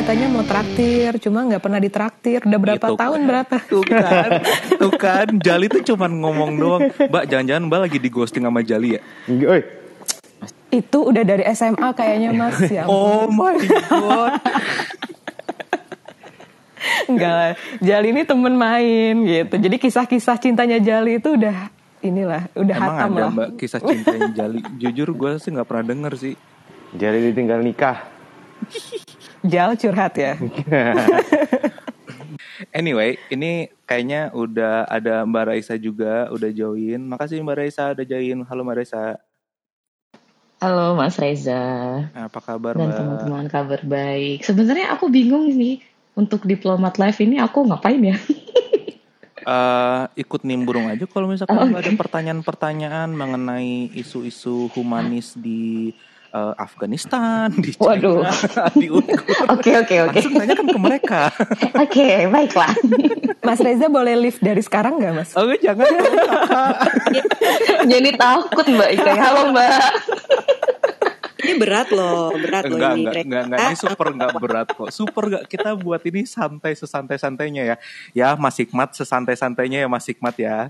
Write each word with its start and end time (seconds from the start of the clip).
Jali 0.00 0.16
katanya 0.16 0.32
mau 0.32 0.44
traktir, 0.48 1.12
cuma 1.20 1.44
nggak 1.44 1.60
pernah 1.60 1.76
ditraktir. 1.76 2.40
Udah 2.48 2.56
berapa 2.56 2.86
Itu 2.88 2.96
tahun 2.96 3.20
kan. 3.20 3.28
berapa? 3.28 3.56
Tuh 3.68 3.84
kan, 3.84 4.30
tuh 4.80 4.92
kan. 4.96 5.26
Jali 5.44 5.66
tuh 5.68 5.82
cuman 5.92 6.10
ngomong 6.24 6.50
doang. 6.56 6.82
Mbak, 6.88 7.24
jangan-jangan 7.28 7.62
Mbak 7.68 7.80
lagi 7.84 7.98
di 8.00 8.08
ghosting 8.08 8.48
sama 8.48 8.64
Jali 8.64 8.96
ya? 8.96 9.00
Oi, 9.28 9.60
Itu 10.72 11.04
udah 11.04 11.20
dari 11.20 11.44
SMA 11.52 11.92
kayaknya 11.92 12.32
Mas. 12.32 12.56
Ya 12.72 12.84
ampun. 12.88 12.96
Oh 12.96 13.28
my 13.28 13.60
god. 13.60 14.32
Enggak 17.04 17.32
lah. 17.36 17.52
Jali 17.84 18.08
ini 18.08 18.22
temen 18.24 18.54
main 18.56 19.14
gitu. 19.20 19.54
Jadi 19.60 19.76
kisah-kisah 19.76 20.40
cintanya 20.40 20.80
Jali 20.80 21.20
itu 21.20 21.36
udah 21.36 21.68
inilah, 22.00 22.48
udah 22.56 22.76
Emang 22.80 22.88
hatam 22.96 23.10
ada 23.12 23.20
lah. 23.20 23.32
Mbak 23.36 23.48
kisah 23.60 23.84
cintanya 23.84 24.32
Jali? 24.32 24.64
Jujur 24.80 25.12
gue 25.12 25.36
sih 25.36 25.52
nggak 25.52 25.68
pernah 25.68 25.84
denger 25.92 26.12
sih. 26.16 26.34
jadi 26.96 27.20
ditinggal 27.20 27.60
nikah. 27.60 28.00
Jal 29.44 29.76
curhat 29.76 30.14
ya. 30.16 30.34
Anyway, 32.70 33.16
ini 33.32 33.72
kayaknya 33.88 34.28
udah 34.36 34.84
ada 34.84 35.24
Mbak 35.24 35.44
Raisa 35.48 35.80
juga 35.80 36.28
udah 36.28 36.52
join. 36.52 37.00
Makasih 37.00 37.40
Mbak 37.40 37.56
Raisa 37.56 37.96
udah 37.96 38.04
join. 38.04 38.44
Halo 38.44 38.60
Mbak 38.62 38.76
Raisa. 38.76 39.16
Halo 40.60 40.92
Mas 40.92 41.16
Reza 41.16 41.56
Apa 42.12 42.36
kabar 42.44 42.76
dan 42.76 42.92
Mbak? 42.92 42.96
teman-teman 43.00 43.46
kabar 43.48 43.80
baik. 43.80 44.44
Sebenarnya 44.44 44.92
aku 44.92 45.08
bingung 45.08 45.48
nih 45.48 45.80
untuk 46.12 46.44
diplomat 46.44 47.00
live 47.00 47.16
ini 47.24 47.40
aku 47.40 47.64
ngapain 47.64 48.12
ya? 48.12 48.16
Eh, 49.40 50.04
ikut 50.20 50.44
nimbrung 50.44 50.84
aja 50.92 51.08
kalau 51.08 51.24
misalkan 51.24 51.56
Oh, 51.56 51.64
Mbak 51.64 51.80
ada 51.80 51.92
pertanyaan-pertanyaan 51.96 53.08
mengenai 53.08 53.88
isu-isu 53.96 54.68
humanis 54.76 55.32
di 55.32 55.96
eh, 56.30 56.54
Afghanistan, 56.56 57.50
di 57.52 57.74
China, 57.74 57.90
Waduh. 57.90 58.22
di 58.80 58.86
Uyghur. 58.88 59.20
Oke 59.50 59.70
oke 59.76 59.96
oke. 60.06 60.18
Langsung 60.18 60.34
tanyakan 60.38 60.66
ke 60.70 60.78
mereka. 60.78 61.20
Oke 61.82 62.08
baiklah. 62.26 62.72
Mas 63.46 63.58
Reza 63.58 63.88
boleh 63.88 64.14
live 64.14 64.38
dari 64.38 64.60
sekarang 64.60 65.00
nggak 65.00 65.12
Mas? 65.16 65.30
Oh 65.34 65.48
jangan. 65.58 65.86
Jadi 67.88 68.10
takut 68.14 68.66
Mbak 68.68 68.90
Ika. 68.94 69.12
Halo 69.16 69.40
Mbak. 69.50 69.72
Ini 71.40 71.56
berat 71.56 71.88
loh, 71.88 72.36
berat 72.36 72.68
loh 72.68 72.76
Enggak, 72.76 72.92
ini. 72.94 73.00
enggak, 73.00 73.22
enggak, 73.24 73.42
enggak, 73.48 73.60
ini 73.64 73.76
super 73.80 74.06
enggak 74.12 74.32
berat 74.36 74.68
kok. 74.76 74.88
Super 74.92 75.22
enggak, 75.24 75.44
kita 75.48 75.70
buat 75.72 76.02
ini 76.04 76.28
santai 76.28 76.76
sesantai-santainya 76.76 77.62
ya. 77.64 77.76
Ya, 78.12 78.28
Mas 78.36 78.60
Hikmat 78.60 78.92
sesantai-santainya 78.92 79.82
ya 79.82 79.88
Mas 79.88 80.04
Hikmat 80.04 80.36
ya. 80.36 80.68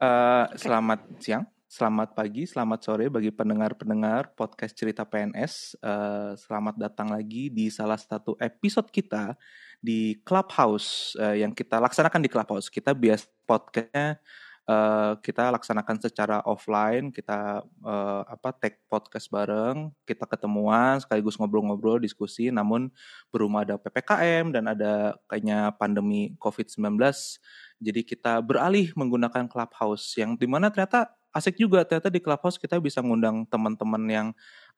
Eh, 0.00 0.44
selamat 0.56 1.04
siang, 1.20 1.44
selamat 1.70 2.18
pagi, 2.18 2.50
selamat 2.50 2.80
sore 2.82 3.06
bagi 3.06 3.30
pendengar-pendengar 3.30 4.34
podcast 4.34 4.74
cerita 4.74 5.06
PNS. 5.06 5.78
Eh, 5.78 6.32
selamat 6.34 6.74
datang 6.74 7.14
lagi 7.14 7.46
di 7.46 7.70
salah 7.70 7.94
satu 7.94 8.34
episode 8.42 8.90
kita 8.90 9.38
di 9.78 10.18
Clubhouse 10.26 11.14
eh, 11.14 11.46
yang 11.46 11.54
kita 11.54 11.78
laksanakan 11.78 12.26
di 12.26 12.28
Clubhouse. 12.28 12.66
Kita 12.66 12.90
bias 12.90 13.30
podcastnya 13.46 14.18
eh, 14.66 15.12
kita 15.22 15.54
laksanakan 15.54 15.96
secara 16.02 16.42
offline, 16.42 17.14
kita 17.14 17.62
eh, 17.62 18.22
apa 18.26 18.50
tag 18.50 18.74
podcast 18.90 19.30
bareng, 19.30 19.94
kita 20.02 20.26
ketemuan 20.26 20.98
sekaligus 20.98 21.38
ngobrol-ngobrol, 21.38 22.02
diskusi. 22.02 22.50
Namun 22.50 22.90
berhubung 23.30 23.62
ada 23.62 23.78
ppkm 23.78 24.58
dan 24.58 24.74
ada 24.74 25.14
kayaknya 25.30 25.70
pandemi 25.78 26.34
COVID-19, 26.42 26.98
jadi 27.78 28.00
kita 28.02 28.42
beralih 28.42 28.90
menggunakan 28.98 29.46
Clubhouse 29.46 30.18
yang 30.18 30.34
di 30.34 30.50
mana 30.50 30.66
ternyata 30.74 31.19
asik 31.34 31.58
juga. 31.60 31.82
Ternyata 31.86 32.10
di 32.12 32.20
Clubhouse 32.22 32.58
kita 32.58 32.78
bisa 32.82 33.00
ngundang 33.02 33.46
teman-teman 33.46 34.02
yang 34.10 34.28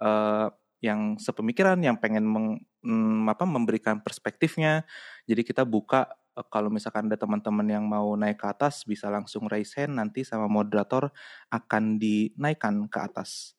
eh, 0.01 0.49
yang 0.83 1.15
sepemikiran, 1.17 1.79
yang 1.79 1.97
pengen 1.97 2.27
meng- 2.27 2.61
mm, 2.83 3.31
apa 3.31 3.47
memberikan 3.47 4.03
perspektifnya. 4.03 4.83
Jadi 5.31 5.43
kita 5.47 5.63
buka 5.63 6.11
eh, 6.37 6.47
kalau 6.51 6.69
misalkan 6.69 7.07
ada 7.09 7.17
teman-teman 7.21 7.67
yang 7.71 7.85
mau 7.87 8.13
naik 8.19 8.43
ke 8.43 8.47
atas 8.51 8.83
bisa 8.85 9.09
langsung 9.09 9.47
raise 9.47 9.79
hand 9.79 9.97
nanti 9.97 10.27
sama 10.27 10.51
moderator 10.51 11.15
akan 11.55 12.03
dinaikkan 12.03 12.91
ke 12.91 12.99
atas. 12.99 13.55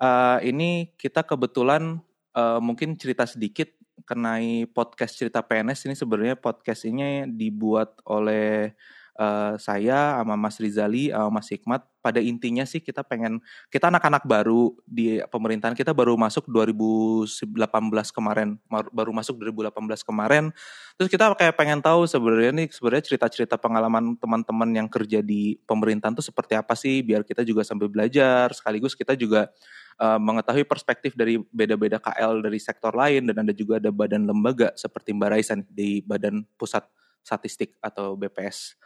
Eh, 0.00 0.50
ini 0.50 0.90
kita 0.98 1.22
kebetulan 1.22 2.00
eh, 2.34 2.60
mungkin 2.64 2.96
cerita 2.98 3.28
sedikit 3.28 3.70
kenai 4.02 4.66
podcast 4.66 5.14
cerita 5.14 5.38
PNS 5.46 5.86
ini 5.86 5.94
sebenarnya 5.94 6.34
podcast 6.34 6.82
ini 6.82 7.30
dibuat 7.30 8.02
oleh 8.10 8.74
eh, 9.18 9.54
saya 9.58 10.20
sama 10.20 10.34
Mas 10.34 10.56
Rizali 10.58 11.10
sama 11.10 11.40
Mas 11.40 11.48
Hikmat 11.50 11.82
pada 12.04 12.20
intinya 12.20 12.68
sih 12.68 12.84
kita 12.84 13.00
pengen 13.00 13.40
kita 13.72 13.88
anak-anak 13.88 14.28
baru 14.28 14.76
di 14.84 15.24
pemerintahan 15.24 15.72
kita 15.72 15.96
baru 15.96 16.20
masuk 16.20 16.44
2018 16.52 18.12
kemarin 18.12 18.60
mar- 18.68 18.92
baru 18.92 19.16
masuk 19.16 19.40
2018 19.40 20.04
kemarin. 20.04 20.52
Terus 21.00 21.08
kita 21.08 21.32
kayak 21.32 21.56
pengen 21.56 21.80
tahu 21.80 22.04
sebenarnya 22.04 22.52
nih 22.52 22.68
sebenarnya 22.68 23.04
cerita-cerita 23.08 23.56
pengalaman 23.56 24.20
teman-teman 24.20 24.68
yang 24.76 24.88
kerja 24.92 25.24
di 25.24 25.56
pemerintahan 25.64 26.12
tuh 26.12 26.26
seperti 26.28 26.60
apa 26.60 26.76
sih? 26.76 27.00
Biar 27.00 27.24
kita 27.24 27.40
juga 27.40 27.64
sambil 27.64 27.88
belajar 27.88 28.52
sekaligus 28.52 28.92
kita 28.92 29.16
juga 29.16 29.48
eh, 29.96 30.18
mengetahui 30.20 30.68
perspektif 30.68 31.16
dari 31.16 31.40
beda-beda 31.48 31.96
KL 31.96 32.44
dari 32.44 32.60
sektor 32.60 32.92
lain 32.92 33.32
dan 33.32 33.48
ada 33.48 33.52
juga 33.56 33.80
ada 33.80 33.88
badan 33.88 34.28
lembaga 34.28 34.76
seperti 34.76 35.16
Mbak 35.16 35.30
Raisa 35.32 35.56
nih, 35.56 35.68
di 35.72 35.88
Badan 36.04 36.44
Pusat 36.60 37.03
Statistik 37.24 37.80
atau 37.80 38.14
BPS. 38.14 38.76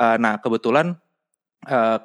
Eh, 0.00 0.16
nah 0.18 0.40
kebetulan 0.40 0.96
eh, 1.68 1.98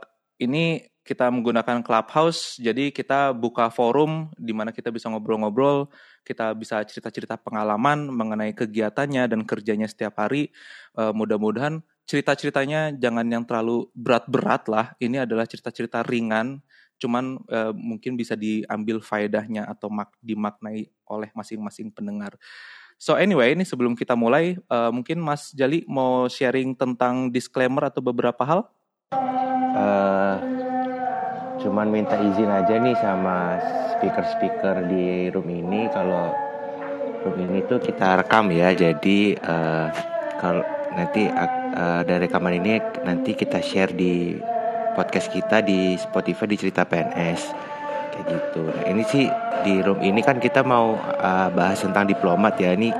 ini 0.43 0.85
kita 1.09 1.25
menggunakan 1.33 1.81
Clubhouse, 1.81 2.61
jadi 2.61 2.93
kita 2.93 3.33
buka 3.33 3.73
forum 3.73 4.29
di 4.37 4.53
mana 4.53 4.69
kita 4.69 4.93
bisa 4.93 5.09
ngobrol-ngobrol, 5.09 5.89
kita 6.21 6.53
bisa 6.53 6.85
cerita-cerita 6.85 7.33
pengalaman 7.33 8.13
mengenai 8.13 8.53
kegiatannya 8.53 9.25
dan 9.25 9.41
kerjanya 9.41 9.89
setiap 9.89 10.21
hari. 10.21 10.53
Eh, 10.93 11.13
mudah-mudahan 11.15 11.81
cerita-ceritanya 12.05 12.93
jangan 12.93 13.25
yang 13.25 13.41
terlalu 13.41 13.89
berat-berat 13.97 14.69
lah. 14.69 14.93
Ini 15.01 15.25
adalah 15.25 15.49
cerita-cerita 15.49 16.05
ringan, 16.05 16.61
cuman 17.01 17.41
eh, 17.49 17.73
mungkin 17.73 18.13
bisa 18.13 18.37
diambil 18.37 19.01
faedahnya 19.01 19.65
atau 19.65 19.89
mak 19.89 20.13
dimaknai 20.21 20.93
oleh 21.09 21.33
masing-masing 21.33 21.89
pendengar. 21.89 22.37
So 22.99 23.15
anyway, 23.15 23.55
ini 23.55 23.63
sebelum 23.63 23.95
kita 23.95 24.11
mulai, 24.19 24.59
eh, 24.59 24.91
mungkin 24.91 25.23
Mas 25.23 25.55
Jali 25.55 25.87
mau 25.87 26.27
sharing 26.27 26.75
tentang 26.75 27.31
disclaimer 27.31 27.87
atau 27.87 28.03
beberapa 28.03 28.43
hal? 28.43 28.67
Eh, 29.71 30.37
cuman 31.63 31.87
minta 31.87 32.19
izin 32.19 32.51
aja 32.51 32.75
nih 32.75 32.99
sama 32.99 33.55
speaker-speaker 33.95 34.83
di 34.91 35.31
room 35.31 35.47
ini 35.47 35.87
kalau 35.95 36.35
room 37.23 37.39
ini 37.39 37.63
tuh 37.71 37.79
kita 37.79 38.19
rekam 38.19 38.51
ya. 38.51 38.75
Jadi 38.75 39.31
eh, 39.39 39.87
kalau 40.35 40.67
nanti 40.91 41.31
eh, 41.31 42.01
dari 42.03 42.27
rekaman 42.27 42.59
ini 42.59 42.83
nanti 43.07 43.31
kita 43.31 43.63
share 43.63 43.95
di 43.95 44.35
podcast 44.99 45.31
kita 45.31 45.63
di 45.63 45.95
Spotify 45.95 46.51
di 46.51 46.57
cerita 46.59 46.83
PNS 46.83 47.68
kayak 48.19 48.27
gitu. 48.27 48.67
Nah 48.67 48.83
ini 48.85 49.03
sih 49.07 49.23
di 49.63 49.79
room 49.79 50.03
ini 50.03 50.19
kan 50.19 50.37
kita 50.37 50.59
mau 50.61 50.93
eh, 50.99 51.47
bahas 51.55 51.79
tentang 51.79 52.03
diplomat 52.03 52.59
ya. 52.59 52.75
Ini 52.75 52.91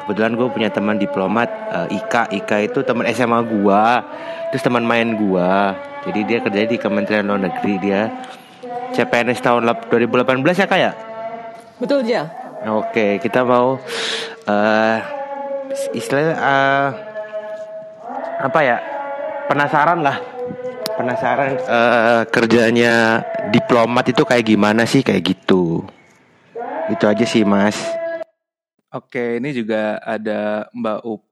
kebetulan 0.00 0.32
gue 0.34 0.48
punya 0.48 0.72
teman 0.72 0.96
diplomat 0.96 1.48
eh, 1.68 1.96
Ika. 2.00 2.32
Ika 2.32 2.56
itu 2.64 2.80
teman 2.80 3.04
SMA 3.12 3.44
gua, 3.44 4.00
terus 4.48 4.64
teman 4.64 4.82
main 4.82 5.12
gua. 5.14 5.76
Jadi 6.08 6.20
dia 6.24 6.38
kerja 6.40 6.64
di 6.64 6.78
Kementerian 6.78 7.26
Luar 7.26 7.42
Negeri 7.42 7.74
dia 7.76 8.08
CPNS 8.94 9.42
tahun 9.42 9.66
lap- 9.66 9.90
2018 9.90 10.40
ya 10.56 10.66
kak 10.66 10.80
ya? 10.80 10.92
Betul 11.76 12.06
Jal. 12.06 12.24
Oke, 12.64 13.20
kita 13.20 13.44
mau 13.44 13.76
eh 14.46 14.98
istilahnya 15.92 16.34
eh, 16.34 16.88
apa 18.40 18.60
ya? 18.62 18.76
Penasaran 19.46 20.02
lah. 20.02 20.18
Penasaran 20.96 21.60
eh, 21.60 22.22
kerjanya 22.32 23.20
diplomat 23.52 24.10
itu 24.10 24.24
kayak 24.24 24.48
gimana 24.48 24.88
sih 24.88 25.04
kayak 25.04 25.36
gitu. 25.36 25.84
Itu 26.88 27.04
aja 27.04 27.24
sih, 27.28 27.44
Mas. 27.44 27.76
Oke, 28.94 29.36
ini 29.36 29.52
juga 29.52 30.00
ada 30.00 30.72
Mbak 30.72 31.00
Up. 31.04 31.22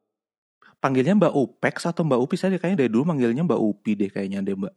Panggilnya 0.85 1.17
Mbak 1.17 1.33
Upex 1.33 1.89
atau 1.89 2.05
Mbak 2.05 2.21
Upi 2.21 2.37
saya 2.37 2.61
kayaknya 2.61 2.85
dari 2.85 2.91
dulu 2.93 3.09
manggilnya 3.09 3.41
Mbak 3.41 3.61
Upi 3.63 3.97
deh 3.97 4.11
kayaknya 4.13 4.45
deh 4.45 4.53
Mbak. 4.53 4.77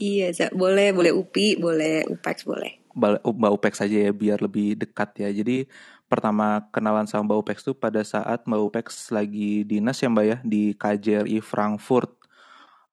Iya, 0.00 0.32
boleh, 0.56 0.96
boleh 0.96 1.12
UPI, 1.12 1.60
boleh 1.60 2.08
UPEX, 2.08 2.48
boleh. 2.48 2.80
Mbak 2.96 3.20
Mbak 3.20 3.52
Upex 3.52 3.72
saja 3.84 4.08
ya 4.08 4.12
biar 4.16 4.40
lebih 4.40 4.80
dekat 4.80 5.12
ya. 5.20 5.28
Jadi 5.28 5.68
pertama 6.08 6.64
kenalan 6.72 7.04
sama 7.04 7.28
Mbak 7.28 7.38
Upex 7.44 7.56
tuh 7.60 7.76
pada 7.76 8.00
saat 8.00 8.48
Mbak 8.48 8.62
Upex 8.72 9.12
lagi 9.12 9.68
dinas 9.68 10.00
ya 10.00 10.08
Mbak 10.08 10.24
ya 10.24 10.36
di 10.40 10.72
KJRI 10.72 11.44
Frankfurt. 11.44 12.15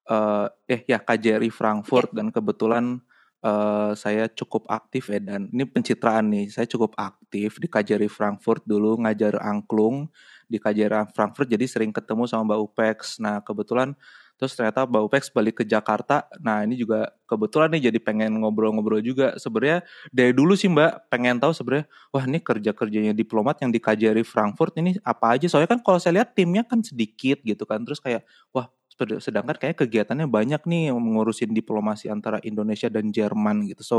Eh 0.04 0.46
eh 0.68 0.80
ya 0.84 1.00
KJRI 1.00 1.48
Frankfurt 1.48 2.12
dan 2.12 2.28
kebetulan 2.28 3.00
eh, 3.40 3.92
saya 3.96 4.28
cukup 4.28 4.68
aktif 4.68 5.08
ya 5.08 5.20
dan 5.20 5.48
ini 5.48 5.64
pencitraan 5.64 6.28
nih. 6.28 6.52
Saya 6.52 6.68
cukup 6.68 6.92
aktif 7.00 7.56
di 7.56 7.66
KJRI 7.68 8.08
Frankfurt 8.12 8.64
dulu 8.68 9.00
ngajar 9.00 9.40
angklung 9.40 10.12
di 10.44 10.60
KJRI 10.60 11.12
Frankfurt 11.16 11.48
jadi 11.48 11.64
sering 11.64 11.92
ketemu 11.92 12.28
sama 12.28 12.52
Mbak 12.52 12.60
Upex. 12.68 12.98
Nah, 13.20 13.40
kebetulan 13.40 13.96
Terus 14.34 14.58
ternyata 14.58 14.82
Mbak 14.82 15.02
Upex 15.06 15.22
balik 15.30 15.62
ke 15.62 15.64
Jakarta. 15.64 16.26
Nah 16.42 16.66
ini 16.66 16.74
juga 16.74 17.06
kebetulan 17.30 17.70
nih 17.78 17.90
jadi 17.90 17.98
pengen 18.02 18.42
ngobrol-ngobrol 18.42 18.98
juga. 18.98 19.38
Sebenarnya 19.38 19.86
dari 20.10 20.34
dulu 20.34 20.58
sih 20.58 20.66
Mbak 20.66 21.06
pengen 21.06 21.38
tahu 21.38 21.54
sebenarnya 21.54 21.86
wah 22.10 22.24
ini 22.26 22.42
kerja-kerjanya 22.42 23.12
diplomat 23.14 23.62
yang 23.62 23.70
di 23.70 23.78
KJRI 23.78 24.26
Frankfurt 24.26 24.74
ini 24.82 24.98
apa 25.06 25.38
aja. 25.38 25.46
Soalnya 25.46 25.78
kan 25.78 25.80
kalau 25.86 26.02
saya 26.02 26.18
lihat 26.22 26.34
timnya 26.34 26.66
kan 26.66 26.82
sedikit 26.82 27.38
gitu 27.46 27.62
kan. 27.62 27.86
Terus 27.86 28.02
kayak 28.02 28.26
wah 28.50 28.66
sedangkan 28.98 29.58
kayak 29.58 29.76
kegiatannya 29.82 30.30
banyak 30.30 30.62
nih 30.64 30.94
mengurusin 30.94 31.50
diplomasi 31.50 32.06
antara 32.08 32.38
Indonesia 32.46 32.86
dan 32.86 33.10
Jerman 33.10 33.66
gitu. 33.66 33.82
So 33.82 33.98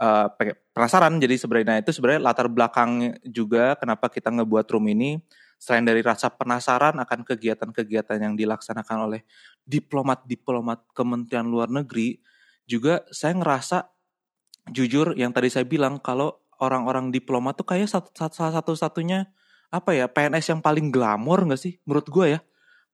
uh, 0.00 0.26
penasaran. 0.72 1.18
Jadi 1.20 1.34
sebenarnya 1.36 1.82
itu 1.82 1.92
sebenarnya 1.92 2.20
latar 2.22 2.48
belakang 2.48 3.18
juga 3.26 3.76
kenapa 3.76 4.08
kita 4.08 4.32
ngebuat 4.32 4.66
room 4.72 4.88
ini. 4.90 5.20
Selain 5.58 5.82
dari 5.82 6.06
rasa 6.06 6.30
penasaran 6.30 7.02
akan 7.02 7.26
kegiatan-kegiatan 7.26 8.22
yang 8.22 8.38
dilaksanakan 8.38 9.10
oleh 9.10 9.26
diplomat-diplomat 9.66 10.86
Kementerian 10.94 11.50
Luar 11.50 11.66
Negeri, 11.66 12.22
juga 12.62 13.02
saya 13.10 13.34
ngerasa 13.34 13.90
jujur 14.70 15.18
yang 15.18 15.34
tadi 15.34 15.50
saya 15.50 15.66
bilang 15.66 15.98
kalau 15.98 16.38
orang-orang 16.62 17.10
diplomat 17.10 17.58
tuh 17.58 17.66
kayak 17.66 17.90
satu, 17.90 18.14
salah 18.14 18.54
satu-satunya 18.62 19.26
apa 19.68 19.90
ya 19.92 20.06
PNS 20.08 20.54
yang 20.56 20.60
paling 20.64 20.88
glamor 20.88 21.44
nggak 21.44 21.60
sih 21.60 21.76
menurut 21.84 22.08
gue 22.08 22.26
ya 22.36 22.40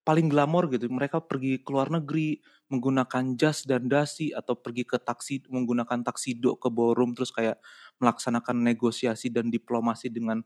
paling 0.05 0.29
glamor 0.29 0.69
gitu. 0.73 0.87
Mereka 0.89 1.25
pergi 1.27 1.61
ke 1.65 1.69
luar 1.73 1.89
negeri 1.93 2.39
menggunakan 2.69 3.37
jas 3.41 3.65
dan 3.69 3.89
dasi 3.89 4.33
atau 4.33 4.57
pergi 4.57 4.85
ke 4.89 5.01
taksi 5.01 5.49
menggunakan 5.49 6.05
taksido 6.05 6.57
ke 6.61 6.69
ballroom 6.73 7.13
terus 7.17 7.33
kayak 7.33 7.61
melaksanakan 8.01 8.65
negosiasi 8.65 9.33
dan 9.33 9.49
diplomasi 9.53 10.09
dengan 10.13 10.45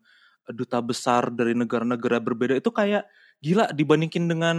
duta 0.49 0.81
besar 0.81 1.29
dari 1.35 1.53
negara-negara 1.53 2.23
berbeda. 2.23 2.55
Itu 2.57 2.73
kayak 2.73 3.05
gila 3.45 3.71
dibandingin 3.75 4.31
dengan 4.31 4.57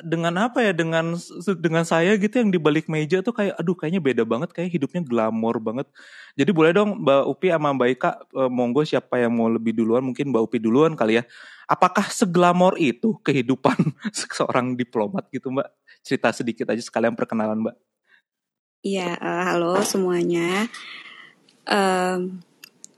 dengan 0.00 0.32
apa 0.48 0.64
ya 0.64 0.72
dengan 0.72 1.12
dengan 1.60 1.84
saya 1.84 2.16
gitu 2.16 2.40
yang 2.40 2.48
di 2.48 2.56
balik 2.56 2.88
meja 2.88 3.20
tuh 3.20 3.36
kayak 3.36 3.60
aduh 3.60 3.76
kayaknya 3.76 4.00
beda 4.00 4.24
banget 4.24 4.48
kayak 4.56 4.72
hidupnya 4.72 5.04
glamor 5.04 5.60
banget 5.60 5.84
jadi 6.32 6.48
boleh 6.48 6.72
dong 6.72 7.04
Mbak 7.04 7.22
Upi 7.28 7.52
sama 7.52 7.76
Mbak 7.76 7.88
Ika 8.00 8.10
eh, 8.24 8.48
monggo 8.48 8.88
siapa 8.88 9.20
yang 9.20 9.36
mau 9.36 9.52
lebih 9.52 9.76
duluan 9.76 10.00
mungkin 10.00 10.32
Mbak 10.32 10.42
Upi 10.48 10.58
duluan 10.64 10.96
kali 10.96 11.20
ya 11.20 11.28
apakah 11.68 12.08
seglamor 12.08 12.80
itu 12.80 13.20
kehidupan 13.20 13.76
seorang 14.16 14.72
diplomat 14.80 15.28
gitu 15.28 15.52
Mbak 15.52 15.68
cerita 16.00 16.32
sedikit 16.32 16.72
aja 16.72 16.80
sekalian 16.80 17.12
perkenalan 17.12 17.60
Mbak 17.60 17.76
Iya 18.82 19.20
uh, 19.20 19.44
halo 19.44 19.76
semuanya 19.84 20.72
um, 21.68 22.40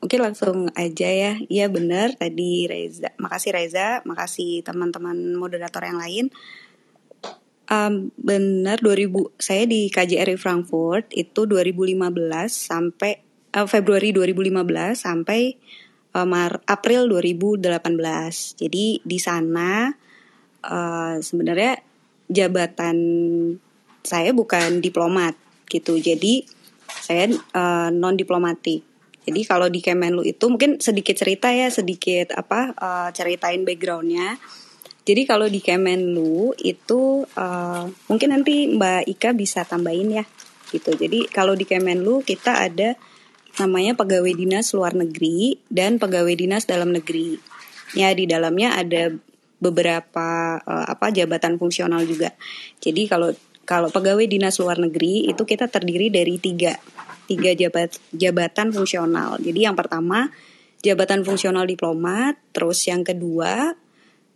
Oke 0.05 0.21
langsung 0.21 0.69
aja 0.77 1.09
ya. 1.09 1.41
Iya 1.49 1.73
benar 1.73 2.13
tadi 2.21 2.69
Reza. 2.69 3.09
Makasih 3.17 3.57
Reza, 3.57 4.05
makasih 4.05 4.61
teman-teman 4.61 5.33
moderator 5.33 5.81
yang 5.81 5.97
lain. 5.97 6.29
Um, 7.65 8.13
benar 8.21 8.85
2000 8.85 9.41
saya 9.41 9.65
di 9.65 9.89
KJRI 9.89 10.37
Frankfurt 10.37 11.09
itu 11.17 11.49
2015 11.49 11.97
sampai 12.53 13.25
uh, 13.57 13.65
Februari 13.65 14.13
2015 14.13 14.93
sampai 14.93 15.57
uh, 16.13 16.29
Mar 16.29 16.61
April 16.69 17.09
2018. 17.09 18.61
Jadi 18.61 19.01
di 19.01 19.19
sana 19.19 19.89
uh, 20.61 21.17
sebenarnya 21.25 21.81
jabatan 22.29 22.97
saya 24.05 24.37
bukan 24.37 24.85
diplomat 24.85 25.33
gitu. 25.65 25.97
Jadi 25.97 26.45
saya 26.85 27.33
uh, 27.33 27.89
non 27.89 28.13
diplomatik 28.13 28.95
jadi 29.25 29.41
kalau 29.49 29.73
di 29.73 29.81
Kemenlu 29.81 30.21
itu 30.21 30.45
mungkin 30.53 30.77
sedikit 30.85 31.17
cerita 31.17 31.49
ya, 31.49 31.73
sedikit 31.73 32.37
apa 32.37 32.77
uh, 32.77 33.09
ceritain 33.17 33.65
backgroundnya. 33.65 34.37
Jadi 35.05 35.29
kalau 35.29 35.53
di 35.53 35.61
Kemenlu 35.61 36.57
itu 36.65 37.29
uh, 37.29 37.85
mungkin 38.09 38.29
nanti 38.33 38.73
Mbak 38.73 39.05
Ika 39.13 39.31
bisa 39.37 39.69
tambahin 39.69 40.17
ya, 40.17 40.25
gitu. 40.73 40.97
Jadi 40.97 41.29
kalau 41.29 41.53
di 41.53 41.69
Kemenlu 41.69 42.25
kita 42.25 42.65
ada 42.65 42.97
namanya 43.61 43.95
pegawai 43.95 44.33
dinas 44.33 44.73
luar 44.73 44.97
negeri 44.97 45.61
dan 45.69 46.01
pegawai 46.01 46.33
dinas 46.33 46.65
dalam 46.65 46.91
negeri. 46.91 47.37
Ya 47.93 48.11
di 48.17 48.25
dalamnya 48.25 48.81
ada 48.81 49.13
beberapa 49.61 50.59
uh, 50.65 50.87
apa 50.89 51.13
jabatan 51.13 51.61
fungsional 51.61 52.03
juga. 52.09 52.33
Jadi 52.81 53.05
kalau 53.05 53.31
kalau 53.69 53.93
pegawai 53.93 54.25
dinas 54.25 54.57
luar 54.57 54.81
negeri 54.81 55.29
itu 55.29 55.45
kita 55.45 55.69
terdiri 55.69 56.09
dari 56.09 56.41
tiga 56.41 56.81
tiga 57.29 57.53
jabat, 57.53 57.97
jabatan 58.13 58.73
fungsional. 58.73 59.37
Jadi 59.41 59.69
yang 59.69 59.77
pertama 59.77 60.33
jabatan 60.81 61.25
fungsional 61.25 61.69
diplomat, 61.69 62.37
terus 62.53 62.85
yang 62.89 63.05
kedua 63.05 63.73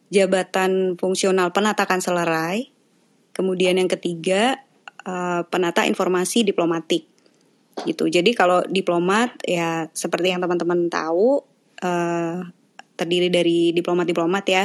jabatan 0.08 0.96
fungsional 0.96 1.52
penata 1.52 1.84
kanselerai, 1.84 2.68
kemudian 3.36 3.76
yang 3.76 3.88
ketiga 3.88 4.60
uh, 5.04 5.44
penata 5.48 5.84
informasi 5.84 6.44
diplomatik. 6.44 7.08
Gitu. 7.86 8.10
Jadi 8.10 8.34
kalau 8.34 8.64
diplomat 8.66 9.38
ya 9.46 9.86
seperti 9.94 10.34
yang 10.34 10.42
teman-teman 10.42 10.90
tahu 10.90 11.44
uh, 11.84 12.42
terdiri 12.98 13.30
dari 13.30 13.70
diplomat-diplomat 13.70 14.44
ya. 14.50 14.64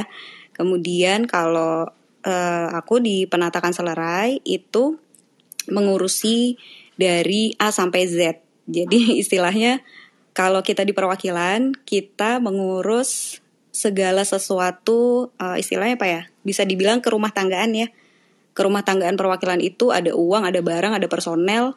Kemudian 0.54 1.30
kalau 1.30 1.86
uh, 2.26 2.68
aku 2.74 2.98
di 2.98 3.30
penata 3.30 3.62
kanselerai 3.62 4.42
itu 4.42 4.98
mengurusi 5.70 6.58
dari 6.98 7.54
A 7.60 7.70
sampai 7.70 8.02
Z. 8.10 8.42
Jadi 8.66 9.14
istilahnya 9.22 9.84
kalau 10.34 10.66
kita 10.66 10.82
di 10.82 10.90
perwakilan 10.90 11.78
kita 11.86 12.42
mengurus 12.42 13.38
segala 13.74 14.22
sesuatu 14.22 15.34
uh, 15.42 15.58
istilahnya 15.58 15.98
apa 15.98 16.06
ya? 16.06 16.22
Bisa 16.46 16.62
dibilang 16.62 17.02
ke 17.02 17.10
rumah 17.10 17.34
tanggaan 17.34 17.74
ya. 17.74 17.90
Ke 18.54 18.62
rumah 18.62 18.86
tanggaan 18.86 19.18
perwakilan 19.18 19.58
itu 19.58 19.90
ada 19.90 20.14
uang, 20.14 20.46
ada 20.46 20.62
barang, 20.62 20.94
ada 20.94 21.10
personel, 21.10 21.74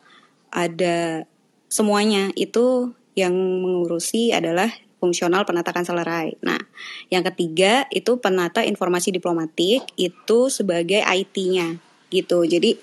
ada 0.53 1.25
semuanya. 1.73 2.29
Itu 2.37 2.93
yang 3.17 3.33
mengurusi 3.33 4.29
adalah 4.29 4.69
fungsional 5.01 5.41
penata 5.49 5.73
kanselerai. 5.73 6.37
Nah, 6.45 6.61
yang 7.09 7.25
ketiga 7.33 7.89
itu 7.89 8.21
penata 8.21 8.61
informasi 8.61 9.09
diplomatik 9.09 9.89
itu 9.97 10.39
sebagai 10.53 11.01
IT-nya 11.01 11.81
gitu. 12.13 12.45
Jadi 12.45 12.77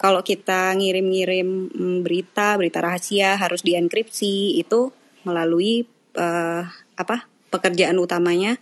kalau 0.00 0.24
kita 0.24 0.72
ngirim-ngirim 0.72 1.68
mm, 1.68 1.98
berita 2.00 2.56
berita 2.56 2.80
rahasia 2.80 3.36
harus 3.36 3.60
dienkripsi 3.60 4.56
itu 4.56 4.94
melalui 5.26 5.84
uh, 6.16 6.64
apa 6.96 7.28
pekerjaan 7.48 7.96
utamanya 7.98 8.56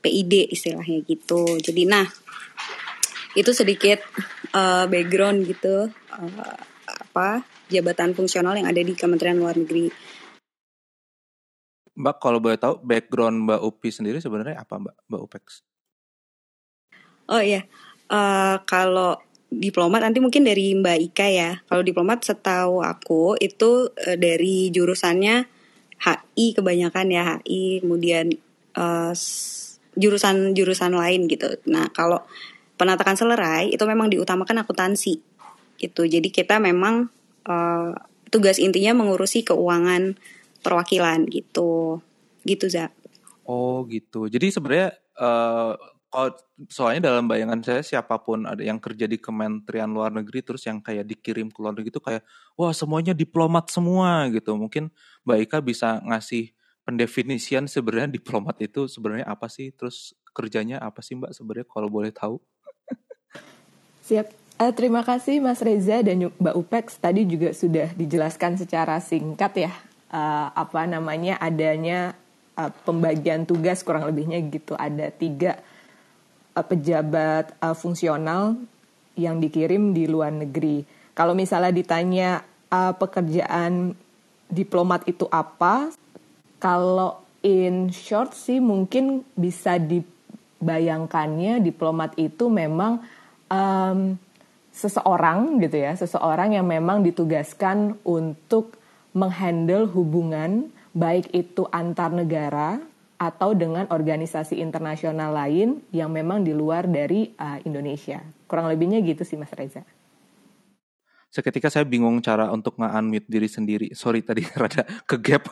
PID 0.00 0.52
istilahnya 0.52 1.02
gitu. 1.04 1.44
Jadi 1.58 1.82
nah 1.88 2.06
itu 3.36 3.50
sedikit 3.52 4.00
uh, 4.56 4.88
background 4.88 5.44
gitu 5.44 5.92
uh, 5.92 6.56
apa 6.86 7.44
jabatan 7.68 8.16
fungsional 8.16 8.56
yang 8.56 8.68
ada 8.70 8.80
di 8.80 8.94
Kementerian 8.96 9.36
Luar 9.36 9.58
Negeri. 9.58 9.92
Mbak 11.96 12.16
kalau 12.20 12.38
boleh 12.40 12.60
tahu 12.60 12.80
background 12.84 13.48
Mbak 13.48 13.60
Upi 13.64 13.88
sendiri 13.88 14.20
sebenarnya 14.20 14.60
apa 14.60 14.76
Mbak 14.76 14.96
Mbak 15.08 15.20
Upex? 15.24 15.44
Oh 17.26 17.42
iya. 17.42 17.64
Uh, 18.06 18.62
kalau 18.68 19.18
diplomat 19.50 20.02
nanti 20.02 20.18
mungkin 20.20 20.44
dari 20.44 20.76
Mbak 20.76 20.98
Ika 21.12 21.26
ya. 21.30 21.50
Kalau 21.66 21.82
diplomat 21.82 22.22
setahu 22.26 22.82
aku 22.82 23.38
itu 23.38 23.90
e, 23.94 24.18
dari 24.18 24.68
jurusannya 24.74 25.46
HI 26.00 26.56
kebanyakan 26.56 27.06
ya 27.08 27.22
HI, 27.40 27.80
kemudian 27.82 28.32
uh, 28.76 29.12
jurusan-jurusan 29.96 30.92
lain 30.92 31.26
gitu. 31.26 31.56
Nah 31.66 31.88
kalau 31.90 32.22
penatakan 32.76 33.16
selerai 33.16 33.72
itu 33.72 33.82
memang 33.88 34.12
diutamakan 34.12 34.62
akuntansi 34.62 35.18
gitu. 35.80 36.04
Jadi 36.04 36.28
kita 36.28 36.60
memang 36.60 37.08
uh, 37.48 37.92
tugas 38.28 38.60
intinya 38.60 39.00
mengurusi 39.00 39.44
keuangan 39.44 40.16
perwakilan 40.60 41.24
gitu, 41.32 42.00
gitu 42.44 42.66
Zak. 42.68 42.92
Oh 43.48 43.88
gitu. 43.88 44.28
Jadi 44.28 44.52
sebenarnya 44.52 44.92
uh, 45.16 45.74
Oh, 46.16 46.32
soalnya 46.72 47.12
dalam 47.12 47.28
bayangan 47.28 47.60
saya 47.60 47.82
siapa 47.84 48.16
pun 48.24 48.48
ada 48.48 48.64
yang 48.64 48.80
kerja 48.80 49.04
di 49.04 49.20
Kementerian 49.20 49.92
Luar 49.92 50.08
Negeri 50.08 50.40
terus 50.40 50.64
yang 50.64 50.80
kayak 50.80 51.04
dikirim 51.04 51.52
ke 51.52 51.60
luar 51.60 51.76
negeri 51.76 51.92
itu 51.92 52.00
kayak 52.00 52.24
wah 52.56 52.72
semuanya 52.72 53.12
diplomat 53.12 53.68
semua 53.68 54.24
gitu. 54.32 54.56
Mungkin 54.56 54.88
Mbak 55.26 55.38
Ika 55.50 55.58
bisa 55.58 55.98
ngasih 56.06 56.54
pendefinisian 56.86 57.66
sebenarnya 57.66 58.14
diplomat 58.14 58.62
itu 58.62 58.86
sebenarnya 58.86 59.26
apa 59.26 59.50
sih? 59.50 59.74
Terus 59.74 60.14
kerjanya 60.30 60.78
apa 60.78 61.02
sih 61.02 61.18
Mbak 61.18 61.34
sebenarnya 61.34 61.66
kalau 61.66 61.90
boleh 61.90 62.14
tahu? 62.14 62.38
Siap. 64.06 64.30
Uh, 64.56 64.72
terima 64.72 65.04
kasih 65.04 65.42
Mas 65.42 65.60
Reza 65.60 66.00
dan 66.00 66.32
Mbak 66.32 66.54
Upex 66.56 66.96
tadi 66.96 67.28
juga 67.28 67.52
sudah 67.52 67.92
dijelaskan 67.92 68.56
secara 68.56 68.96
singkat 69.04 69.68
ya 69.68 69.72
uh, 70.08 70.48
apa 70.54 70.88
namanya 70.88 71.36
adanya 71.36 72.16
uh, 72.56 72.72
pembagian 72.88 73.44
tugas 73.44 73.84
kurang 73.84 74.08
lebihnya 74.08 74.40
gitu 74.48 74.72
ada 74.72 75.12
tiga 75.12 75.60
uh, 76.56 76.64
pejabat 76.64 77.52
uh, 77.60 77.76
fungsional 77.76 78.56
yang 79.12 79.44
dikirim 79.44 79.92
di 79.92 80.08
luar 80.08 80.32
negeri. 80.32 80.88
Kalau 81.12 81.36
misalnya 81.36 81.72
ditanya 81.72 82.40
uh, 82.72 82.96
pekerjaan 82.96 83.92
diplomat 84.50 85.06
itu 85.10 85.26
apa, 85.30 85.90
kalau 86.62 87.22
in 87.42 87.90
short 87.92 88.34
sih 88.34 88.58
mungkin 88.58 89.22
bisa 89.38 89.78
dibayangkannya 89.78 91.62
diplomat 91.62 92.18
itu 92.18 92.50
memang 92.50 93.02
um, 93.50 94.18
seseorang 94.70 95.62
gitu 95.62 95.76
ya, 95.80 95.94
seseorang 95.96 96.58
yang 96.58 96.66
memang 96.68 97.00
ditugaskan 97.02 97.96
untuk 98.04 98.76
menghandle 99.16 99.88
hubungan 99.88 100.68
baik 100.92 101.32
itu 101.32 101.64
antar 101.72 102.12
negara 102.12 102.80
atau 103.16 103.56
dengan 103.56 103.88
organisasi 103.88 104.60
internasional 104.60 105.32
lain 105.32 105.80
yang 105.88 106.12
memang 106.12 106.44
di 106.44 106.52
luar 106.52 106.84
dari 106.84 107.32
uh, 107.40 107.56
Indonesia. 107.64 108.20
Kurang 108.44 108.68
lebihnya 108.68 109.00
gitu 109.00 109.24
sih 109.24 109.40
Mas 109.40 109.52
Reza 109.56 109.95
seketika 111.30 111.68
saya 111.68 111.84
bingung 111.84 112.22
cara 112.24 112.48
untuk 112.48 112.80
nge-unmute 112.80 113.28
diri 113.28 113.48
sendiri. 113.50 113.86
Sorry 113.92 114.24
tadi 114.24 114.46
rada 114.60 114.86
ke 115.04 115.16
gap. 115.20 115.50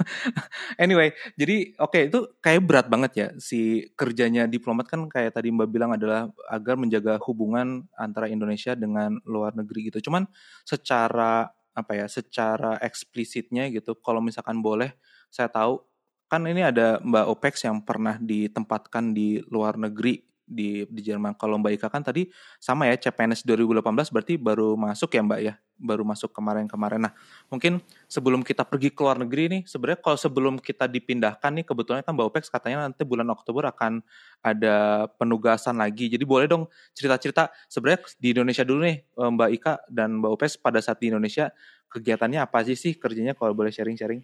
anyway, 0.83 1.13
jadi 1.37 1.77
oke 1.77 1.93
okay, 1.93 2.03
itu 2.09 2.21
kayak 2.41 2.63
berat 2.65 2.87
banget 2.89 3.13
ya 3.15 3.29
si 3.37 3.91
kerjanya 3.99 4.49
diplomat 4.49 4.89
kan 4.89 5.07
kayak 5.11 5.37
tadi 5.37 5.53
Mbak 5.53 5.69
bilang 5.69 5.91
adalah 5.93 6.31
agar 6.49 6.81
menjaga 6.81 7.21
hubungan 7.29 7.85
antara 7.95 8.31
Indonesia 8.31 8.73
dengan 8.73 9.21
luar 9.29 9.53
negeri 9.55 9.93
gitu. 9.93 10.11
Cuman 10.11 10.25
secara 10.65 11.53
apa 11.75 11.93
ya, 11.93 12.07
secara 12.07 12.79
eksplisitnya 12.79 13.69
gitu 13.75 13.99
kalau 13.99 14.23
misalkan 14.23 14.63
boleh 14.63 14.95
saya 15.29 15.51
tahu 15.51 15.83
kan 16.31 16.47
ini 16.49 16.65
ada 16.65 17.03
Mbak 17.05 17.27
Opex 17.31 17.55
yang 17.67 17.83
pernah 17.85 18.17
ditempatkan 18.17 19.13
di 19.13 19.43
luar 19.51 19.77
negeri 19.77 20.34
di 20.45 20.85
di 20.87 21.01
Jerman. 21.01 21.35
Kalau 21.35 21.57
Mbak 21.57 21.81
Ika 21.81 21.89
kan 21.89 22.05
tadi 22.05 22.29
sama 22.61 22.87
ya 22.89 22.97
CPNS 23.01 23.43
2018 23.49 24.13
berarti 24.13 24.35
baru 24.37 24.77
masuk 24.77 25.11
ya 25.17 25.21
Mbak 25.25 25.41
ya, 25.41 25.55
baru 25.81 26.05
masuk 26.05 26.31
kemarin-kemarin. 26.31 27.09
Nah, 27.09 27.13
mungkin 27.49 27.81
sebelum 28.07 28.45
kita 28.45 28.63
pergi 28.63 28.93
ke 28.93 29.01
luar 29.01 29.19
negeri 29.19 29.51
nih, 29.51 29.63
sebenarnya 29.65 29.99
kalau 30.05 30.19
sebelum 30.21 30.55
kita 30.61 30.85
dipindahkan 30.85 31.51
nih 31.61 31.65
kebetulan 31.65 32.05
kan 32.05 32.13
Mbak 32.13 32.27
Opex 32.29 32.43
katanya 32.53 32.87
nanti 32.87 33.03
bulan 33.03 33.27
Oktober 33.33 33.67
akan 33.73 34.05
ada 34.45 35.09
penugasan 35.17 35.81
lagi. 35.81 36.13
Jadi 36.13 36.23
boleh 36.23 36.47
dong 36.47 36.69
cerita-cerita 36.93 37.49
sebenarnya 37.67 38.05
di 38.21 38.29
Indonesia 38.37 38.63
dulu 38.63 38.85
nih 38.85 38.99
eh, 39.01 39.31
Mbak 39.33 39.51
Ika 39.61 39.73
dan 39.89 40.21
Mbak 40.21 40.31
Opex 40.37 40.51
pada 40.61 40.79
saat 40.85 41.01
di 41.01 41.09
Indonesia 41.09 41.49
kegiatannya 41.89 42.43
apa 42.43 42.67
sih 42.67 42.75
sih 42.75 42.99
kerjanya 42.99 43.33
kalau 43.39 43.55
boleh 43.55 43.71
sharing-sharing? 43.71 44.21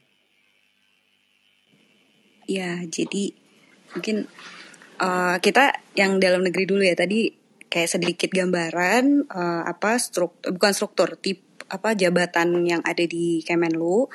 Ya, 2.51 2.83
jadi 2.91 3.31
mungkin 3.95 4.27
uh, 5.01 5.37
kita 5.41 5.75
yang 5.97 6.21
dalam 6.21 6.45
negeri 6.45 6.69
dulu 6.69 6.85
ya 6.85 6.95
tadi 6.95 7.33
kayak 7.71 7.91
sedikit 7.91 8.31
gambaran 8.31 9.31
uh, 9.31 9.63
apa 9.67 9.97
struktur 9.97 10.53
bukan 10.53 10.73
struktur 10.77 11.09
tip 11.19 11.43
apa 11.71 11.95
jabatan 11.95 12.67
yang 12.67 12.83
ada 12.85 13.03
di 13.07 13.41
Kemenlu 13.47 14.11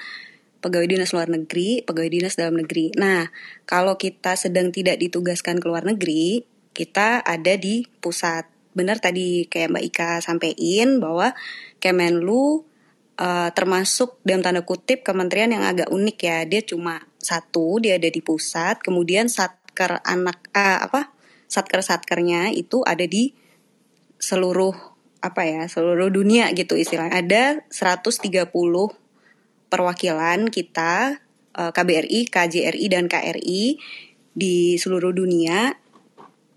pegawai 0.65 0.89
dinas 0.89 1.13
luar 1.13 1.29
negeri, 1.29 1.85
pegawai 1.85 2.09
dinas 2.09 2.33
dalam 2.33 2.57
negeri. 2.57 2.89
Nah, 2.97 3.29
kalau 3.69 4.01
kita 4.01 4.33
sedang 4.33 4.73
tidak 4.73 4.97
ditugaskan 4.97 5.61
ke 5.61 5.65
luar 5.69 5.85
negeri, 5.85 6.41
kita 6.73 7.21
ada 7.21 7.53
di 7.53 7.85
pusat. 8.01 8.49
Benar 8.73 8.97
tadi 8.97 9.45
kayak 9.45 9.77
Mbak 9.77 9.83
Ika 9.93 10.09
sampaikan 10.25 10.97
bahwa 10.97 11.37
Kemenlu 11.77 12.65
uh, 13.21 13.49
termasuk 13.53 14.17
dalam 14.25 14.41
tanda 14.41 14.65
kutip 14.65 15.05
kementerian 15.05 15.53
yang 15.53 15.61
agak 15.61 15.87
unik 15.93 16.17
ya. 16.17 16.37
Dia 16.49 16.65
cuma 16.65 16.97
satu, 17.21 17.77
dia 17.77 18.01
ada 18.01 18.09
di 18.09 18.25
pusat, 18.25 18.81
kemudian 18.81 19.29
sat 19.29 19.53
satker 19.75 19.99
anak 20.07 20.39
uh, 20.55 20.87
apa 20.87 21.11
satker 21.51 21.83
satkernya 21.83 22.55
itu 22.55 22.79
ada 22.87 23.03
di 23.03 23.35
seluruh 24.15 24.71
apa 25.19 25.43
ya 25.43 25.67
seluruh 25.67 26.07
dunia 26.07 26.47
gitu 26.55 26.79
istilahnya 26.79 27.19
ada 27.19 27.43
130 27.67 28.31
perwakilan 29.67 30.39
kita 30.47 31.19
uh, 31.59 31.61
eh, 31.67 31.71
KBRI, 31.75 32.19
KJRI 32.31 32.85
dan 32.87 33.11
KRI 33.11 33.75
di 34.31 34.79
seluruh 34.79 35.11
dunia 35.11 35.75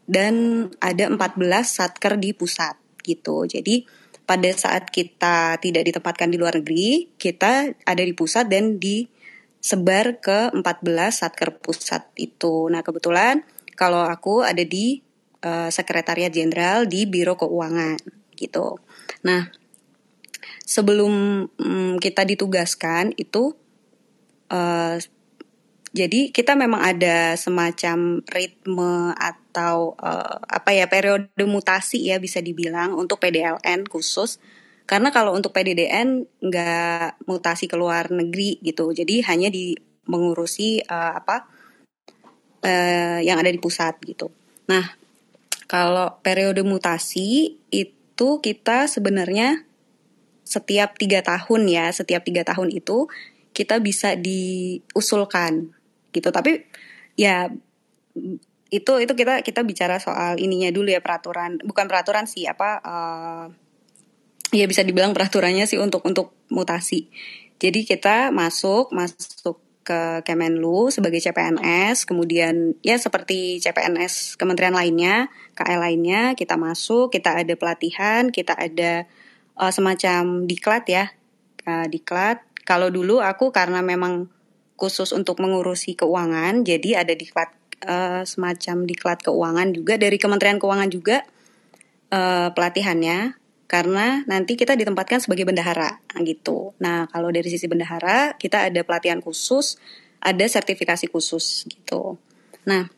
dan 0.06 0.66
ada 0.78 1.10
14 1.10 1.18
satker 1.66 2.14
di 2.22 2.30
pusat 2.38 2.78
gitu. 3.02 3.50
Jadi 3.50 3.82
pada 4.22 4.46
saat 4.54 4.94
kita 4.94 5.58
tidak 5.58 5.82
ditempatkan 5.90 6.30
di 6.30 6.38
luar 6.38 6.62
negeri, 6.62 7.10
kita 7.18 7.74
ada 7.82 8.02
di 8.04 8.14
pusat 8.14 8.46
dan 8.46 8.78
di 8.78 9.08
sebar 9.58 10.22
ke 10.22 10.54
14 10.54 10.62
satker 11.10 11.58
pusat 11.58 12.06
itu. 12.14 12.70
Nah, 12.70 12.86
kebetulan 12.86 13.42
kalau 13.74 14.06
aku 14.06 14.42
ada 14.46 14.62
di 14.62 15.02
uh, 15.42 15.70
Sekretariat 15.70 16.30
Jenderal 16.30 16.86
di 16.86 17.06
Biro 17.06 17.34
Keuangan 17.34 17.98
gitu. 18.38 18.78
Nah, 19.26 19.50
sebelum 20.62 21.46
um, 21.48 21.94
kita 21.98 22.22
ditugaskan 22.22 23.14
itu 23.18 23.54
uh, 24.52 24.96
jadi 25.88 26.28
kita 26.30 26.52
memang 26.52 26.84
ada 26.84 27.32
semacam 27.34 28.20
ritme 28.28 29.16
atau 29.16 29.96
uh, 29.96 30.36
apa 30.44 30.76
ya 30.76 30.84
periode 30.84 31.32
mutasi 31.48 32.12
ya 32.12 32.20
bisa 32.20 32.44
dibilang 32.44 32.92
untuk 32.92 33.18
PDLN 33.18 33.88
khusus 33.88 34.36
karena 34.88 35.12
kalau 35.12 35.36
untuk 35.36 35.52
PDDN 35.52 36.24
nggak 36.40 37.28
mutasi 37.28 37.68
ke 37.68 37.76
luar 37.76 38.08
negeri 38.08 38.56
gitu, 38.64 38.88
jadi 38.96 39.20
hanya 39.28 39.52
di 39.52 39.76
mengurusi 40.08 40.80
uh, 40.80 41.12
apa 41.12 41.44
uh, 42.64 43.20
yang 43.20 43.36
ada 43.36 43.52
di 43.52 43.60
pusat 43.60 44.00
gitu. 44.00 44.32
Nah, 44.72 44.96
kalau 45.68 46.16
periode 46.24 46.64
mutasi 46.64 47.60
itu 47.68 48.28
kita 48.40 48.88
sebenarnya 48.88 49.68
setiap 50.40 50.96
tiga 50.96 51.20
tahun 51.20 51.68
ya, 51.68 51.92
setiap 51.92 52.24
tiga 52.24 52.40
tahun 52.48 52.72
itu 52.72 53.12
kita 53.52 53.84
bisa 53.84 54.16
diusulkan 54.16 55.68
gitu. 56.16 56.32
Tapi 56.32 56.64
ya 57.20 57.52
itu 58.72 58.92
itu 59.04 59.12
kita 59.12 59.44
kita 59.44 59.60
bicara 59.68 60.00
soal 60.00 60.40
ininya 60.40 60.72
dulu 60.72 60.88
ya 60.88 61.04
peraturan, 61.04 61.60
bukan 61.60 61.84
peraturan 61.84 62.24
sih 62.24 62.48
apa. 62.48 62.80
Uh, 62.80 63.67
ya 64.52 64.64
bisa 64.64 64.84
dibilang 64.84 65.12
peraturannya 65.12 65.68
sih 65.68 65.80
untuk 65.80 66.04
untuk 66.04 66.32
mutasi. 66.48 67.08
Jadi 67.58 67.82
kita 67.82 68.30
masuk 68.30 68.94
masuk 68.94 69.58
ke 69.82 70.20
Kemenlu 70.20 70.92
sebagai 70.92 71.16
CPNS, 71.16 72.04
kemudian 72.04 72.76
ya 72.84 73.00
seperti 73.00 73.56
CPNS 73.56 74.36
kementerian 74.36 74.76
lainnya, 74.76 75.32
KL 75.56 75.80
lainnya, 75.80 76.36
kita 76.36 76.60
masuk, 76.60 77.08
kita 77.08 77.40
ada 77.40 77.56
pelatihan, 77.56 78.28
kita 78.28 78.52
ada 78.52 79.08
uh, 79.56 79.72
semacam 79.72 80.44
diklat 80.44 80.84
ya, 80.92 81.04
uh, 81.64 81.88
diklat. 81.88 82.44
Kalau 82.68 82.92
dulu 82.92 83.24
aku 83.24 83.48
karena 83.48 83.80
memang 83.80 84.28
khusus 84.76 85.16
untuk 85.16 85.40
mengurusi 85.40 85.96
keuangan, 85.96 86.68
jadi 86.68 87.00
ada 87.00 87.16
diklat 87.16 87.48
uh, 87.88 88.28
semacam 88.28 88.84
diklat 88.84 89.24
keuangan 89.24 89.72
juga 89.72 89.96
dari 89.96 90.20
Kementerian 90.20 90.60
Keuangan 90.60 90.92
juga 90.92 91.24
uh, 92.12 92.52
pelatihannya 92.52 93.47
karena 93.68 94.24
nanti 94.24 94.56
kita 94.56 94.72
ditempatkan 94.74 95.20
sebagai 95.20 95.44
bendahara 95.44 96.00
gitu. 96.24 96.72
Nah, 96.80 97.04
kalau 97.12 97.28
dari 97.28 97.52
sisi 97.52 97.68
bendahara 97.68 98.32
kita 98.40 98.72
ada 98.72 98.80
pelatihan 98.80 99.20
khusus, 99.20 99.76
ada 100.24 100.42
sertifikasi 100.48 101.04
khusus 101.12 101.68
gitu. 101.68 102.16
Nah, 102.64 102.88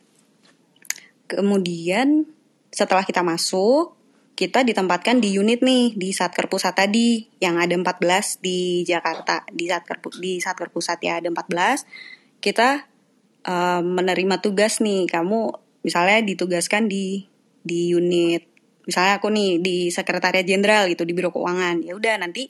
kemudian 1.27 2.23
setelah 2.71 3.03
kita 3.03 3.19
masuk, 3.19 3.99
kita 4.39 4.63
ditempatkan 4.63 5.19
di 5.19 5.35
unit 5.35 5.59
nih 5.59 5.91
di 5.93 6.15
Satker 6.15 6.47
Pusat 6.47 6.87
tadi 6.87 7.27
yang 7.43 7.59
ada 7.59 7.75
14 7.75 8.39
di 8.39 8.87
Jakarta. 8.87 9.43
Di 9.51 9.67
Satker 9.67 9.99
di 10.23 10.39
Satker 10.39 10.71
Pusat 10.71 10.97
ya 11.03 11.13
ada 11.19 11.27
14. 11.27 12.39
Kita 12.39 12.87
uh, 13.43 13.83
menerima 13.83 14.39
tugas 14.39 14.79
nih, 14.79 15.03
kamu 15.05 15.51
misalnya 15.83 16.23
ditugaskan 16.23 16.87
di 16.87 17.27
di 17.61 17.91
unit 17.93 18.50
misalnya 18.85 19.21
aku 19.21 19.27
nih 19.29 19.61
di 19.61 19.89
sekretariat 19.93 20.45
jenderal 20.45 20.89
gitu 20.89 21.05
di 21.05 21.13
biro 21.13 21.29
keuangan 21.29 21.85
ya 21.85 21.93
udah 21.93 22.17
nanti 22.21 22.49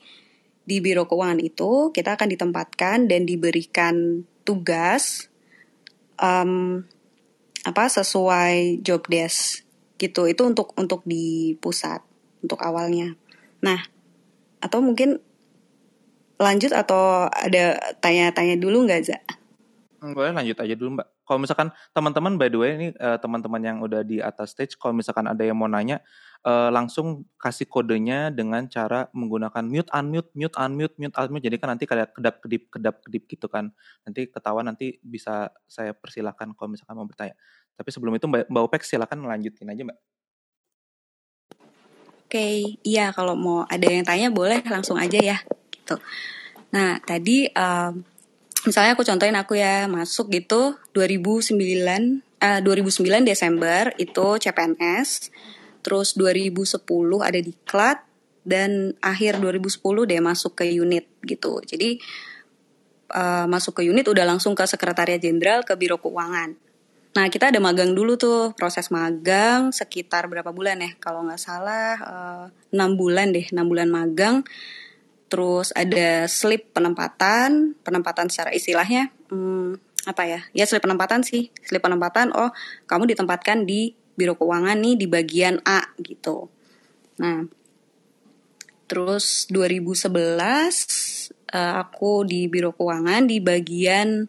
di 0.61 0.77
biro 0.79 1.09
keuangan 1.09 1.41
itu 1.41 1.89
kita 1.91 2.15
akan 2.15 2.27
ditempatkan 2.31 3.09
dan 3.09 3.27
diberikan 3.27 4.23
tugas 4.47 5.27
um, 6.21 6.83
apa 7.67 7.83
sesuai 7.89 8.81
job 8.81 9.05
desk 9.11 9.65
gitu 10.01 10.25
itu 10.25 10.41
untuk 10.47 10.73
untuk 10.79 11.05
di 11.05 11.53
pusat 11.61 12.01
untuk 12.41 12.57
awalnya 12.63 13.13
nah 13.61 13.77
atau 14.61 14.79
mungkin 14.81 15.21
lanjut 16.41 16.73
atau 16.73 17.29
ada 17.29 17.77
tanya-tanya 18.01 18.57
dulu 18.57 18.89
nggak 18.89 19.01
za? 19.05 19.17
Boleh 20.01 20.33
lanjut 20.33 20.57
aja 20.57 20.73
dulu 20.73 20.97
mbak. 20.97 21.07
Kalau 21.31 21.39
misalkan 21.39 21.71
teman-teman 21.95 22.35
by 22.35 22.51
the 22.51 22.59
way 22.59 22.71
ini 22.75 22.87
uh, 22.99 23.15
teman-teman 23.15 23.63
yang 23.63 23.79
udah 23.79 24.03
di 24.03 24.19
atas 24.19 24.51
stage, 24.51 24.75
kalau 24.75 24.91
misalkan 24.91 25.31
ada 25.31 25.39
yang 25.39 25.55
mau 25.55 25.71
nanya, 25.71 26.03
uh, 26.43 26.67
langsung 26.67 27.23
kasih 27.39 27.71
kodenya 27.71 28.35
dengan 28.35 28.67
cara 28.67 29.07
menggunakan 29.15 29.63
mute 29.63 29.87
unmute 29.95 30.27
mute 30.35 30.59
unmute 30.59 30.91
mute 30.99 31.15
unmute. 31.15 31.47
Jadi 31.47 31.55
kan 31.55 31.71
nanti 31.71 31.87
kayak 31.87 32.11
kedap 32.19 32.43
kedip 32.43 32.67
kedap 32.67 32.99
kedip 32.99 33.23
gitu 33.31 33.47
kan. 33.47 33.71
Nanti 34.03 34.27
ketahuan 34.27 34.67
nanti 34.67 34.99
bisa 34.99 35.55
saya 35.71 35.95
persilahkan 35.95 36.51
kalau 36.51 36.67
misalkan 36.67 36.99
mau 36.99 37.07
bertanya. 37.07 37.39
Tapi 37.79 37.89
sebelum 37.95 38.19
itu 38.19 38.27
Mbak, 38.27 38.51
Mbak 38.51 38.63
Opek 38.67 38.83
silakan 38.83 39.23
melanjutin 39.23 39.71
aja 39.71 39.87
Mbak. 39.87 39.99
Oke, 42.27 42.27
okay, 42.27 42.55
iya 42.83 43.15
kalau 43.15 43.39
mau 43.39 43.63
ada 43.71 43.87
yang 43.87 44.03
tanya 44.03 44.27
boleh 44.27 44.59
langsung 44.67 44.99
aja 44.99 45.15
ya 45.15 45.39
gitu. 45.71 45.95
Nah 46.75 46.99
tadi 46.99 47.47
um, 47.55 48.03
misalnya 48.65 48.93
aku 48.93 49.03
contohin 49.05 49.37
aku 49.37 49.57
ya 49.57 49.89
masuk 49.89 50.29
gitu 50.29 50.77
2009 50.93 51.57
uh, 52.41 52.59
2009 52.61 53.25
Desember 53.25 53.93
itu 53.97 54.27
CPNS 54.37 55.33
terus 55.81 56.13
2010 56.13 56.77
ada 57.21 57.39
di 57.41 57.53
Klat 57.65 58.05
dan 58.41 58.97
akhir 59.01 59.37
2010 59.37 59.81
dia 60.09 60.21
masuk 60.21 60.61
ke 60.61 60.65
unit 60.65 61.05
gitu. 61.25 61.61
Jadi 61.61 62.01
uh, 63.13 63.45
masuk 63.45 63.81
ke 63.81 63.83
unit 63.85 64.05
udah 64.05 64.25
langsung 64.25 64.57
ke 64.57 64.65
sekretariat 64.65 65.21
jenderal 65.21 65.61
ke 65.61 65.77
biro 65.77 66.01
keuangan. 66.01 66.57
Nah 67.11 67.25
kita 67.27 67.51
ada 67.51 67.59
magang 67.59 67.91
dulu 67.91 68.15
tuh 68.15 68.55
proses 68.55 68.87
magang 68.89 69.75
sekitar 69.75 70.31
berapa 70.31 70.49
bulan 70.55 70.79
ya 70.79 70.91
kalau 70.97 71.27
nggak 71.27 71.41
salah 71.41 71.89
uh, 72.01 72.45
6 72.73 72.97
bulan 72.97 73.35
deh 73.35 73.45
6 73.51 73.57
bulan 73.67 73.89
magang. 73.91 74.41
Terus 75.31 75.71
ada 75.71 76.27
slip 76.27 76.75
penempatan 76.75 77.79
penempatan 77.79 78.27
secara 78.27 78.51
istilahnya 78.51 79.15
hmm, 79.31 79.79
apa 80.11 80.23
ya? 80.27 80.39
Ya 80.51 80.67
slip 80.67 80.83
penempatan 80.83 81.23
sih. 81.23 81.55
Slip 81.63 81.79
penempatan 81.79 82.35
oh 82.35 82.51
kamu 82.85 83.15
ditempatkan 83.15 83.63
di 83.63 83.95
biro 84.19 84.35
keuangan 84.35 84.75
nih 84.75 84.99
di 84.99 85.07
bagian 85.07 85.63
A 85.63 85.95
gitu. 86.03 86.51
Nah 87.23 87.47
Terus 88.91 89.47
2011 89.47 90.11
uh, 90.11 90.51
eh, 91.55 91.73
aku 91.79 92.27
di 92.27 92.51
Biro 92.51 92.75
Keuangan 92.75 93.23
di 93.23 93.39
bagian 93.39 94.27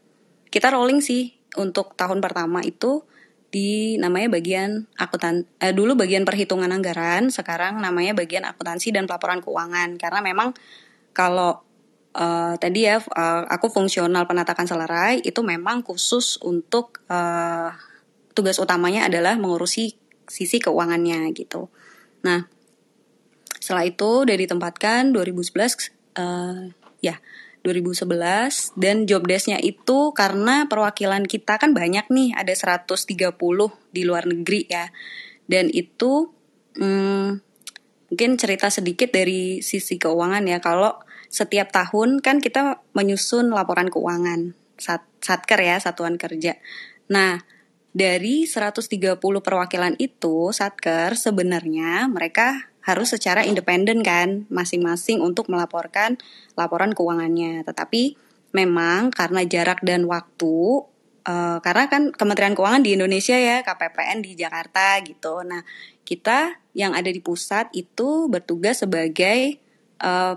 kita 0.54 0.70
rolling 0.70 1.02
sih 1.02 1.34
untuk 1.58 1.98
tahun 1.98 2.22
pertama 2.22 2.62
itu 2.62 3.02
di 3.50 3.98
namanya 3.98 4.38
bagian 4.38 4.86
akuntan 4.94 5.50
eh, 5.58 5.74
dulu 5.74 5.98
bagian 5.98 6.22
perhitungan 6.22 6.70
anggaran, 6.70 7.34
sekarang 7.34 7.82
namanya 7.82 8.14
bagian 8.14 8.46
akuntansi 8.46 8.94
dan 8.94 9.10
pelaporan 9.10 9.42
keuangan. 9.42 9.98
Karena 9.98 10.22
memang 10.22 10.54
kalau 11.12 11.64
uh, 12.16 12.54
tadi 12.60 12.88
ya 12.88 13.00
uh, 13.00 13.44
aku 13.48 13.72
fungsional 13.72 14.24
penatakan 14.28 14.68
selerai 14.68 15.20
itu 15.24 15.40
memang 15.40 15.84
khusus 15.84 16.40
untuk 16.44 17.00
uh, 17.08 17.72
tugas 18.32 18.56
utamanya 18.60 19.08
adalah 19.08 19.36
mengurusi 19.36 19.96
sisi 20.28 20.56
keuangannya 20.60 21.28
gitu. 21.36 21.68
Nah, 22.24 22.48
setelah 23.60 23.84
itu 23.84 24.24
udah 24.24 24.36
ditempatkan 24.36 25.12
2011 25.12 26.18
uh, 26.18 26.72
ya 27.04 27.20
2011 27.62 28.74
dan 28.74 29.06
job 29.06 29.22
desknya 29.22 29.62
itu 29.62 30.10
karena 30.10 30.66
perwakilan 30.66 31.22
kita 31.30 31.62
kan 31.62 31.70
banyak 31.70 32.10
nih 32.10 32.34
ada 32.34 32.50
130 32.50 33.06
di 33.94 34.02
luar 34.02 34.26
negeri 34.26 34.66
ya 34.66 34.90
dan 35.46 35.70
itu 35.70 36.34
hmm, 36.74 37.51
mungkin 38.12 38.36
cerita 38.36 38.68
sedikit 38.68 39.08
dari 39.08 39.64
sisi 39.64 39.96
keuangan 39.96 40.44
ya 40.44 40.60
kalau 40.60 41.00
setiap 41.32 41.72
tahun 41.72 42.20
kan 42.20 42.44
kita 42.44 42.84
menyusun 42.92 43.48
laporan 43.48 43.88
keuangan 43.88 44.52
sat 44.76 45.00
satker 45.24 45.64
ya 45.64 45.80
satuan 45.80 46.20
kerja 46.20 46.60
nah 47.08 47.40
dari 47.96 48.44
130 48.44 49.16
perwakilan 49.20 49.96
itu 49.96 50.52
satker 50.52 51.16
sebenarnya 51.16 52.08
mereka 52.12 52.72
harus 52.82 53.14
secara 53.14 53.46
independen 53.46 54.02
kan 54.02 54.44
masing-masing 54.50 55.22
untuk 55.22 55.46
melaporkan 55.48 56.18
laporan 56.58 56.92
keuangannya. 56.92 57.62
Tetapi 57.62 58.18
memang 58.52 59.14
karena 59.14 59.46
jarak 59.46 59.80
dan 59.86 60.04
waktu 60.10 60.82
uh, 61.24 61.58
karena 61.62 61.86
kan 61.86 62.10
Kementerian 62.10 62.58
Keuangan 62.58 62.82
di 62.82 62.98
Indonesia 62.98 63.38
ya, 63.38 63.62
KPPN 63.62 64.18
di 64.26 64.34
Jakarta 64.34 64.98
gitu. 65.06 65.46
Nah, 65.46 65.62
kita 66.02 66.58
yang 66.72 66.96
ada 66.96 67.08
di 67.08 67.20
pusat 67.20 67.68
itu 67.76 68.26
bertugas 68.26 68.80
sebagai 68.82 69.60
uh, 70.00 70.36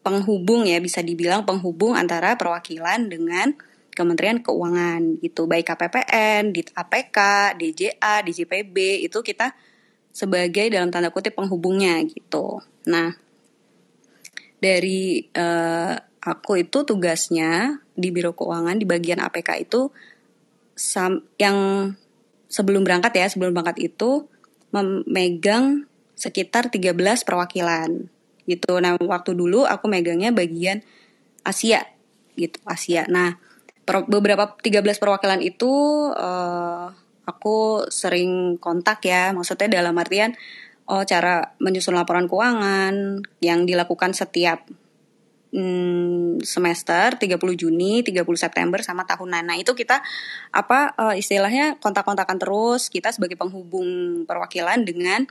penghubung 0.00 0.66
ya, 0.66 0.80
bisa 0.80 1.04
dibilang 1.04 1.44
penghubung 1.44 1.94
antara 1.94 2.34
perwakilan 2.34 3.06
dengan 3.06 3.54
Kementerian 3.90 4.40
Keuangan 4.40 5.20
gitu, 5.20 5.44
baik 5.44 5.66
KPPN, 5.66 6.54
di 6.54 6.62
APK, 6.62 7.18
DJA, 7.58 8.24
DJPB 8.24 9.04
itu 9.04 9.18
kita 9.20 9.52
sebagai 10.10 10.72
dalam 10.72 10.88
tanda 10.88 11.12
kutip 11.12 11.36
penghubungnya 11.36 12.00
gitu. 12.06 12.64
Nah, 12.88 13.12
dari 14.62 15.26
uh, 15.36 15.94
aku 16.20 16.64
itu 16.64 16.84
tugasnya 16.86 17.80
di 17.92 18.08
Biro 18.12 18.32
Keuangan 18.32 18.76
di 18.76 18.86
bagian 18.88 19.20
APK 19.20 19.68
itu 19.68 19.90
sam 20.76 21.20
yang 21.36 21.90
sebelum 22.48 22.82
berangkat 22.82 23.12
ya, 23.20 23.26
sebelum 23.28 23.52
berangkat 23.52 23.84
itu 23.84 24.26
memegang 24.70 25.90
sekitar 26.14 26.68
13 26.68 26.96
perwakilan 27.26 28.10
gitu. 28.44 28.72
Nah, 28.82 28.98
waktu 29.00 29.32
dulu 29.32 29.64
aku 29.64 29.86
megangnya 29.86 30.34
bagian 30.34 30.82
Asia 31.46 31.86
gitu, 32.36 32.60
Asia. 32.66 33.06
Nah, 33.08 33.38
per, 33.86 34.04
beberapa 34.06 34.56
13 34.58 35.00
perwakilan 35.00 35.40
itu 35.40 35.72
uh, 36.12 36.92
aku 37.24 37.88
sering 37.88 38.58
kontak 38.58 39.06
ya, 39.06 39.30
maksudnya 39.32 39.80
dalam 39.80 39.96
artian 39.96 40.34
oh 40.90 41.06
cara 41.06 41.54
menyusun 41.62 41.94
laporan 41.94 42.26
keuangan 42.26 43.22
yang 43.38 43.62
dilakukan 43.62 44.10
setiap 44.10 44.66
hmm, 45.50 46.42
semester 46.42 47.18
30 47.18 47.36
Juni, 47.58 48.02
30 48.02 48.24
September 48.38 48.80
sama 48.82 49.04
tahunan. 49.06 49.44
Nah, 49.44 49.56
itu 49.58 49.74
kita 49.74 50.02
apa 50.54 50.94
uh, 50.96 51.14
istilahnya 51.14 51.78
kontak-kontakan 51.78 52.38
terus 52.38 52.88
kita 52.88 53.10
sebagai 53.10 53.38
penghubung 53.38 54.22
perwakilan 54.24 54.82
dengan 54.86 55.26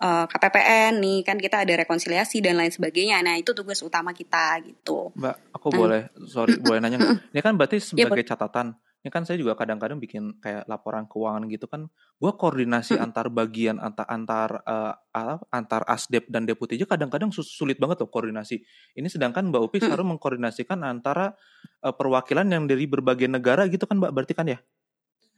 uh, 0.00 0.24
eh, 0.24 0.26
KPPN 0.26 0.92
nih 1.02 1.18
kan 1.26 1.36
kita 1.36 1.62
ada 1.62 1.74
rekonsiliasi 1.84 2.40
dan 2.40 2.56
lain 2.58 2.72
sebagainya. 2.72 3.20
Nah, 3.20 3.36
itu 3.36 3.52
tugas 3.52 3.80
utama 3.84 4.16
kita 4.16 4.58
gitu. 4.64 5.12
Mbak, 5.14 5.36
aku 5.54 5.66
nah. 5.72 5.78
boleh 5.78 6.02
sorry 6.26 6.56
boleh 6.58 6.78
nanya 6.80 6.98
Ini 7.32 7.40
kan 7.44 7.54
berarti 7.54 7.78
iya, 7.78 8.08
sebagai 8.08 8.24
ya, 8.24 8.34
catatan 8.34 8.76
ini 8.98 9.14
kan 9.14 9.22
saya 9.22 9.38
juga 9.38 9.54
kadang-kadang 9.54 10.02
bikin 10.02 10.42
kayak 10.42 10.66
laporan 10.66 11.06
keuangan 11.06 11.46
gitu 11.46 11.70
kan 11.70 11.86
gue 12.18 12.32
koordinasi 12.34 12.98
hmm. 12.98 13.04
antar 13.06 13.26
bagian 13.30 13.76
antar 13.78 14.06
antar 14.10 14.50
uh, 14.66 15.38
antar 15.54 15.86
asdep 15.86 16.26
dan 16.26 16.44
deputi 16.50 16.74
aja 16.74 16.86
kadang-kadang 16.90 17.30
sulit 17.30 17.78
banget 17.78 18.02
loh 18.02 18.10
koordinasi 18.10 18.58
ini 18.98 19.06
sedangkan 19.06 19.54
mbak 19.54 19.62
Upi 19.70 19.78
hmm. 19.78 19.90
harus 19.94 20.06
mengkoordinasikan 20.06 20.82
antara 20.82 21.38
uh, 21.86 21.94
perwakilan 21.94 22.50
yang 22.50 22.66
dari 22.66 22.90
berbagai 22.90 23.30
negara 23.30 23.70
gitu 23.70 23.86
kan 23.86 24.02
mbak 24.02 24.10
berarti 24.10 24.34
kan 24.34 24.46
ya 24.50 24.58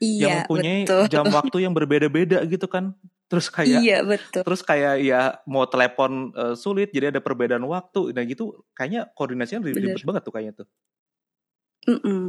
Iya, 0.00 0.48
yang 0.48 0.88
betul. 0.88 1.04
jam 1.12 1.28
waktu 1.28 1.56
yang 1.60 1.76
berbeda-beda 1.76 2.40
gitu 2.48 2.64
kan. 2.72 2.96
Terus 3.28 3.52
kayak 3.52 3.84
Iya, 3.84 4.00
betul. 4.00 4.42
Terus 4.48 4.64
kayak 4.64 4.96
ya 5.04 5.36
mau 5.44 5.68
telepon 5.68 6.32
uh, 6.32 6.56
sulit 6.56 6.88
jadi 6.88 7.12
ada 7.12 7.20
perbedaan 7.20 7.60
waktu. 7.68 8.16
Nah 8.16 8.24
gitu 8.24 8.64
kayaknya 8.72 9.12
koordinasinya 9.12 9.60
ribet 9.60 10.00
banget 10.00 10.22
tuh 10.24 10.32
kayaknya 10.32 10.54
tuh. 10.64 10.68
Mm 11.84 12.00
-mm. 12.00 12.22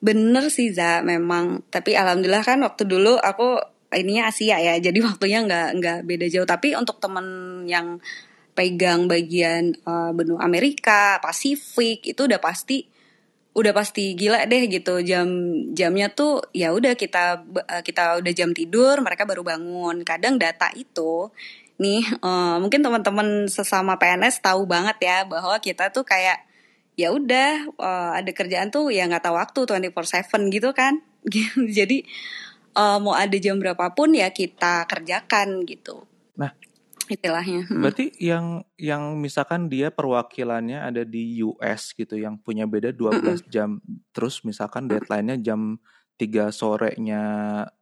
Bener 0.00 0.52
sih 0.52 0.72
Za, 0.72 1.00
memang. 1.00 1.64
Tapi 1.72 1.96
alhamdulillah 1.96 2.44
kan 2.44 2.60
waktu 2.62 2.84
dulu 2.84 3.16
aku 3.16 3.58
ininya 3.94 4.28
Asia 4.28 4.60
ya, 4.60 4.76
jadi 4.86 4.98
waktunya 5.02 5.44
nggak 5.44 5.68
nggak 5.80 5.98
beda 6.04 6.26
jauh. 6.32 6.48
Tapi 6.48 6.76
untuk 6.76 7.00
temen 7.00 7.26
yang 7.68 8.00
pegang 8.56 9.04
bagian 9.04 9.76
uh, 9.84 10.16
benua 10.16 10.40
Amerika, 10.44 11.20
Pasifik 11.20 12.08
itu 12.08 12.20
udah 12.24 12.40
pasti 12.40 12.88
udah 13.56 13.72
pasti 13.72 14.12
gila 14.12 14.44
deh 14.44 14.68
gitu 14.68 15.00
jam 15.00 15.24
jamnya 15.72 16.12
tuh 16.12 16.44
ya 16.52 16.76
udah 16.76 16.92
kita 16.92 17.40
uh, 17.40 17.80
kita 17.80 18.20
udah 18.20 18.32
jam 18.36 18.52
tidur 18.52 19.00
mereka 19.00 19.24
baru 19.24 19.40
bangun 19.40 20.04
kadang 20.04 20.36
data 20.36 20.68
itu 20.76 21.32
nih 21.80 22.04
uh, 22.20 22.60
mungkin 22.60 22.84
teman-teman 22.84 23.48
sesama 23.48 23.96
PNS 23.96 24.44
tahu 24.44 24.68
banget 24.68 25.00
ya 25.00 25.18
bahwa 25.24 25.56
kita 25.56 25.88
tuh 25.88 26.04
kayak 26.04 26.44
ya 26.96 27.12
udah 27.12 27.70
uh, 27.76 28.12
ada 28.16 28.32
kerjaan 28.32 28.72
tuh 28.72 28.88
ya 28.88 29.04
nggak 29.04 29.28
tahu 29.28 29.36
waktu 29.36 29.60
24/7 29.92 30.48
gitu 30.50 30.72
kan. 30.72 31.04
Jadi 31.78 32.02
uh, 32.76 32.98
mau 32.98 33.12
ada 33.12 33.36
jam 33.36 33.60
berapapun 33.60 34.16
ya 34.16 34.32
kita 34.32 34.88
kerjakan 34.88 35.68
gitu. 35.68 36.08
Nah 36.40 36.56
istilahnya. 37.06 37.68
Hmm. 37.70 37.86
berarti 37.86 38.10
yang 38.18 38.66
yang 38.80 39.14
misalkan 39.20 39.70
dia 39.70 39.94
perwakilannya 39.94 40.82
ada 40.82 41.02
di 41.06 41.38
US 41.44 41.94
gitu 41.94 42.18
yang 42.18 42.40
punya 42.42 42.66
beda 42.66 42.90
12 42.90 42.98
mm 42.98 43.22
-mm. 43.22 43.36
jam 43.46 43.78
terus 44.10 44.42
misalkan 44.42 44.90
deadline-nya 44.90 45.38
jam 45.38 45.78
3 46.18 46.50
sorenya 46.50 47.22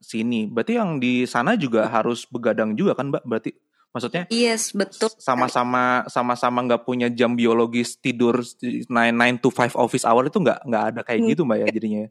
sini 0.03 0.51
berarti 0.51 0.77
yang 0.77 1.01
di 1.01 1.25
sana 1.25 1.57
juga 1.57 1.89
harus 1.89 2.29
begadang 2.29 2.77
juga 2.77 2.99
kan 2.99 3.09
mbak? 3.15 3.25
Berarti 3.25 3.57
Maksudnya? 3.95 4.27
Yes, 4.27 4.75
betul. 4.75 5.07
Sama-sama 5.23 6.03
sama-sama 6.11 6.67
nggak 6.67 6.83
punya 6.83 7.07
jam 7.15 7.39
biologis 7.39 7.95
tidur 7.95 8.43
nine 8.91 9.15
nine 9.15 9.39
to 9.39 9.55
five 9.55 9.71
office 9.79 10.03
hour 10.03 10.27
itu 10.27 10.43
nggak 10.43 10.67
nggak 10.67 10.85
ada 10.91 11.01
kayak 11.07 11.31
gitu 11.31 11.47
mbak 11.47 11.63
ya 11.63 11.67
jadinya. 11.71 12.01
Ya? 12.03 12.11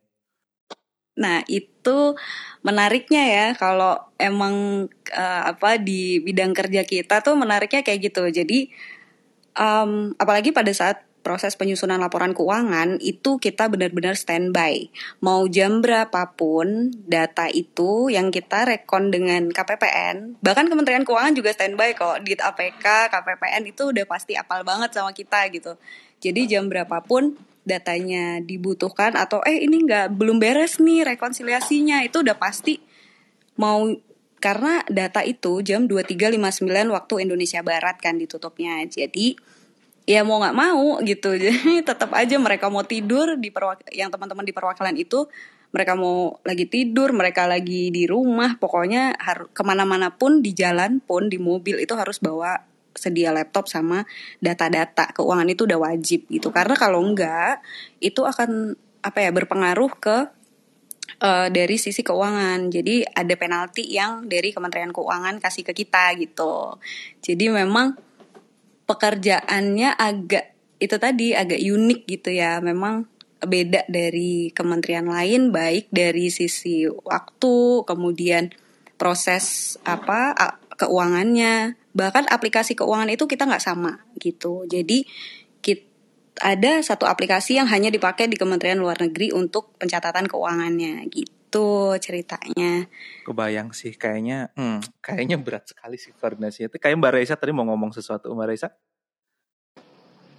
Nah 1.20 1.38
itu 1.46 1.98
menariknya 2.64 3.24
ya 3.28 3.48
kalau 3.60 4.00
emang 4.16 4.88
uh, 5.12 5.42
apa 5.52 5.76
di 5.76 6.24
bidang 6.24 6.56
kerja 6.56 6.88
kita 6.88 7.20
tuh 7.20 7.36
menariknya 7.36 7.84
kayak 7.84 8.00
gitu. 8.08 8.32
Jadi 8.32 8.72
um, 9.60 10.16
apalagi 10.16 10.56
pada 10.56 10.72
saat 10.72 11.04
proses 11.24 11.56
penyusunan 11.56 11.98
laporan 11.98 12.36
keuangan 12.36 13.00
itu 13.00 13.40
kita 13.40 13.72
benar-benar 13.72 14.20
standby. 14.20 14.92
Mau 15.24 15.48
jam 15.48 15.80
berapapun 15.80 16.92
data 17.08 17.48
itu 17.48 18.12
yang 18.12 18.30
kita 18.30 18.68
rekon 18.68 19.10
dengan 19.10 19.50
KPPN, 19.50 20.44
bahkan 20.44 20.68
Kementerian 20.68 21.08
Keuangan 21.08 21.34
juga 21.34 21.56
standby 21.56 21.96
kok 21.96 22.22
di 22.28 22.36
APK, 22.36 23.10
KPPN 23.10 23.64
itu 23.72 23.96
udah 23.96 24.06
pasti 24.06 24.36
apal 24.36 24.68
banget 24.68 24.92
sama 24.92 25.16
kita 25.16 25.48
gitu. 25.50 25.80
Jadi 26.20 26.46
jam 26.46 26.68
berapapun 26.68 27.40
datanya 27.64 28.44
dibutuhkan 28.44 29.16
atau 29.16 29.40
eh 29.48 29.64
ini 29.64 29.88
nggak 29.88 30.20
belum 30.20 30.36
beres 30.36 30.84
nih 30.84 31.08
rekonsiliasinya 31.16 32.04
itu 32.04 32.20
udah 32.20 32.36
pasti 32.36 32.84
mau 33.56 33.88
karena 34.44 34.84
data 34.92 35.24
itu 35.24 35.64
jam 35.64 35.88
23.59 35.88 36.68
waktu 36.92 37.14
Indonesia 37.24 37.64
Barat 37.64 37.96
kan 38.04 38.20
ditutupnya. 38.20 38.84
Jadi 38.84 39.40
ya 40.04 40.22
mau 40.28 40.40
nggak 40.40 40.58
mau 40.58 41.00
gitu. 41.04 41.36
Jadi 41.44 41.84
tetap 41.84 42.12
aja 42.16 42.36
mereka 42.40 42.68
mau 42.68 42.84
tidur 42.84 43.36
di 43.40 43.50
perwak 43.50 43.88
yang 43.92 44.12
teman-teman 44.12 44.44
di 44.44 44.54
perwakilan 44.56 44.96
itu 44.96 45.28
mereka 45.74 45.98
mau 45.98 46.38
lagi 46.46 46.70
tidur, 46.70 47.18
mereka 47.18 47.50
lagi 47.50 47.90
di 47.90 48.06
rumah, 48.06 48.62
pokoknya 48.62 49.18
harus 49.18 49.50
ke 49.58 49.66
mana-mana 49.66 50.14
pun 50.14 50.46
di 50.46 50.54
jalan 50.54 51.02
pun 51.02 51.34
di 51.34 51.42
mobil 51.42 51.82
itu 51.82 51.98
harus 51.98 52.22
bawa 52.22 52.62
sedia 52.94 53.34
laptop 53.34 53.66
sama 53.66 54.06
data-data. 54.38 55.10
Keuangan 55.18 55.50
itu 55.50 55.66
udah 55.66 55.80
wajib 55.82 56.30
gitu. 56.30 56.54
Karena 56.54 56.78
kalau 56.78 57.02
enggak 57.02 57.66
itu 57.98 58.22
akan 58.22 58.78
apa 59.02 59.20
ya 59.20 59.34
berpengaruh 59.34 59.92
ke 59.98 60.18
uh, 61.26 61.48
dari 61.50 61.76
sisi 61.82 62.06
keuangan. 62.06 62.70
Jadi 62.70 63.02
ada 63.04 63.34
penalti 63.34 63.90
yang 63.90 64.30
dari 64.30 64.54
Kementerian 64.54 64.94
Keuangan 64.94 65.42
kasih 65.42 65.66
ke 65.66 65.74
kita 65.74 66.14
gitu. 66.22 66.78
Jadi 67.26 67.50
memang 67.50 67.98
pekerjaannya 68.86 69.96
agak 69.96 70.56
itu 70.80 70.96
tadi 71.00 71.32
agak 71.36 71.60
unik 71.60 72.02
gitu 72.08 72.30
ya. 72.34 72.60
Memang 72.60 73.08
beda 73.44 73.84
dari 73.92 74.56
kementerian 74.56 75.08
lain 75.08 75.52
baik 75.52 75.92
dari 75.92 76.32
sisi 76.32 76.88
waktu 76.88 77.88
kemudian 77.88 78.52
proses 78.96 79.76
apa 79.84 80.36
keuangannya. 80.76 81.76
Bahkan 81.94 82.32
aplikasi 82.32 82.74
keuangan 82.74 83.12
itu 83.14 83.30
kita 83.30 83.46
nggak 83.46 83.64
sama 83.64 84.02
gitu. 84.18 84.66
Jadi 84.66 85.06
ada 86.42 86.82
satu 86.82 87.06
aplikasi 87.06 87.62
yang 87.62 87.70
hanya 87.70 87.94
dipakai 87.94 88.26
di 88.26 88.42
Kementerian 88.42 88.82
Luar 88.82 88.98
Negeri 88.98 89.30
untuk 89.30 89.78
pencatatan 89.78 90.26
keuangannya 90.26 91.06
gitu 91.14 91.43
ceritanya 92.00 92.88
kebayang 93.28 93.70
sih 93.76 93.94
kayaknya 93.94 94.50
hmm, 94.58 94.82
kayaknya 95.04 95.38
berat 95.38 95.70
sekali 95.70 96.00
sih 96.00 96.16
koordinasinya 96.18 96.72
itu 96.72 96.78
kayak 96.80 96.98
Mbak 96.98 97.12
Reza 97.14 97.36
tadi 97.36 97.52
mau 97.54 97.68
ngomong 97.68 97.94
sesuatu 97.94 98.32
Mbak 98.32 98.48
Reza 98.50 98.70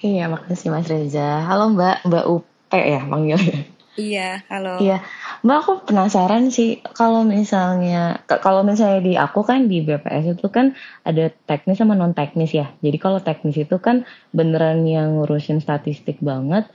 Iya, 0.05 0.29
makasih 0.29 0.69
Mas 0.69 0.85
Reza. 0.85 1.49
Halo 1.49 1.73
Mbak, 1.73 2.05
Mbak 2.05 2.25
Upe 2.29 2.77
ya 2.77 3.01
manggilnya. 3.09 3.65
Iya, 3.95 4.43
halo. 4.51 4.83
Iya, 4.83 5.07
Mbak 5.47 5.59
aku 5.63 5.73
penasaran 5.87 6.51
sih 6.51 6.83
kalau 6.99 7.23
misalnya 7.23 8.21
kalau 8.27 8.67
misalnya 8.67 9.01
di 9.01 9.15
aku 9.15 9.47
kan 9.47 9.71
di 9.71 9.87
BPS 9.87 10.35
itu 10.35 10.51
kan 10.51 10.75
ada 11.07 11.31
teknis 11.47 11.79
sama 11.79 11.95
non 11.95 12.11
teknis 12.11 12.51
ya. 12.51 12.75
Jadi 12.83 12.99
kalau 12.99 13.23
teknis 13.23 13.55
itu 13.55 13.79
kan 13.79 14.03
beneran 14.35 14.83
yang 14.83 15.15
ngurusin 15.15 15.63
statistik 15.63 16.19
banget 16.19 16.67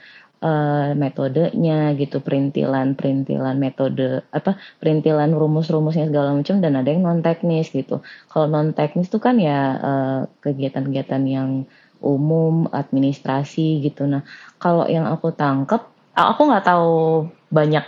uh, 0.44 0.96
metodenya 0.96 1.94
gitu, 1.96 2.24
perintilan 2.24 2.96
perintilan 2.96 3.56
metode 3.56 4.24
apa 4.32 4.60
perintilan 4.80 5.32
rumus-rumusnya 5.32 6.08
segala 6.12 6.36
macam 6.36 6.60
dan 6.64 6.80
ada 6.80 6.90
yang 6.90 7.04
non 7.04 7.20
teknis 7.24 7.72
gitu. 7.72 8.02
Kalau 8.32 8.48
non 8.48 8.72
teknis 8.76 9.08
itu 9.12 9.20
kan 9.20 9.36
ya 9.40 9.60
uh, 9.80 10.20
kegiatan-kegiatan 10.44 11.24
yang 11.28 11.50
umum, 12.00 12.72
administrasi 12.72 13.84
gitu. 13.84 14.08
Nah, 14.08 14.24
kalau 14.56 14.88
yang 14.88 15.08
aku 15.08 15.36
tangkap 15.36 15.92
aku 16.16 16.42
nggak 16.48 16.66
tahu 16.68 17.28
banyak 17.52 17.86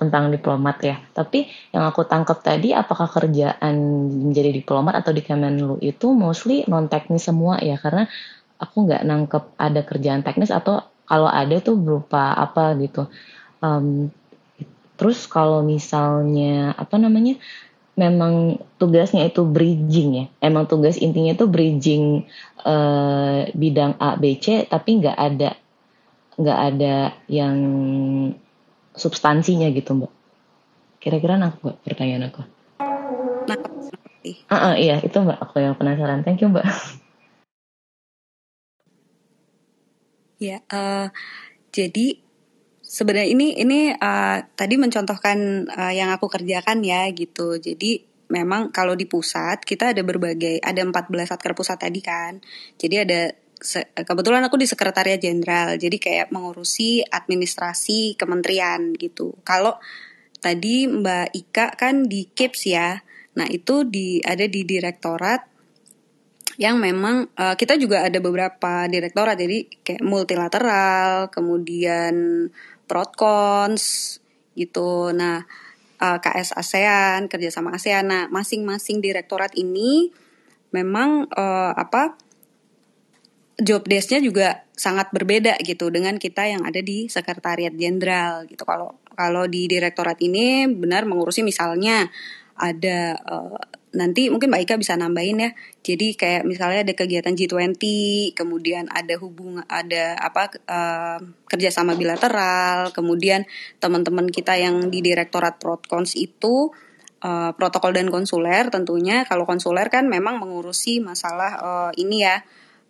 tentang 0.00 0.32
diplomat 0.32 0.80
ya. 0.80 0.96
Tapi 1.12 1.44
yang 1.76 1.84
aku 1.84 2.08
tangkap 2.08 2.40
tadi, 2.40 2.72
apakah 2.72 3.08
kerjaan 3.12 3.76
menjadi 4.28 4.48
diplomat 4.48 5.04
atau 5.04 5.12
di 5.12 5.20
Kemenlu 5.20 5.76
itu 5.84 6.16
mostly 6.16 6.64
non 6.64 6.88
teknis 6.88 7.28
semua 7.28 7.60
ya? 7.60 7.76
Karena 7.76 8.08
aku 8.56 8.88
nggak 8.88 9.02
nangkep 9.04 9.44
ada 9.60 9.80
kerjaan 9.84 10.24
teknis 10.24 10.48
atau 10.48 10.80
kalau 11.04 11.28
ada 11.28 11.60
tuh 11.60 11.76
berupa 11.76 12.32
apa 12.32 12.72
gitu. 12.80 13.08
Um, 13.60 14.12
terus 14.96 15.28
kalau 15.28 15.64
misalnya 15.64 16.72
apa 16.76 16.96
namanya, 16.96 17.36
memang 17.94 18.58
tugasnya 18.80 19.28
itu 19.28 19.46
bridging 19.46 20.10
ya. 20.14 20.26
Emang 20.42 20.66
tugas 20.66 20.98
intinya 20.98 21.32
itu 21.34 21.46
bridging 21.46 22.26
uh, 22.66 23.46
bidang 23.54 23.96
A, 24.02 24.18
B, 24.18 24.36
C, 24.40 24.66
tapi 24.66 25.00
nggak 25.00 25.18
ada 25.18 25.50
nggak 26.34 26.60
ada 26.74 27.14
yang 27.30 27.56
substansinya 28.94 29.70
gitu 29.70 29.94
mbak. 29.94 30.12
Kira-kira 30.98 31.38
nak 31.38 31.62
mbak 31.62 31.78
pertanyaan 31.86 32.32
aku? 32.32 32.42
Nah 33.44 33.58
uh, 34.50 34.54
uh, 34.54 34.74
iya 34.74 34.98
itu 34.98 35.14
mbak 35.14 35.38
aku 35.38 35.62
yang 35.62 35.78
penasaran. 35.78 36.26
Thank 36.26 36.42
you 36.42 36.50
mbak 36.50 36.66
ya 40.38 40.62
uh, 40.70 41.08
jadi 41.74 42.24
sebenarnya 42.94 43.28
ini 43.34 43.58
ini 43.58 43.80
uh, 43.90 44.38
tadi 44.54 44.78
mencontohkan 44.78 45.66
uh, 45.66 45.90
yang 45.90 46.14
aku 46.14 46.30
kerjakan 46.30 46.86
ya 46.86 47.10
gitu. 47.10 47.58
Jadi 47.58 48.06
memang 48.30 48.70
kalau 48.70 48.94
di 48.94 49.10
pusat 49.10 49.66
kita 49.66 49.90
ada 49.90 50.06
berbagai 50.06 50.62
ada 50.62 50.78
14 50.78 51.10
satker 51.26 51.58
pusat 51.58 51.82
tadi 51.82 51.98
kan. 51.98 52.38
Jadi 52.78 52.96
ada 53.02 53.20
kebetulan 54.06 54.46
aku 54.46 54.60
di 54.60 54.68
sekretariat 54.68 55.18
jenderal 55.18 55.80
jadi 55.80 55.96
kayak 55.96 56.28
mengurusi 56.30 57.02
administrasi 57.02 58.14
kementerian 58.14 58.94
gitu. 58.94 59.34
Kalau 59.42 59.74
tadi 60.38 60.86
Mbak 60.86 61.28
Ika 61.34 61.66
kan 61.74 62.06
di 62.06 62.30
KIPS 62.30 62.62
ya 62.70 63.00
nah 63.34 63.50
itu 63.50 63.82
di 63.82 64.22
ada 64.22 64.46
di 64.46 64.62
direktorat 64.62 65.53
yang 66.60 66.78
memang 66.78 67.26
uh, 67.34 67.54
kita 67.58 67.74
juga 67.74 68.06
ada 68.06 68.18
beberapa 68.22 68.86
direktorat. 68.86 69.34
Jadi 69.38 69.82
kayak 69.82 70.02
multilateral 70.06 71.28
kemudian 71.34 72.46
protkons 72.86 74.18
gitu. 74.54 75.10
Nah 75.10 75.42
uh, 75.98 76.06
eh, 76.14 76.18
KS 76.22 76.54
ASEAN 76.54 77.26
kerjasama 77.26 77.74
ASEAN. 77.74 78.06
Nah 78.06 78.22
masing-masing 78.30 79.02
direktorat 79.02 79.54
ini 79.58 80.14
memang 80.70 81.26
uh, 81.34 81.72
apa 81.74 82.18
job 83.54 83.86
desk-nya 83.86 84.18
juga 84.18 84.66
sangat 84.74 85.14
berbeda 85.14 85.54
gitu 85.62 85.86
dengan 85.94 86.18
kita 86.18 86.50
yang 86.50 86.66
ada 86.66 86.82
di 86.82 87.06
sekretariat 87.06 87.70
jenderal 87.74 88.46
gitu. 88.50 88.66
Kalau 88.66 88.98
kalau 89.14 89.46
di 89.46 89.70
direktorat 89.70 90.18
ini 90.22 90.66
benar 90.70 91.06
mengurusi 91.06 91.46
misalnya 91.46 92.10
ada 92.58 93.18
uh, 93.26 93.58
nanti 93.94 94.28
mungkin 94.28 94.50
Mbak 94.50 94.62
Ika 94.68 94.74
bisa 94.76 94.98
nambahin 94.98 95.42
ya. 95.42 95.50
Jadi 95.86 96.18
kayak 96.18 96.42
misalnya 96.44 96.84
ada 96.84 96.94
kegiatan 96.94 97.32
G20, 97.32 97.80
kemudian 98.34 98.90
ada 98.90 99.14
hubungan 99.22 99.62
ada 99.70 100.18
apa 100.18 100.50
uh, 100.66 101.18
kerjasama 101.46 101.94
bilateral, 101.94 102.90
kemudian 102.90 103.46
teman-teman 103.78 104.28
kita 104.28 104.58
yang 104.58 104.90
di 104.90 105.00
Direktorat 105.00 105.62
Protkons 105.62 106.18
itu 106.18 106.74
uh, 107.24 107.50
protokol 107.56 107.96
dan 107.96 108.12
konsuler 108.12 108.68
tentunya 108.68 109.24
kalau 109.24 109.48
konsuler 109.48 109.88
kan 109.88 110.10
memang 110.10 110.36
mengurusi 110.36 111.00
masalah 111.00 111.52
uh, 111.56 111.90
ini 111.96 112.26
ya 112.26 112.42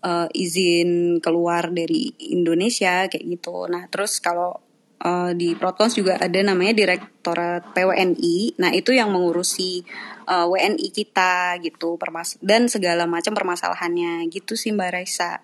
uh, 0.04 0.28
izin 0.34 1.20
keluar 1.24 1.72
dari 1.72 2.12
Indonesia 2.34 3.08
kayak 3.08 3.24
gitu. 3.24 3.70
Nah, 3.70 3.88
terus 3.88 4.20
kalau 4.20 4.60
uh, 5.00 5.32
di 5.32 5.56
Protons 5.56 5.96
juga 5.96 6.20
ada 6.20 6.38
namanya 6.44 6.76
Direktorat 6.76 7.72
PWNI. 7.72 8.60
Nah, 8.60 8.70
itu 8.76 8.92
yang 8.92 9.10
mengurusi 9.10 9.82
uh, 10.24 10.46
WNI 10.48 10.88
kita 10.90 11.60
gitu, 11.60 11.96
permas 12.00 12.36
dan 12.40 12.66
segala 12.66 13.04
macam 13.04 13.32
permasalahannya 13.32 14.26
gitu 14.32 14.56
sih 14.58 14.72
Mbak 14.72 14.90
Raisa. 14.90 15.40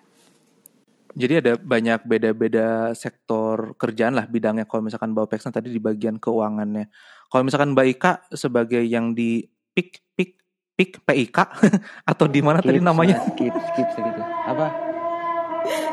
Jadi 1.11 1.43
ada 1.43 1.53
banyak 1.59 2.07
beda-beda 2.07 2.95
sektor 2.95 3.75
kerjaan 3.75 4.15
lah 4.15 4.31
bidangnya 4.31 4.63
kalau 4.63 4.87
misalkan 4.87 5.11
Mbak 5.11 5.35
Peksan 5.35 5.51
tadi 5.51 5.67
di 5.67 5.79
bagian 5.79 6.15
keuangannya. 6.17 6.87
Kalau 7.27 7.43
misalkan 7.43 7.75
Mbak 7.75 7.87
Ika 7.99 8.11
sebagai 8.31 8.83
yang 8.83 9.11
di 9.11 9.43
PIK 9.75 9.91
PIK 10.15 10.31
PIK 10.75 10.91
PIK 11.03 11.37
atau 12.11 12.25
di 12.31 12.39
mana 12.39 12.63
tadi 12.63 12.79
namanya? 12.79 13.19
Skip 13.27 13.51
skip 13.51 13.87
segitu. 13.91 14.21
Apa? 14.47 14.90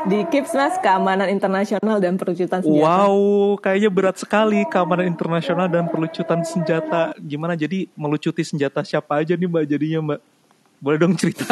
Di 0.07 0.25
KIPS 0.25 0.53
mas 0.55 0.75
keamanan 0.79 1.29
internasional 1.29 1.99
dan 2.01 2.15
perlucutan 2.15 2.63
senjata. 2.63 3.05
Wow, 3.05 3.59
kayaknya 3.59 3.89
berat 3.91 4.17
sekali 4.17 4.65
keamanan 4.65 5.05
internasional 5.11 5.67
dan 5.69 5.85
perlucutan 5.91 6.41
senjata. 6.41 7.13
Gimana 7.19 7.53
jadi 7.53 7.85
melucuti 7.93 8.41
senjata 8.41 8.81
siapa 8.81 9.21
aja 9.21 9.35
nih 9.35 9.49
mbak 9.49 9.65
jadinya 9.69 9.99
mbak? 10.01 10.19
Boleh 10.79 10.97
dong 10.97 11.13
cerita? 11.19 11.43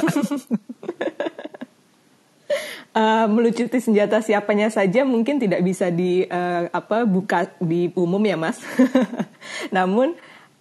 Uh, 2.96 3.28
melucuti 3.36 3.78
senjata 3.84 4.24
siapanya 4.24 4.72
saja 4.72 5.04
mungkin 5.04 5.38
tidak 5.38 5.60
bisa 5.62 5.92
di 5.92 6.24
uh, 6.26 6.72
apa 6.72 7.04
buka 7.04 7.52
di 7.60 7.92
umum 7.94 8.24
ya 8.24 8.40
mas. 8.40 8.64
Namun 9.76 10.16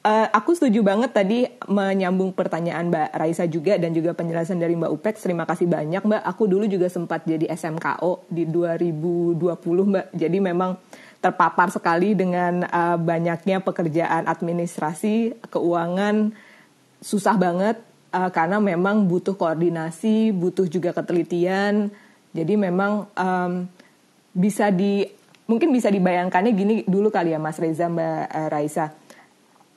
Uh, 0.07 0.31
aku 0.31 0.55
setuju 0.55 0.87
banget 0.87 1.11
tadi 1.11 1.51
menyambung 1.67 2.31
pertanyaan 2.31 2.87
Mbak 2.95 3.11
Raisa 3.11 3.43
juga 3.51 3.75
dan 3.75 3.91
juga 3.91 4.15
penjelasan 4.15 4.55
dari 4.55 4.79
Mbak 4.79 4.95
Upek. 4.95 5.19
Terima 5.19 5.43
kasih 5.43 5.67
banyak 5.67 5.99
Mbak. 6.07 6.23
Aku 6.31 6.47
dulu 6.47 6.63
juga 6.71 6.87
sempat 6.87 7.27
jadi 7.27 7.51
SMKO 7.51 8.23
di 8.31 8.47
2020 8.47 9.43
Mbak. 9.67 10.07
Jadi 10.15 10.39
memang 10.39 10.79
terpapar 11.19 11.75
sekali 11.75 12.15
dengan 12.15 12.63
uh, 12.71 12.95
banyaknya 12.95 13.59
pekerjaan 13.59 14.31
administrasi, 14.31 15.43
keuangan 15.51 16.31
susah 17.03 17.35
banget 17.35 17.83
uh, 18.15 18.31
karena 18.31 18.63
memang 18.63 19.11
butuh 19.11 19.35
koordinasi, 19.35 20.31
butuh 20.31 20.71
juga 20.71 20.95
ketelitian. 20.95 21.91
Jadi 22.31 22.55
memang 22.55 23.11
um, 23.11 23.67
bisa 24.31 24.71
di 24.71 25.03
mungkin 25.51 25.75
bisa 25.75 25.91
dibayangkannya 25.91 26.53
gini 26.55 26.75
dulu 26.87 27.11
kali 27.11 27.35
ya 27.35 27.43
Mas 27.43 27.59
Reza 27.59 27.91
Mbak 27.91 28.23
uh, 28.31 28.49
Raisa 28.55 28.87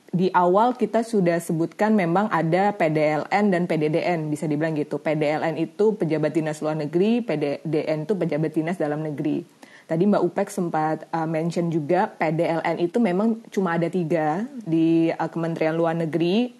di 0.09 0.33
awal 0.33 0.73
kita 0.73 1.05
sudah 1.05 1.37
sebutkan 1.37 1.93
memang 1.93 2.33
ada 2.33 2.73
PDLN 2.73 3.53
dan 3.53 3.69
PDDN 3.69 4.33
bisa 4.33 4.49
dibilang 4.49 4.73
gitu. 4.73 4.97
PDLN 4.97 5.53
itu 5.61 5.93
pejabat 5.93 6.33
dinas 6.33 6.57
luar 6.65 6.73
negeri, 6.73 7.21
PDDN 7.21 8.09
itu 8.09 8.13
pejabat 8.17 8.51
dinas 8.53 8.77
dalam 8.81 9.05
negeri. 9.05 9.45
Tadi 9.89 10.05
Mbak 10.05 10.21
Upek 10.21 10.47
sempat 10.53 11.09
uh, 11.09 11.25
mention 11.25 11.69
juga 11.73 12.09
PDLN 12.17 12.77
itu 12.77 12.97
memang 13.01 13.41
cuma 13.49 13.73
ada 13.73 13.89
tiga 13.89 14.45
di 14.65 15.09
uh, 15.13 15.29
Kementerian 15.29 15.73
Luar 15.73 15.97
Negeri. 15.97 16.57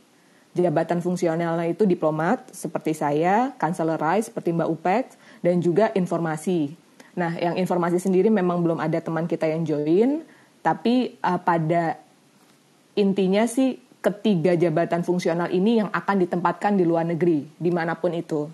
Jabatan 0.58 0.98
fungsionalnya 0.98 1.70
itu 1.70 1.86
diplomat 1.86 2.50
seperti 2.50 2.98
saya, 2.98 3.54
kanselerai 3.62 4.26
seperti 4.26 4.50
Mbak 4.50 4.70
Upek, 4.74 5.06
dan 5.46 5.62
juga 5.62 5.94
informasi. 5.94 6.74
Nah, 7.14 7.38
yang 7.38 7.54
informasi 7.54 8.02
sendiri 8.02 8.34
memang 8.34 8.66
belum 8.66 8.82
ada 8.82 8.98
teman 8.98 9.30
kita 9.30 9.46
yang 9.46 9.62
join, 9.62 10.26
tapi 10.66 11.22
uh, 11.22 11.38
pada 11.38 12.02
intinya 13.00 13.48
sih 13.48 13.80
ketiga 14.00 14.56
jabatan 14.56 15.04
fungsional 15.04 15.48
ini 15.52 15.84
yang 15.84 15.90
akan 15.92 16.28
ditempatkan 16.28 16.76
di 16.76 16.84
luar 16.84 17.08
negeri, 17.08 17.48
di 17.56 17.72
mana 17.72 17.96
pun 17.96 18.12
itu. 18.12 18.52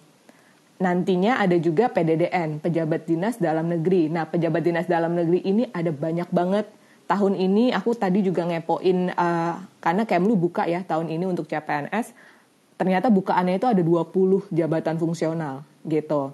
Nantinya 0.76 1.40
ada 1.40 1.56
juga 1.56 1.88
PDDN, 1.88 2.60
Pejabat 2.60 3.08
Dinas 3.08 3.40
Dalam 3.40 3.72
Negeri. 3.72 4.12
Nah, 4.12 4.28
Pejabat 4.28 4.60
Dinas 4.60 4.86
Dalam 4.92 5.16
Negeri 5.16 5.40
ini 5.48 5.64
ada 5.72 5.88
banyak 5.90 6.28
banget. 6.30 6.68
Tahun 7.06 7.34
ini 7.38 7.72
aku 7.72 7.94
tadi 7.96 8.26
juga 8.26 8.44
ngepoin, 8.50 9.14
uh, 9.14 9.54
karena 9.80 10.04
Kemlu 10.04 10.36
buka 10.36 10.66
ya 10.66 10.82
tahun 10.82 11.08
ini 11.14 11.30
untuk 11.30 11.46
CPNS, 11.46 12.12
ternyata 12.76 13.08
bukaannya 13.14 13.62
itu 13.62 13.70
ada 13.70 13.80
20 13.80 14.50
jabatan 14.52 14.98
fungsional 14.98 15.64
gitu. 15.86 16.34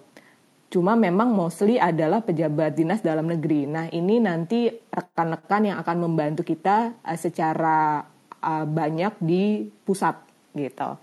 Cuma 0.72 0.96
memang 0.96 1.36
mostly 1.36 1.76
adalah 1.76 2.24
pejabat 2.24 2.80
dinas 2.80 3.04
dalam 3.04 3.28
negeri. 3.28 3.68
Nah 3.68 3.92
ini 3.92 4.24
nanti 4.24 4.72
rekan-rekan 4.72 5.68
yang 5.68 5.78
akan 5.84 5.98
membantu 6.00 6.48
kita 6.48 6.96
uh, 7.04 7.20
secara 7.20 8.08
uh, 8.40 8.64
banyak 8.64 9.12
di 9.20 9.68
pusat 9.84 10.16
gitu. 10.56 10.96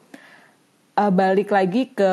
Uh, 0.97 1.13
balik 1.13 1.53
lagi 1.53 1.93
ke 1.93 2.11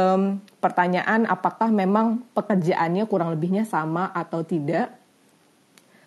pertanyaan 0.60 1.24
apakah 1.32 1.72
memang 1.72 2.28
pekerjaannya 2.36 3.08
kurang 3.08 3.32
lebihnya 3.32 3.63
sama 3.63 4.12
atau 4.12 4.44
tidak. 4.44 4.91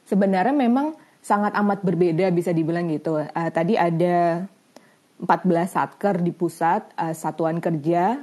Sebenarnya 0.04 0.52
memang 0.52 1.00
sangat 1.24 1.56
amat 1.56 1.80
berbeda 1.80 2.28
bisa 2.28 2.52
dibilang 2.52 2.92
gitu. 2.92 3.24
Uh, 3.24 3.50
tadi 3.56 3.72
ada 3.80 4.44
14 5.16 5.24
satker 5.64 6.20
di 6.20 6.30
pusat, 6.30 6.92
uh, 7.00 7.16
satuan 7.16 7.56
kerja, 7.58 8.20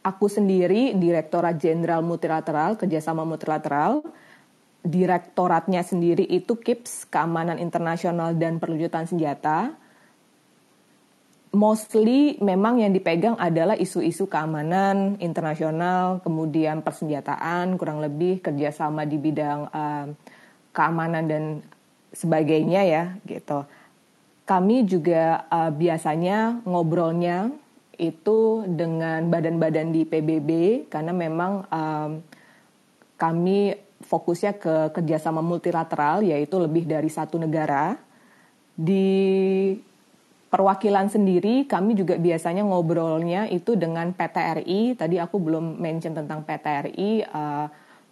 aku 0.00 0.26
sendiri 0.28 0.96
Direktorat 0.96 1.60
Jenderal 1.60 2.00
Multilateral 2.00 2.76
Kerjasama 2.80 3.24
Multilateral 3.24 4.04
direktoratnya 4.80 5.84
sendiri 5.84 6.24
itu 6.24 6.56
KIPS 6.56 7.08
Keamanan 7.12 7.60
Internasional 7.60 8.32
dan 8.36 8.56
Perlucutan 8.56 9.04
Senjata. 9.04 9.76
Mostly 11.50 12.38
memang 12.38 12.78
yang 12.78 12.94
dipegang 12.94 13.34
adalah 13.34 13.74
isu-isu 13.74 14.30
keamanan 14.30 15.18
internasional 15.18 16.22
kemudian 16.22 16.78
persenjataan 16.78 17.74
kurang 17.74 17.98
lebih 17.98 18.38
kerjasama 18.38 19.02
di 19.02 19.18
bidang 19.18 19.66
uh, 19.66 20.06
keamanan 20.70 21.26
dan 21.26 21.44
sebagainya 22.14 22.86
ya 22.86 23.04
gitu. 23.26 23.66
Kami 24.46 24.86
juga 24.86 25.42
uh, 25.50 25.74
biasanya 25.74 26.62
ngobrolnya 26.62 27.50
itu 28.00 28.64
dengan 28.64 29.28
badan-badan 29.28 29.92
di 29.92 30.08
PBB 30.08 30.50
karena 30.88 31.12
memang 31.12 31.68
um, 31.68 32.10
kami 33.20 33.76
fokusnya 34.00 34.56
ke 34.56 34.96
kerjasama 34.96 35.44
multilateral 35.44 36.24
yaitu 36.24 36.56
lebih 36.56 36.88
dari 36.88 37.12
satu 37.12 37.36
negara. 37.36 38.00
Di 38.72 39.76
perwakilan 40.48 41.12
sendiri 41.12 41.68
kami 41.68 41.92
juga 41.92 42.16
biasanya 42.16 42.64
ngobrolnya 42.64 43.46
itu 43.52 43.76
dengan 43.76 44.16
PTRI 44.16 44.96
tadi 44.96 45.20
aku 45.20 45.36
belum 45.36 45.76
mention 45.76 46.16
tentang 46.16 46.42
PTRI 46.42 47.28
uh, 47.28 47.68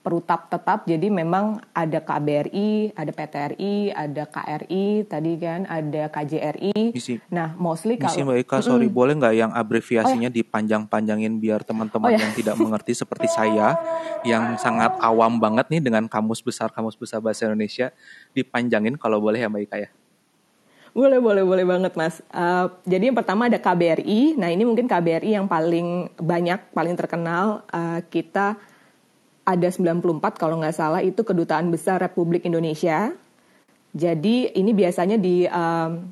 perutap 0.09 0.49
tetap 0.49 0.89
jadi 0.89 1.13
memang 1.13 1.61
ada 1.77 2.01
KBRI, 2.01 2.97
ada 2.97 3.13
PTRI, 3.13 3.93
ada 3.93 4.25
KRI, 4.25 5.05
tadi 5.05 5.37
kan 5.37 5.69
ada 5.69 6.09
KJRI. 6.09 6.97
Misi. 6.97 7.21
Nah, 7.29 7.53
mostly 7.61 8.01
Misi 8.01 8.25
kalau 8.25 8.33
Mbak 8.33 8.39
Eka, 8.41 8.57
sorry 8.65 8.89
Mm-mm. 8.89 8.97
boleh 8.97 9.13
nggak 9.21 9.35
yang 9.37 9.53
abreviasinya 9.53 10.33
dipanjang-panjangin 10.33 11.37
biar 11.37 11.61
teman-teman 11.61 12.09
Oh, 12.09 12.17
ya. 12.17 12.25
yang 12.25 12.33
tidak 12.33 12.57
mengerti 12.57 12.97
seperti 12.97 13.29
saya 13.29 13.77
yang 14.25 14.57
sangat 14.57 14.97
awam 15.05 15.37
banget 15.37 15.69
nih 15.69 15.85
dengan 15.85 16.09
kamus 16.09 16.41
besar 16.41 16.73
kamus 16.73 16.97
besar 16.97 17.21
bahasa 17.21 17.45
Indonesia 17.45 17.93
dipanjangin 18.33 18.97
kalau 18.97 19.21
boleh 19.21 19.45
ya 19.45 19.53
Mbak 19.53 19.63
Eka 19.69 19.77
ya. 19.77 19.91
Boleh, 20.97 21.21
boleh, 21.21 21.45
boleh 21.45 21.69
banget, 21.69 21.93
Mas. 22.01 22.25
Uh, 22.33 22.73
jadi 22.89 23.13
yang 23.13 23.19
pertama 23.21 23.47
ada 23.47 23.61
KBRI. 23.61 24.41
Nah, 24.41 24.49
ini 24.49 24.65
mungkin 24.65 24.89
KBRI 24.89 25.37
yang 25.37 25.45
paling 25.45 26.09
banyak, 26.17 26.73
paling 26.73 26.97
terkenal. 26.97 27.61
Uh, 27.69 28.01
kita 28.09 28.57
ada 29.49 29.69
94 29.73 30.37
kalau 30.37 30.61
nggak 30.61 30.77
salah 30.77 31.01
itu 31.01 31.25
Kedutaan 31.25 31.73
Besar 31.73 32.05
Republik 32.05 32.45
Indonesia. 32.45 33.17
Jadi 33.97 34.53
ini 34.53 34.77
biasanya 34.77 35.17
di 35.17 35.49
um, 35.49 36.05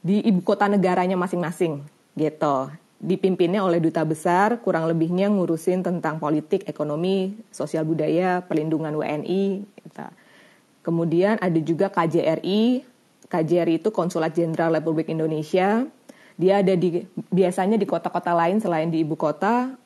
di 0.00 0.24
ibu 0.24 0.40
kota 0.40 0.64
negaranya 0.64 1.20
masing-masing 1.20 1.84
gitu. 2.16 2.72
Dipimpinnya 3.04 3.60
oleh 3.60 3.84
duta 3.84 4.00
besar, 4.00 4.64
kurang 4.64 4.88
lebihnya 4.88 5.28
ngurusin 5.28 5.84
tentang 5.84 6.16
politik, 6.16 6.64
ekonomi, 6.64 7.36
sosial 7.52 7.84
budaya, 7.84 8.40
perlindungan 8.40 8.96
WNI. 8.96 9.44
Gitu. 9.60 10.06
Kemudian 10.80 11.36
ada 11.44 11.60
juga 11.60 11.92
KJRI. 11.92 12.80
KJRI 13.28 13.76
itu 13.76 13.92
Konsulat 13.92 14.32
Jenderal 14.32 14.72
Republik 14.72 15.12
Indonesia. 15.12 15.84
Dia 16.40 16.64
ada 16.64 16.72
di 16.72 17.04
biasanya 17.28 17.76
di 17.76 17.84
kota-kota 17.84 18.32
lain 18.32 18.64
selain 18.64 18.88
di 18.88 19.04
ibu 19.04 19.20
kota. 19.20 19.76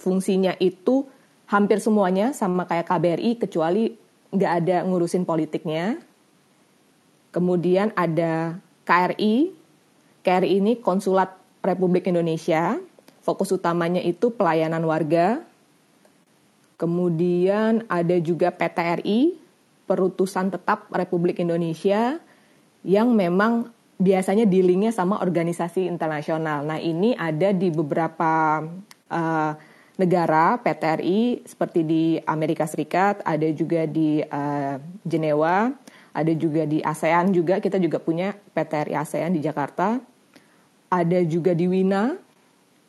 Fungsinya 0.00 0.56
itu 0.56 1.04
hampir 1.52 1.84
semuanya 1.84 2.32
sama 2.32 2.64
kayak 2.64 2.88
KBRI 2.88 3.36
kecuali 3.36 3.92
nggak 4.32 4.52
ada 4.64 4.76
ngurusin 4.88 5.28
politiknya. 5.28 6.00
Kemudian 7.28 7.92
ada 7.92 8.56
KRI. 8.88 9.52
KRI 10.24 10.64
ini 10.64 10.80
Konsulat 10.80 11.36
Republik 11.60 12.08
Indonesia. 12.08 12.80
Fokus 13.20 13.52
utamanya 13.52 14.00
itu 14.00 14.32
pelayanan 14.32 14.80
warga. 14.88 15.44
Kemudian 16.80 17.84
ada 17.86 18.16
juga 18.18 18.50
PTRI, 18.50 19.36
Perutusan 19.86 20.50
Tetap 20.50 20.90
Republik 20.90 21.38
Indonesia, 21.38 22.18
yang 22.82 23.14
memang 23.14 23.70
biasanya 24.02 24.48
dealingnya 24.48 24.90
sama 24.90 25.22
organisasi 25.22 25.86
internasional. 25.86 26.66
Nah 26.66 26.82
ini 26.82 27.14
ada 27.14 27.54
di 27.54 27.70
beberapa 27.70 28.64
uh, 29.06 29.52
negara 30.00 30.56
PTRI 30.60 31.44
seperti 31.44 31.80
di 31.84 32.04
Amerika 32.24 32.64
Serikat, 32.64 33.20
ada 33.22 33.48
juga 33.52 33.84
di 33.84 34.24
uh, 34.24 34.76
Jenewa, 35.04 35.72
ada 36.12 36.32
juga 36.32 36.64
di 36.64 36.80
ASEAN 36.80 37.32
juga 37.32 37.60
kita 37.60 37.76
juga 37.76 38.00
punya 38.00 38.36
PTRI 38.52 38.96
ASEAN 38.96 39.36
di 39.36 39.40
Jakarta, 39.44 40.00
ada 40.88 41.18
juga 41.24 41.52
di 41.52 41.68
Wina. 41.68 42.16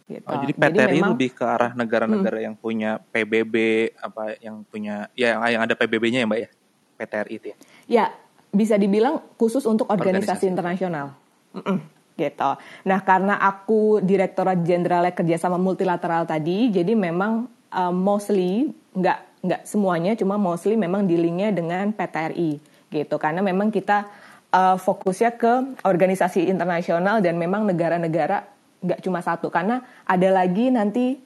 Gitu. 0.04 0.28
Oh, 0.28 0.36
jadi 0.44 0.54
PTRI 0.56 1.00
memang- 1.00 1.16
lebih 1.16 1.32
ke 1.32 1.44
arah 1.48 1.72
negara-negara 1.72 2.44
yang 2.44 2.56
punya 2.60 3.00
PBB 3.12 3.56
apa 4.04 4.36
yang 4.44 4.68
punya 4.68 5.08
ya 5.16 5.40
yang, 5.40 5.60
yang 5.60 5.62
ada 5.64 5.74
PBB-nya 5.80 6.24
ya 6.24 6.28
Mbak 6.28 6.42
ya. 6.44 6.50
PTRI 6.94 7.34
itu 7.36 7.46
ya. 7.52 7.58
Ya, 7.88 8.06
bisa 8.54 8.78
dibilang 8.78 9.24
khusus 9.40 9.66
untuk 9.66 9.90
organisasi, 9.90 10.46
Organisasi. 10.46 10.46
internasional. 10.46 11.08
Mm-mm, 11.58 11.78
gitu. 12.14 12.52
Nah, 12.86 13.00
karena 13.02 13.42
aku 13.42 14.00
Direktorat 14.02 14.62
Jenderal 14.62 15.10
Kerjasama 15.14 15.58
Multilateral 15.58 16.30
tadi, 16.30 16.70
jadi 16.70 16.94
memang 16.94 17.50
uh, 17.74 17.94
mostly 17.94 18.70
nggak 18.94 19.44
nggak 19.44 19.62
semuanya, 19.68 20.16
cuma 20.16 20.40
mostly 20.40 20.80
memang 20.80 21.04
dealingnya 21.04 21.52
dengan 21.52 21.92
PTRI 21.92 22.62
gitu. 22.94 23.16
Karena 23.20 23.42
memang 23.44 23.74
kita 23.74 24.08
uh, 24.54 24.78
fokusnya 24.80 25.36
ke 25.36 25.54
organisasi 25.84 26.48
internasional 26.48 27.20
dan 27.20 27.36
memang 27.36 27.66
negara-negara 27.68 28.46
nggak 28.80 29.00
cuma 29.04 29.20
satu. 29.20 29.50
Karena 29.50 29.82
ada 30.06 30.30
lagi 30.32 30.70
nanti 30.70 31.18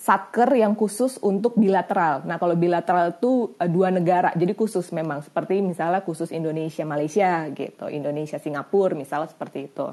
satker 0.00 0.48
yang 0.56 0.72
khusus 0.72 1.20
untuk 1.20 1.60
bilateral. 1.60 2.24
Nah, 2.24 2.40
kalau 2.40 2.56
bilateral 2.56 3.12
itu 3.12 3.52
eh, 3.60 3.68
dua 3.68 3.92
negara, 3.92 4.32
jadi 4.32 4.56
khusus 4.56 4.88
memang 4.96 5.20
seperti 5.20 5.60
misalnya 5.60 6.00
khusus 6.00 6.32
Indonesia 6.32 6.88
Malaysia 6.88 7.44
gitu, 7.52 7.84
Indonesia 7.92 8.40
Singapura 8.40 8.96
misalnya 8.96 9.28
seperti 9.28 9.68
itu. 9.68 9.92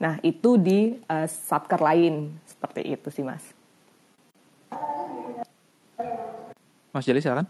Nah, 0.00 0.16
itu 0.24 0.56
di 0.56 0.96
eh, 0.96 1.28
satker 1.28 1.84
lain 1.84 2.32
seperti 2.48 2.96
itu 2.96 3.12
sih, 3.12 3.20
Mas. 3.20 3.44
Mas 6.96 7.04
Jali 7.04 7.20
silakan. 7.20 7.44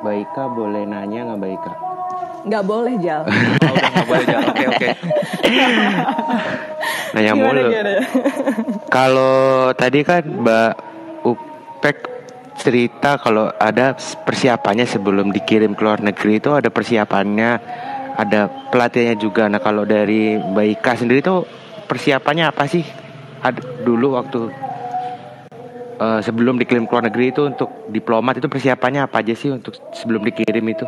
Mbak 0.00 0.16
Ika 0.20 0.44
boleh 0.48 0.84
nanya 0.88 1.20
nggak 1.28 1.38
Mbak 1.44 1.52
Ika? 1.60 1.72
Nggak 2.44 2.64
boleh, 2.64 2.94
Jal. 3.00 3.22
Oh, 3.64 3.76
nggak 3.80 4.06
boleh 4.08 4.24
Jal. 4.28 4.40
Oke 4.48 4.64
oke. 4.68 4.88
Nanya 7.14 7.32
Gimana, 7.38 7.60
mulu. 7.62 7.70
Kalau 8.96 9.70
tadi 9.78 10.02
kan 10.02 10.26
Mbak 10.26 10.72
Upek 11.22 11.96
cerita 12.54 13.18
kalau 13.18 13.50
ada 13.58 13.98
persiapannya 13.98 14.86
sebelum 14.86 15.34
dikirim 15.34 15.74
ke 15.74 15.82
luar 15.82 15.98
negeri 15.98 16.38
itu 16.38 16.54
ada 16.54 16.70
persiapannya 16.70 17.58
ada 18.14 18.46
pelatihannya 18.70 19.18
juga. 19.18 19.50
Nah 19.50 19.58
kalau 19.58 19.82
dari 19.82 20.38
Mbak 20.38 20.66
Ika 20.78 20.92
sendiri 21.02 21.22
tuh 21.22 21.46
persiapannya 21.86 22.50
apa 22.50 22.66
sih? 22.70 22.86
Ada 23.42 23.60
dulu 23.82 24.16
waktu 24.16 24.40
uh, 25.98 26.20
sebelum 26.22 26.56
dikirim 26.58 26.86
ke 26.86 26.92
luar 26.94 27.04
negeri 27.10 27.34
itu 27.34 27.42
untuk 27.46 27.70
diplomat 27.90 28.38
itu 28.38 28.46
persiapannya 28.46 29.06
apa 29.06 29.22
aja 29.22 29.34
sih 29.34 29.50
untuk 29.50 29.74
sebelum 29.94 30.22
dikirim 30.22 30.64
itu? 30.70 30.86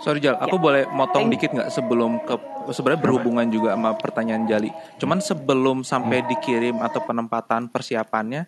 Sorry 0.00 0.20
Jal, 0.20 0.36
aku 0.36 0.60
ya. 0.60 0.62
boleh 0.62 0.82
motong 0.92 1.32
dikit 1.32 1.56
nggak 1.56 1.72
sebelum 1.72 2.20
ke 2.24 2.36
sebenarnya 2.72 3.00
berhubungan 3.00 3.46
juga 3.48 3.72
sama 3.72 3.96
pertanyaan 3.96 4.44
Jali. 4.44 4.70
Cuman 5.00 5.22
sebelum 5.22 5.86
sampai 5.86 6.20
hmm. 6.20 6.28
dikirim 6.36 6.76
atau 6.82 7.00
penempatan 7.04 7.70
persiapannya, 7.70 8.44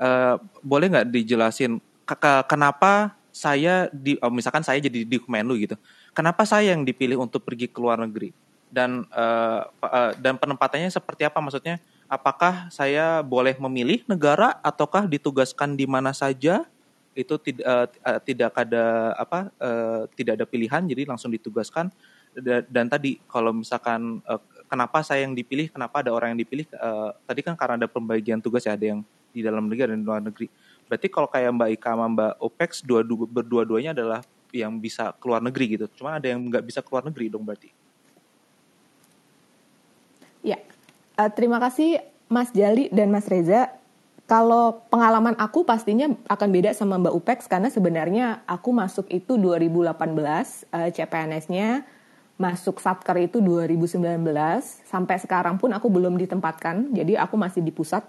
uh, 0.00 0.40
boleh 0.64 0.86
nggak 0.88 1.08
dijelasin 1.12 1.82
ke, 2.08 2.14
ke, 2.16 2.32
kenapa 2.48 3.18
saya 3.28 3.86
di 3.92 4.16
oh, 4.18 4.32
misalkan 4.32 4.64
saya 4.64 4.80
jadi 4.80 5.04
di 5.04 5.16
Kemenlu 5.20 5.60
gitu. 5.60 5.76
Kenapa 6.16 6.42
saya 6.48 6.74
yang 6.74 6.82
dipilih 6.82 7.20
untuk 7.20 7.44
pergi 7.44 7.70
ke 7.70 7.78
luar 7.78 8.00
negeri? 8.00 8.34
Dan 8.68 9.06
uh, 9.12 9.62
uh, 9.80 10.12
dan 10.18 10.36
penempatannya 10.36 10.90
seperti 10.90 11.28
apa 11.28 11.38
maksudnya? 11.38 11.78
Apakah 12.08 12.72
saya 12.72 13.20
boleh 13.20 13.54
memilih 13.60 14.00
negara 14.08 14.56
ataukah 14.64 15.04
ditugaskan 15.04 15.76
di 15.76 15.84
mana 15.84 16.16
saja? 16.16 16.64
Itu 17.18 17.34
tidak 17.42 17.64
uh, 17.66 17.86
uh, 18.06 18.20
tidak 18.22 18.54
ada 18.54 19.10
apa 19.18 19.50
uh, 19.58 20.06
tidak 20.14 20.38
ada 20.38 20.46
pilihan 20.46 20.86
jadi 20.86 21.02
langsung 21.02 21.34
ditugaskan. 21.34 21.90
Dan, 22.38 22.62
dan 22.70 22.86
tadi 22.86 23.18
kalau 23.26 23.50
misalkan 23.50 24.22
uh, 24.22 24.38
kenapa 24.70 25.02
saya 25.02 25.26
yang 25.26 25.34
dipilih 25.34 25.74
kenapa 25.74 26.06
ada 26.06 26.14
orang 26.14 26.36
yang 26.36 26.40
dipilih 26.46 26.70
uh, 26.78 27.10
tadi 27.26 27.42
kan 27.42 27.58
karena 27.58 27.74
ada 27.82 27.88
pembagian 27.90 28.38
tugas 28.38 28.62
ya 28.62 28.78
ada 28.78 28.94
yang 28.94 29.02
di 29.34 29.42
dalam 29.42 29.66
negeri 29.66 29.98
dan 29.98 29.98
di 29.98 30.06
luar 30.06 30.22
negeri. 30.22 30.46
Berarti 30.86 31.06
kalau 31.10 31.26
kayak 31.26 31.50
Mbak 31.58 31.70
Ika 31.74 31.90
sama 31.90 32.06
Mbak 32.06 32.32
Opex 32.38 32.70
dua, 32.86 33.00
dua 33.02 33.26
berdua-duanya 33.26 33.90
adalah 33.92 34.22
yang 34.54 34.78
bisa 34.78 35.10
keluar 35.18 35.42
negeri 35.42 35.74
gitu. 35.74 35.84
Cuma 35.98 36.16
ada 36.16 36.30
yang 36.30 36.40
nggak 36.46 36.64
bisa 36.64 36.80
keluar 36.80 37.02
negeri 37.02 37.26
dong 37.28 37.42
berarti. 37.42 37.74
Ya. 40.46 40.62
Uh, 41.18 41.26
terima 41.34 41.58
kasih 41.58 41.98
Mas 42.30 42.54
Jali 42.54 42.86
dan 42.94 43.10
Mas 43.10 43.26
Reza 43.26 43.74
kalau 44.28 44.84
pengalaman 44.92 45.32
aku 45.40 45.64
pastinya 45.64 46.12
akan 46.28 46.48
beda 46.52 46.76
sama 46.76 47.00
Mbak 47.00 47.14
Upex 47.16 47.38
karena 47.48 47.72
sebenarnya 47.72 48.44
aku 48.44 48.76
masuk 48.76 49.08
itu 49.08 49.40
2018 49.40 49.88
uh, 50.68 50.88
CPNS-nya 50.92 51.88
masuk 52.36 52.76
Satker 52.78 53.16
itu 53.24 53.40
2019 53.40 54.04
sampai 54.84 55.16
sekarang 55.16 55.56
pun 55.56 55.72
aku 55.72 55.88
belum 55.88 56.20
ditempatkan 56.20 56.92
jadi 56.92 57.24
aku 57.24 57.40
masih 57.40 57.64
di 57.64 57.72
pusat. 57.72 58.04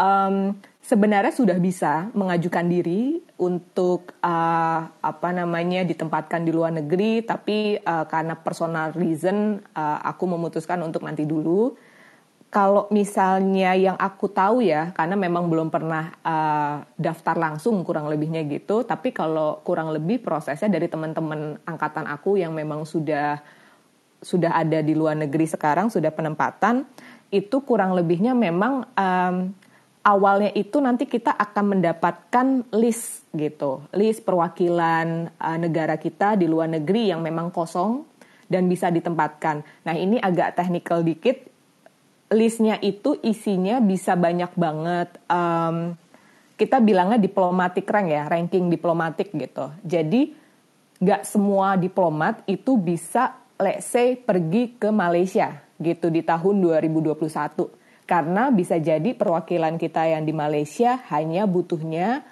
Um, 0.00 0.56
sebenarnya 0.80 1.32
sudah 1.32 1.60
bisa 1.60 2.08
mengajukan 2.16 2.64
diri 2.68 3.20
untuk 3.36 4.16
uh, 4.24 4.80
apa 4.92 5.28
namanya 5.32 5.84
ditempatkan 5.84 6.40
di 6.40 6.52
luar 6.56 6.72
negeri. 6.72 7.20
Tapi 7.20 7.76
uh, 7.84 8.08
karena 8.08 8.32
personal 8.32 8.96
reason 8.96 9.60
uh, 9.76 9.98
aku 10.00 10.24
memutuskan 10.24 10.80
untuk 10.80 11.04
nanti 11.04 11.28
dulu 11.28 11.76
kalau 12.50 12.90
misalnya 12.90 13.78
yang 13.78 13.94
aku 13.94 14.26
tahu 14.26 14.58
ya, 14.58 14.90
karena 14.90 15.14
memang 15.14 15.46
belum 15.46 15.70
pernah 15.70 16.10
uh, 16.26 16.82
daftar 16.98 17.38
langsung 17.38 17.78
kurang 17.86 18.10
lebihnya 18.10 18.42
gitu, 18.50 18.82
tapi 18.82 19.14
kalau 19.14 19.62
kurang 19.62 19.94
lebih 19.94 20.18
prosesnya 20.18 20.66
dari 20.66 20.90
teman-teman 20.90 21.62
angkatan 21.62 22.10
aku 22.10 22.42
yang 22.42 22.50
memang 22.50 22.82
sudah 22.82 23.38
sudah 24.18 24.52
ada 24.52 24.82
di 24.82 24.98
luar 24.98 25.14
negeri 25.14 25.46
sekarang, 25.46 25.94
sudah 25.94 26.10
penempatan, 26.10 26.84
itu 27.30 27.62
kurang 27.62 27.94
lebihnya 27.94 28.34
memang 28.34 28.82
um, 28.98 29.34
awalnya 30.02 30.50
itu 30.50 30.82
nanti 30.82 31.06
kita 31.06 31.30
akan 31.30 31.78
mendapatkan 31.78 32.46
list 32.74 33.30
gitu, 33.30 33.86
list 33.94 34.26
perwakilan 34.26 35.30
uh, 35.38 35.54
negara 35.54 35.94
kita 36.02 36.34
di 36.34 36.50
luar 36.50 36.66
negeri 36.66 37.14
yang 37.14 37.22
memang 37.22 37.54
kosong 37.54 38.10
dan 38.50 38.66
bisa 38.66 38.90
ditempatkan. 38.90 39.62
Nah 39.86 39.94
ini 39.94 40.18
agak 40.18 40.58
teknikal 40.58 41.06
dikit, 41.06 41.46
listnya 42.30 42.78
itu 42.78 43.18
isinya 43.26 43.82
bisa 43.82 44.14
banyak 44.14 44.54
banget. 44.54 45.08
Um, 45.26 45.98
kita 46.54 46.78
bilangnya 46.78 47.18
diplomatic 47.18 47.88
rank 47.88 48.08
ya, 48.12 48.28
ranking 48.30 48.70
diplomatik 48.70 49.34
gitu. 49.34 49.74
Jadi 49.82 50.36
nggak 51.00 51.24
semua 51.26 51.74
diplomat 51.80 52.44
itu 52.46 52.76
bisa, 52.76 53.34
let's 53.56 53.88
say, 53.88 54.14
pergi 54.14 54.76
ke 54.76 54.92
Malaysia 54.92 55.58
gitu 55.80 56.12
di 56.12 56.20
tahun 56.22 56.60
2021. 56.60 57.16
Karena 58.04 58.50
bisa 58.52 58.76
jadi 58.76 59.14
perwakilan 59.16 59.80
kita 59.80 60.02
yang 60.06 60.26
di 60.26 60.34
Malaysia 60.34 61.00
hanya 61.10 61.46
butuhnya 61.48 62.22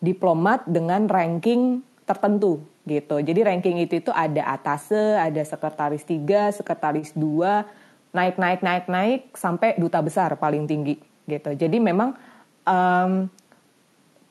diplomat 0.00 0.64
dengan 0.64 1.10
ranking 1.10 1.82
tertentu 2.08 2.64
gitu. 2.88 3.20
Jadi 3.20 3.40
ranking 3.44 3.82
itu 3.84 4.00
itu 4.00 4.12
ada 4.14 4.56
atase, 4.56 5.18
ada 5.18 5.42
sekretaris 5.44 6.04
3, 6.06 6.56
sekretaris 6.56 7.12
2, 7.12 7.79
naik 8.10 8.36
naik 8.36 8.60
naik 8.60 8.86
naik 8.90 9.20
sampai 9.38 9.78
duta 9.78 10.02
besar 10.02 10.34
paling 10.34 10.66
tinggi 10.66 10.98
gitu. 11.30 11.54
Jadi 11.54 11.78
memang 11.78 12.18
um, 12.66 13.30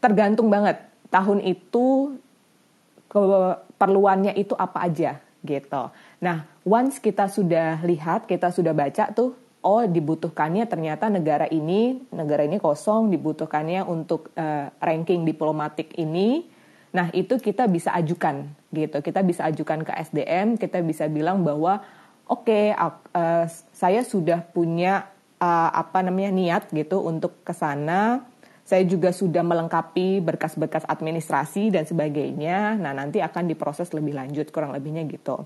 tergantung 0.03 0.51
banget 0.51 0.79
tahun 1.11 1.43
itu 1.43 2.17
keperluannya 3.09 4.37
itu 4.37 4.53
apa 4.53 4.85
aja 4.85 5.17
gitu. 5.41 5.89
Nah, 6.21 6.45
once 6.67 6.99
kita 6.99 7.31
sudah 7.31 7.81
lihat, 7.81 8.27
kita 8.27 8.51
sudah 8.51 8.75
baca 8.75 9.09
tuh, 9.15 9.33
oh 9.63 9.83
dibutuhkannya 9.87 10.67
ternyata 10.67 11.07
negara 11.07 11.47
ini, 11.49 12.03
negara 12.11 12.45
ini 12.45 12.59
kosong, 12.59 13.09
dibutuhkannya 13.09 13.87
untuk 13.87 14.29
uh, 14.35 14.69
ranking 14.83 15.23
diplomatik 15.23 15.95
ini. 15.97 16.45
Nah, 16.89 17.07
itu 17.13 17.37
kita 17.37 17.69
bisa 17.69 17.93
ajukan 17.95 18.49
gitu. 18.73 18.97
Kita 18.99 19.21
bisa 19.23 19.45
ajukan 19.49 19.85
ke 19.85 19.91
SDM, 20.09 20.57
kita 20.57 20.81
bisa 20.83 21.05
bilang 21.07 21.41
bahwa 21.45 21.81
oke 22.29 22.45
okay, 22.45 22.71
uh, 22.77 22.93
eh, 23.17 23.45
saya 23.73 24.05
sudah 24.05 24.45
punya 24.45 25.09
uh, 25.41 25.69
apa 25.73 26.05
namanya 26.05 26.31
niat 26.31 26.63
gitu 26.69 27.01
untuk 27.01 27.41
ke 27.41 27.51
sana. 27.51 28.23
Saya 28.69 28.85
juga 28.85 29.09
sudah 29.09 29.41
melengkapi 29.41 30.21
berkas-berkas 30.21 30.85
administrasi 30.85 31.73
dan 31.73 31.89
sebagainya. 31.89 32.77
Nah, 32.77 32.93
nanti 32.93 33.17
akan 33.17 33.49
diproses 33.49 33.89
lebih 33.97 34.13
lanjut, 34.13 34.53
kurang 34.53 34.77
lebihnya 34.77 35.09
gitu. 35.09 35.41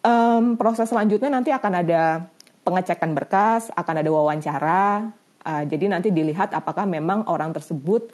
Um, 0.00 0.56
proses 0.56 0.88
selanjutnya 0.88 1.28
nanti 1.28 1.52
akan 1.52 1.84
ada 1.84 2.24
pengecekan 2.64 3.12
berkas, 3.12 3.68
akan 3.76 3.94
ada 4.00 4.08
wawancara. 4.08 5.12
Uh, 5.44 5.62
jadi 5.68 5.92
nanti 5.92 6.08
dilihat 6.08 6.56
apakah 6.56 6.88
memang 6.88 7.28
orang 7.28 7.52
tersebut 7.52 8.08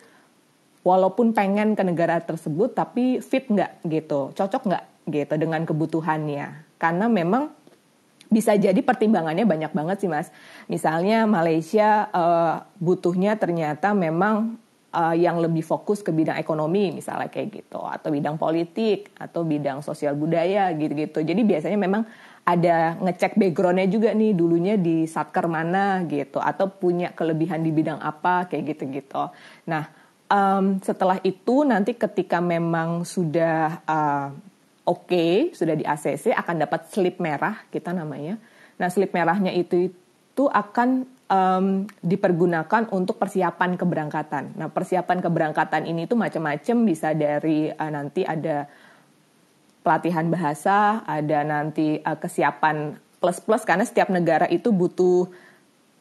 walaupun 0.82 1.30
pengen 1.30 1.78
ke 1.78 1.82
negara 1.86 2.18
tersebut 2.18 2.74
tapi 2.74 3.22
fit 3.22 3.46
nggak 3.46 3.86
gitu, 3.86 4.34
cocok 4.34 4.62
nggak 4.66 4.84
gitu 5.14 5.34
dengan 5.38 5.62
kebutuhannya. 5.62 6.74
Karena 6.74 7.06
memang 7.06 7.54
bisa 8.28 8.52
jadi 8.54 8.78
pertimbangannya 8.84 9.48
banyak 9.48 9.72
banget 9.72 9.96
sih 10.04 10.10
mas. 10.10 10.28
Misalnya 10.68 11.24
Malaysia 11.24 12.12
uh, 12.12 12.54
butuhnya 12.76 13.40
ternyata 13.40 13.96
memang 13.96 14.60
uh, 14.92 15.16
yang 15.16 15.40
lebih 15.40 15.64
fokus 15.64 16.04
ke 16.04 16.12
bidang 16.12 16.36
ekonomi 16.36 16.92
misalnya 16.92 17.32
kayak 17.32 17.64
gitu 17.64 17.80
atau 17.80 18.08
bidang 18.12 18.36
politik 18.36 19.12
atau 19.16 19.44
bidang 19.44 19.80
sosial 19.80 20.16
budaya 20.16 20.72
gitu-gitu. 20.76 21.24
Jadi 21.24 21.40
biasanya 21.44 21.78
memang 21.80 22.02
ada 22.48 22.96
ngecek 23.04 23.36
backgroundnya 23.36 23.88
juga 23.92 24.16
nih 24.16 24.32
dulunya 24.32 24.80
di 24.80 25.04
satker 25.04 25.44
mana 25.44 26.04
gitu 26.08 26.40
atau 26.40 26.72
punya 26.72 27.12
kelebihan 27.12 27.60
di 27.60 27.68
bidang 27.72 28.00
apa 28.00 28.48
kayak 28.48 28.76
gitu-gitu. 28.76 29.28
Nah 29.68 29.84
um, 30.32 30.80
setelah 30.80 31.20
itu 31.20 31.64
nanti 31.68 31.92
ketika 31.92 32.40
memang 32.40 33.04
sudah 33.04 33.84
uh, 33.84 34.32
oke, 34.88 35.52
sudah 35.52 35.76
di 35.76 35.84
ACC 35.84 36.32
akan 36.32 36.64
dapat 36.64 36.88
slip 36.88 37.20
merah 37.20 37.60
kita 37.68 37.92
namanya. 37.92 38.40
Nah, 38.80 38.88
slip 38.88 39.12
merahnya 39.12 39.52
itu 39.52 39.92
itu 39.92 40.44
akan 40.48 41.04
um, 41.28 41.66
dipergunakan 42.00 42.88
untuk 42.94 43.20
persiapan 43.20 43.76
keberangkatan. 43.76 44.56
Nah, 44.56 44.72
persiapan 44.72 45.18
keberangkatan 45.20 45.84
ini 45.84 46.08
itu 46.08 46.16
macam-macam 46.16 46.76
bisa 46.88 47.12
dari 47.12 47.68
uh, 47.68 47.90
nanti 47.92 48.24
ada 48.24 48.66
pelatihan 49.84 50.26
bahasa, 50.32 51.04
ada 51.04 51.44
nanti 51.44 52.00
uh, 52.00 52.16
kesiapan 52.16 52.96
plus-plus 53.18 53.66
karena 53.66 53.84
setiap 53.84 54.08
negara 54.08 54.46
itu 54.46 54.70
butuh 54.70 55.28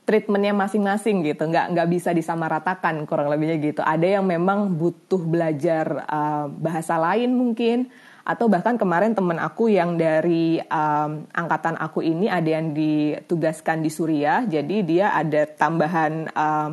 treatmentnya 0.07 0.55
masing-masing 0.55 1.20
gitu, 1.28 1.43
nggak 1.51 1.76
nggak 1.76 1.88
bisa 1.91 2.16
disamaratakan 2.16 3.03
kurang 3.03 3.28
lebihnya 3.28 3.59
gitu. 3.59 3.84
Ada 3.84 4.22
yang 4.22 4.24
memang 4.24 4.72
butuh 4.72 5.20
belajar 5.20 6.07
uh, 6.07 6.47
bahasa 6.47 6.95
lain 6.95 7.36
mungkin, 7.36 7.91
atau 8.28 8.51
bahkan 8.51 8.75
kemarin 8.75 9.15
teman 9.15 9.39
aku 9.39 9.71
yang 9.71 9.95
dari 9.95 10.59
um, 10.67 11.23
angkatan 11.32 11.80
aku 11.80 12.03
ini 12.03 12.28
ada 12.28 12.59
yang 12.59 12.75
ditugaskan 12.75 13.80
di 13.80 13.88
Suriah. 13.88 14.43
Jadi 14.43 14.84
dia 14.84 15.15
ada 15.15 15.47
tambahan 15.47 16.28
um, 16.36 16.69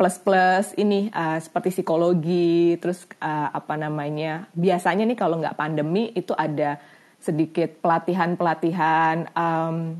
plus 0.00 0.16
plus 0.24 0.72
ini 0.80 1.12
uh, 1.12 1.36
seperti 1.36 1.68
psikologi 1.70 2.80
terus 2.80 3.04
uh, 3.20 3.52
apa 3.52 3.76
namanya 3.76 4.50
biasanya 4.56 5.06
nih 5.06 5.18
kalau 5.20 5.38
nggak 5.38 5.54
pandemi 5.54 6.10
itu 6.16 6.34
ada 6.34 6.80
sedikit 7.22 7.78
pelatihan 7.78 8.34
pelatihan 8.34 9.30
um, 9.38 9.94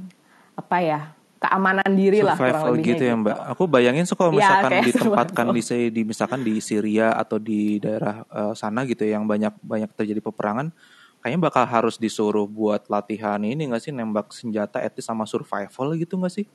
apa 0.58 0.76
ya 0.82 1.00
keamanan 1.44 1.90
diri 1.92 2.24
lah 2.24 2.34
kurang 2.40 2.64
lebihnya 2.72 2.88
gitu 2.88 3.02
ya 3.04 3.14
mbak. 3.14 3.36
Gitu. 3.36 3.42
Aku 3.52 3.62
bayangin 3.68 4.04
so 4.08 4.16
kalau 4.16 4.32
ya, 4.32 4.38
misalkan 4.40 4.70
ya, 4.72 4.82
ditempatkan 4.88 5.46
di, 5.52 5.62
di 5.96 6.02
misalkan 6.02 6.40
di 6.40 6.54
Syria 6.64 7.12
atau 7.12 7.36
di 7.36 7.76
daerah 7.78 8.24
uh, 8.32 8.52
sana 8.56 8.88
gitu 8.88 9.04
yang 9.04 9.28
banyak 9.28 9.52
banyak 9.60 9.90
terjadi 9.92 10.24
peperangan, 10.24 10.72
kayaknya 11.20 11.40
bakal 11.44 11.64
harus 11.68 12.00
disuruh 12.00 12.48
buat 12.48 12.88
latihan 12.88 13.40
ini 13.44 13.68
nggak 13.68 13.82
sih 13.84 13.92
nembak 13.92 14.32
senjata 14.32 14.80
etis 14.80 15.04
sama 15.04 15.28
survival 15.28 15.92
gitu 16.00 16.16
nggak 16.16 16.32
sih? 16.32 16.46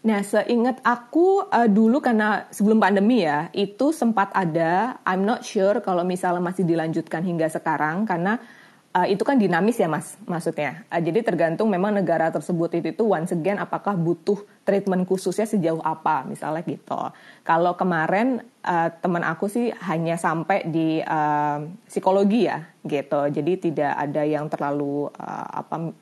Nah, 0.00 0.24
seingat 0.24 0.80
aku 0.80 1.44
uh, 1.52 1.68
dulu 1.68 2.00
karena 2.00 2.48
sebelum 2.48 2.80
pandemi 2.80 3.20
ya, 3.20 3.52
itu 3.52 3.92
sempat 3.92 4.32
ada, 4.32 4.96
I'm 5.04 5.28
not 5.28 5.44
sure 5.44 5.76
kalau 5.84 6.08
misalnya 6.08 6.40
masih 6.40 6.64
dilanjutkan 6.64 7.20
hingga 7.20 7.52
sekarang 7.52 8.08
karena 8.08 8.40
uh, 8.94 9.06
itu 9.06 9.22
kan 9.22 9.38
dinamis 9.38 9.78
ya 9.78 9.86
mas, 9.86 10.18
maksudnya. 10.26 10.82
Uh, 10.90 10.98
jadi 10.98 11.22
tergantung 11.22 11.70
memang 11.70 11.94
negara 11.94 12.30
tersebut 12.30 12.74
itu, 12.74 12.90
itu 12.90 13.04
once 13.06 13.30
again 13.34 13.58
apakah 13.58 13.94
butuh 13.94 14.38
treatment 14.66 15.06
khususnya 15.06 15.46
sejauh 15.46 15.82
apa, 15.82 16.26
misalnya 16.26 16.62
gitu. 16.66 16.98
Kalau 17.46 17.74
kemarin 17.78 18.42
uh, 18.66 18.88
teman 18.98 19.22
aku 19.22 19.46
sih 19.46 19.70
hanya 19.86 20.18
sampai 20.18 20.66
di 20.66 21.02
uh, 21.02 21.66
psikologi 21.86 22.50
ya, 22.50 22.66
gitu. 22.86 23.30
Jadi 23.30 23.70
tidak 23.70 23.92
ada 23.94 24.22
yang 24.26 24.50
terlalu 24.50 25.10
uh, 25.14 25.48
apa 25.62 25.94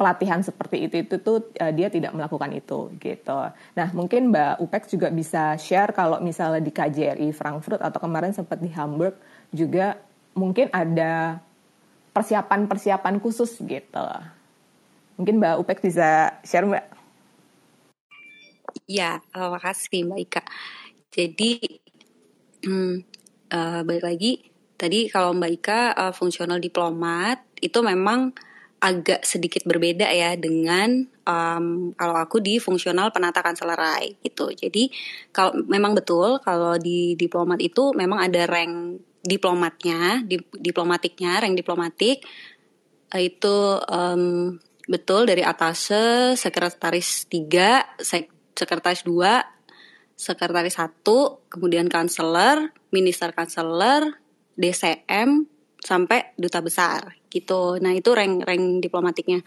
pelatihan 0.00 0.40
seperti 0.40 0.88
itu 0.88 1.04
itu 1.04 1.20
tuh 1.20 1.52
uh, 1.60 1.72
dia 1.76 1.92
tidak 1.92 2.16
melakukan 2.16 2.56
itu 2.56 2.88
gitu. 2.96 3.52
Nah 3.76 3.88
mungkin 3.92 4.32
Mbak 4.32 4.64
Upex 4.64 4.88
juga 4.88 5.12
bisa 5.12 5.60
share 5.60 5.92
kalau 5.92 6.16
misalnya 6.24 6.64
di 6.64 6.72
KJRI 6.72 7.28
Frankfurt 7.36 7.84
atau 7.84 8.00
kemarin 8.00 8.32
sempat 8.32 8.64
di 8.64 8.72
Hamburg 8.72 9.12
juga 9.52 10.00
mungkin 10.40 10.72
ada 10.72 11.44
persiapan-persiapan 12.16 13.20
khusus 13.20 13.60
gitu. 13.60 14.06
Mungkin 15.20 15.36
Mbak 15.36 15.56
Upex 15.60 15.78
bisa 15.84 16.40
share 16.40 16.64
Mbak. 16.64 16.86
Ya, 18.88 19.20
uh, 19.36 19.52
makasih 19.52 20.08
Mbak 20.08 20.20
Ika. 20.24 20.42
Jadi 21.12 21.60
hmm, 22.64 22.94
uh, 23.52 23.80
balik 23.84 24.04
lagi 24.08 24.32
tadi 24.80 25.12
kalau 25.12 25.36
Mbak 25.36 25.52
Ika 25.60 25.80
uh, 25.92 26.12
fungsional 26.16 26.56
diplomat 26.56 27.44
itu 27.60 27.78
memang 27.84 28.32
agak 28.80 29.28
sedikit 29.28 29.60
berbeda 29.68 30.08
ya 30.08 30.40
dengan 30.40 31.04
um, 31.28 31.92
kalau 31.92 32.16
aku 32.16 32.40
di 32.40 32.56
fungsional 32.56 33.12
penata 33.12 33.44
selerai 33.52 34.16
gitu. 34.24 34.48
Jadi 34.56 34.88
kalau 35.36 35.52
memang 35.68 35.92
betul 35.92 36.40
kalau 36.40 36.80
di 36.80 37.12
diplomat 37.20 37.60
itu 37.60 37.92
memang 37.92 38.24
ada 38.24 38.48
rank 38.48 39.04
diplomatnya, 39.20 40.24
di, 40.24 40.40
diplomatiknya, 40.40 41.40
rank 41.40 41.54
diplomatik 41.56 42.24
itu 43.10 43.56
um, 43.90 44.54
betul 44.86 45.26
dari 45.26 45.42
atas 45.42 45.90
sekretaris 46.38 47.26
3, 47.26 47.98
sek, 47.98 48.30
sekretaris 48.54 49.02
2, 49.02 50.14
sekretaris 50.14 50.76
1, 50.78 51.02
kemudian 51.50 51.90
kanseler, 51.90 52.70
minister 52.94 53.34
kanseler, 53.34 54.20
DCM 54.54 55.48
sampai 55.80 56.36
duta 56.36 56.60
besar 56.60 57.16
gitu. 57.32 57.80
Nah 57.80 57.96
itu 57.96 58.12
rank-rank 58.12 58.84
diplomatiknya. 58.84 59.40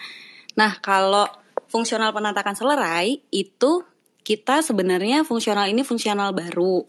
Nah 0.58 0.82
kalau 0.82 1.30
fungsional 1.70 2.10
penatakan 2.10 2.58
selerai 2.58 3.22
itu 3.30 3.86
kita 4.26 4.64
sebenarnya 4.66 5.22
fungsional 5.28 5.70
ini 5.70 5.86
fungsional 5.86 6.34
baru. 6.34 6.88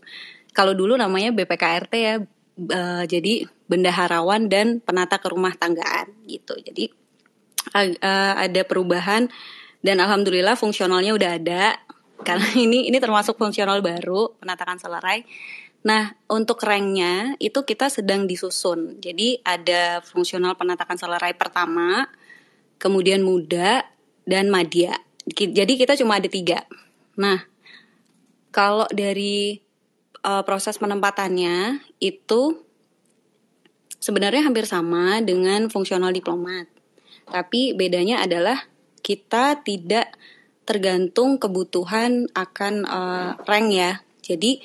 Kalau 0.54 0.72
dulu 0.72 0.94
namanya 0.94 1.34
BPKRT 1.34 1.92
ya, 1.98 2.22
uh, 2.58 3.04
jadi 3.06 3.46
bendaharawan 3.66 4.46
dan 4.50 4.78
penata 4.80 5.18
kerumah 5.18 5.56
tanggaan 5.56 6.12
gitu. 6.28 6.54
Jadi 6.60 6.90
uh, 7.74 8.34
ada 8.38 8.62
perubahan 8.66 9.30
dan 9.84 9.96
alhamdulillah 10.00 10.56
fungsionalnya 10.56 11.12
udah 11.16 11.30
ada 11.36 11.64
karena 12.22 12.48
ini 12.64 12.88
ini 12.88 12.98
termasuk 13.00 13.36
fungsional 13.36 13.80
baru 13.80 14.36
penatakan 14.38 14.78
selerai 14.78 15.24
Nah, 15.84 16.16
untuk 16.32 16.64
ranknya 16.64 17.36
itu 17.36 17.60
kita 17.60 17.92
sedang 17.92 18.24
disusun. 18.24 18.96
Jadi 19.04 19.44
ada 19.44 20.00
fungsional 20.00 20.56
penatakan 20.56 20.96
selerai 20.96 21.36
pertama, 21.36 22.08
kemudian 22.80 23.20
muda, 23.20 23.84
dan 24.24 24.48
madya. 24.48 24.96
Jadi 25.28 25.76
kita 25.76 25.92
cuma 26.00 26.16
ada 26.16 26.28
tiga. 26.28 26.64
Nah, 27.20 27.44
kalau 28.48 28.88
dari 28.96 29.60
uh, 30.24 30.42
proses 30.42 30.80
penempatannya 30.80 31.84
itu 32.00 32.64
sebenarnya 34.00 34.48
hampir 34.48 34.64
sama 34.64 35.20
dengan 35.20 35.68
fungsional 35.68 36.10
diplomat. 36.10 36.66
Tapi 37.28 37.76
bedanya 37.76 38.24
adalah 38.24 38.68
kita 39.04 39.60
tidak 39.64 40.12
tergantung 40.64 41.36
kebutuhan 41.36 42.28
akan 42.32 42.74
uh, 42.88 43.30
rank 43.44 43.68
ya. 43.72 43.92
Jadi 44.24 44.64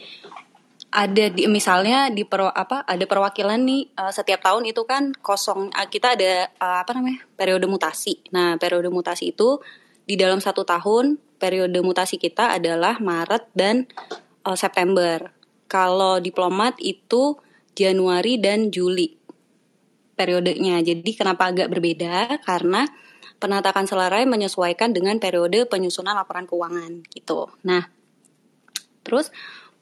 ada 0.90 1.30
di 1.30 1.46
misalnya 1.46 2.10
di 2.10 2.26
per, 2.26 2.50
apa 2.50 2.82
ada 2.82 3.06
perwakilan 3.06 3.62
nih 3.62 3.94
uh, 3.94 4.10
setiap 4.10 4.42
tahun 4.42 4.66
itu 4.66 4.90
kan 4.90 5.14
kosong 5.22 5.70
kita 5.70 6.18
ada 6.18 6.50
uh, 6.58 6.82
apa 6.82 6.98
namanya 6.98 7.24
periode 7.38 7.70
mutasi. 7.70 8.20
Nah 8.34 8.58
periode 8.58 8.90
mutasi 8.90 9.36
itu 9.36 9.62
di 10.10 10.18
dalam 10.18 10.42
satu 10.42 10.66
tahun 10.66 11.22
periode 11.38 11.78
mutasi 11.86 12.18
kita 12.18 12.58
adalah 12.58 12.98
Maret 12.98 13.54
dan 13.54 13.86
uh, 14.44 14.58
September. 14.58 15.39
Kalau 15.70 16.18
diplomat 16.18 16.82
itu 16.82 17.38
Januari 17.78 18.42
dan 18.42 18.74
Juli 18.74 19.16
periodenya. 20.20 20.84
Jadi 20.84 21.16
kenapa 21.16 21.48
agak 21.48 21.72
berbeda? 21.72 22.44
Karena 22.44 22.84
penatakan 23.40 23.88
selarai 23.88 24.28
menyesuaikan 24.28 24.92
dengan 24.92 25.16
periode 25.22 25.64
penyusunan 25.72 26.12
laporan 26.12 26.44
keuangan 26.44 27.08
gitu. 27.16 27.48
Nah, 27.64 27.88
terus 29.08 29.32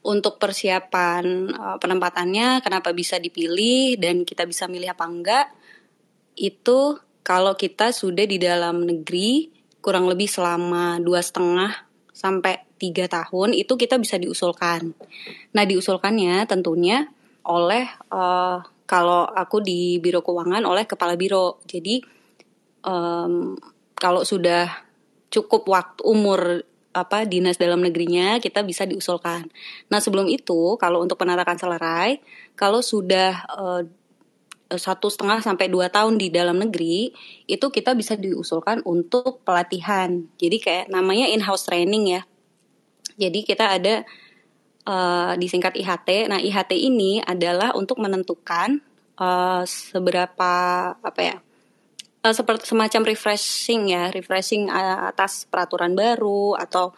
untuk 0.05 0.37
persiapan 0.37 1.25
uh, 1.51 1.77
penempatannya 1.81 2.61
kenapa 2.61 2.93
bisa 2.93 3.17
dipilih 3.17 3.97
dan 3.97 4.23
kita 4.23 4.45
bisa 4.45 4.69
milih 4.69 4.93
apa 4.93 5.03
enggak 5.09 5.45
itu 6.37 7.01
kalau 7.25 7.57
kita 7.57 7.89
sudah 7.89 8.23
di 8.23 8.37
dalam 8.37 8.85
negeri 8.85 9.49
kurang 9.81 10.05
lebih 10.05 10.29
selama 10.29 11.01
dua 11.01 11.19
setengah 11.19 11.73
sampai 12.13 12.66
tiga 12.77 13.09
tahun 13.09 13.57
itu 13.57 13.73
kita 13.75 13.97
bisa 13.97 14.21
diusulkan. 14.21 14.93
Nah 15.53 15.63
diusulkannya 15.65 16.45
tentunya 16.45 17.09
oleh 17.43 17.89
uh, 18.13 18.61
kalau 18.87 19.27
aku 19.27 19.59
di 19.59 19.99
biro 19.99 20.23
keuangan 20.23 20.63
oleh 20.63 20.87
kepala 20.87 21.19
biro. 21.19 21.59
Jadi 21.67 21.99
um, 22.87 23.57
kalau 23.97 24.23
sudah 24.23 24.87
cukup 25.27 25.67
waktu 25.67 26.01
umur 26.07 26.63
apa 26.95 27.29
dinas 27.29 27.61
dalam 27.61 27.83
negerinya 27.83 28.41
kita 28.41 28.63
bisa 28.65 28.87
diusulkan. 28.87 29.51
Nah 29.91 29.99
sebelum 30.01 30.25
itu 30.31 30.79
kalau 30.81 31.03
untuk 31.03 31.19
penatakan 31.19 31.59
selerai 31.59 32.23
kalau 32.57 32.81
sudah 32.81 33.45
uh, 33.53 33.83
satu 34.67 35.07
setengah 35.07 35.39
sampai 35.39 35.71
dua 35.71 35.87
tahun 35.87 36.19
di 36.19 36.27
dalam 36.27 36.59
negeri 36.59 37.15
itu 37.47 37.65
kita 37.71 37.95
bisa 37.95 38.19
diusulkan 38.19 38.83
untuk 38.83 39.39
pelatihan. 39.47 40.27
Jadi 40.35 40.57
kayak 40.59 40.85
namanya 40.91 41.31
in-house 41.31 41.69
training 41.69 42.19
ya. 42.19 42.21
Jadi 43.17 43.39
kita 43.43 43.73
ada 43.73 44.05
uh, 44.85 45.33
disingkat 45.35 45.75
IHT. 45.75 46.31
Nah 46.31 46.39
IHT 46.39 46.77
ini 46.77 47.19
adalah 47.19 47.73
untuk 47.73 47.97
menentukan 47.97 48.79
uh, 49.17 49.65
seberapa 49.65 50.53
apa 50.95 51.21
ya 51.21 51.37
uh, 52.23 52.33
seperti 52.33 52.69
semacam 52.69 53.01
refreshing 53.07 53.91
ya, 53.91 54.09
refreshing 54.13 54.71
atas 54.71 55.45
peraturan 55.49 55.93
baru 55.93 56.55
atau 56.55 56.95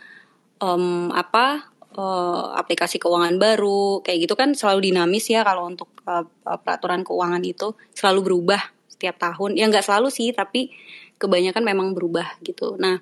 um, 0.62 1.10
apa 1.16 1.70
uh, 1.96 2.56
aplikasi 2.58 2.98
keuangan 2.98 3.38
baru 3.38 4.02
kayak 4.02 4.30
gitu 4.30 4.34
kan 4.34 4.54
selalu 4.54 4.92
dinamis 4.92 5.30
ya 5.30 5.46
kalau 5.46 5.70
untuk 5.70 5.90
uh, 6.06 6.26
peraturan 6.44 7.02
keuangan 7.06 7.42
itu 7.46 7.74
selalu 7.96 8.34
berubah 8.34 8.62
setiap 8.90 9.16
tahun. 9.22 9.56
Ya 9.56 9.70
nggak 9.70 9.86
selalu 9.86 10.10
sih, 10.12 10.36
tapi 10.36 10.74
kebanyakan 11.20 11.64
memang 11.64 11.96
berubah 11.96 12.40
gitu. 12.44 12.76
Nah 12.80 13.00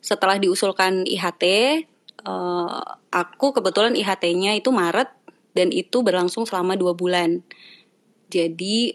setelah 0.00 0.40
diusulkan 0.40 1.04
IHT, 1.04 1.44
uh, 2.24 2.80
aku 3.10 3.56
kebetulan 3.56 3.96
IHT-nya 3.96 4.56
itu 4.56 4.70
Maret 4.70 5.10
dan 5.52 5.74
itu 5.74 6.00
berlangsung 6.04 6.46
selama 6.46 6.78
dua 6.78 6.94
bulan. 6.94 7.42
Jadi 8.30 8.94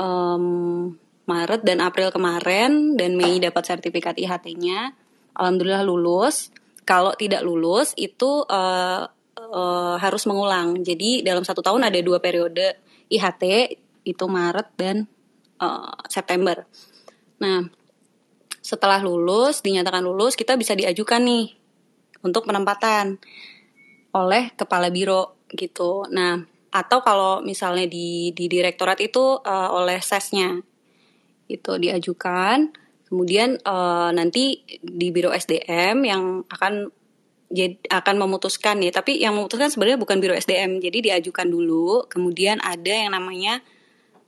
um, 0.00 0.94
Maret 1.24 1.62
dan 1.64 1.80
April 1.80 2.12
kemarin 2.12 2.96
dan 2.96 3.16
Mei 3.16 3.40
dapat 3.40 3.64
sertifikat 3.64 4.16
IHT-nya. 4.16 4.92
Alhamdulillah 5.36 5.84
lulus. 5.84 6.52
Kalau 6.84 7.16
tidak 7.16 7.40
lulus 7.40 7.96
itu 7.96 8.44
uh, 8.44 9.08
uh, 9.40 9.96
harus 9.96 10.28
mengulang. 10.28 10.84
Jadi 10.84 11.24
dalam 11.24 11.44
satu 11.44 11.64
tahun 11.64 11.88
ada 11.88 11.96
dua 12.04 12.20
periode 12.20 12.76
IHT 13.08 13.76
itu 14.04 14.24
Maret 14.28 14.68
dan 14.76 14.96
uh, 15.60 15.96
September. 16.08 16.68
Nah 17.40 17.64
setelah 18.64 19.00
lulus 19.04 19.60
dinyatakan 19.60 20.00
lulus 20.00 20.36
kita 20.36 20.56
bisa 20.56 20.72
diajukan 20.72 21.20
nih 21.20 21.63
untuk 22.24 22.48
penempatan 22.48 23.20
oleh 24.16 24.50
kepala 24.56 24.88
biro 24.88 25.44
gitu. 25.52 26.08
Nah 26.08 26.40
atau 26.74 27.06
kalau 27.06 27.38
misalnya 27.46 27.86
di 27.86 28.34
di 28.34 28.50
direktorat 28.50 28.98
itu 28.98 29.38
uh, 29.38 29.70
oleh 29.70 30.02
sesnya 30.02 30.58
itu 31.46 31.72
diajukan. 31.78 32.74
Kemudian 33.04 33.62
uh, 33.62 34.10
nanti 34.10 34.66
di 34.82 35.14
biro 35.14 35.30
SDM 35.30 36.02
yang 36.02 36.42
akan 36.50 36.90
jadi 37.52 37.78
akan 37.86 38.16
memutuskan 38.18 38.82
ya. 38.82 38.90
Tapi 38.90 39.22
yang 39.22 39.38
memutuskan 39.38 39.70
sebenarnya 39.70 40.02
bukan 40.02 40.18
biro 40.18 40.34
SDM 40.34 40.82
jadi 40.82 41.14
diajukan 41.14 41.46
dulu. 41.46 42.10
Kemudian 42.10 42.58
ada 42.58 42.90
yang 42.90 43.14
namanya 43.14 43.62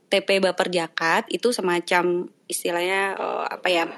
TP 0.07 0.39
Baper 0.39 0.71
Jakat. 0.71 1.27
Itu 1.35 1.51
semacam 1.51 2.31
istilahnya 2.47 3.19
uh, 3.19 3.47
apa 3.51 3.69
ya 3.75 3.91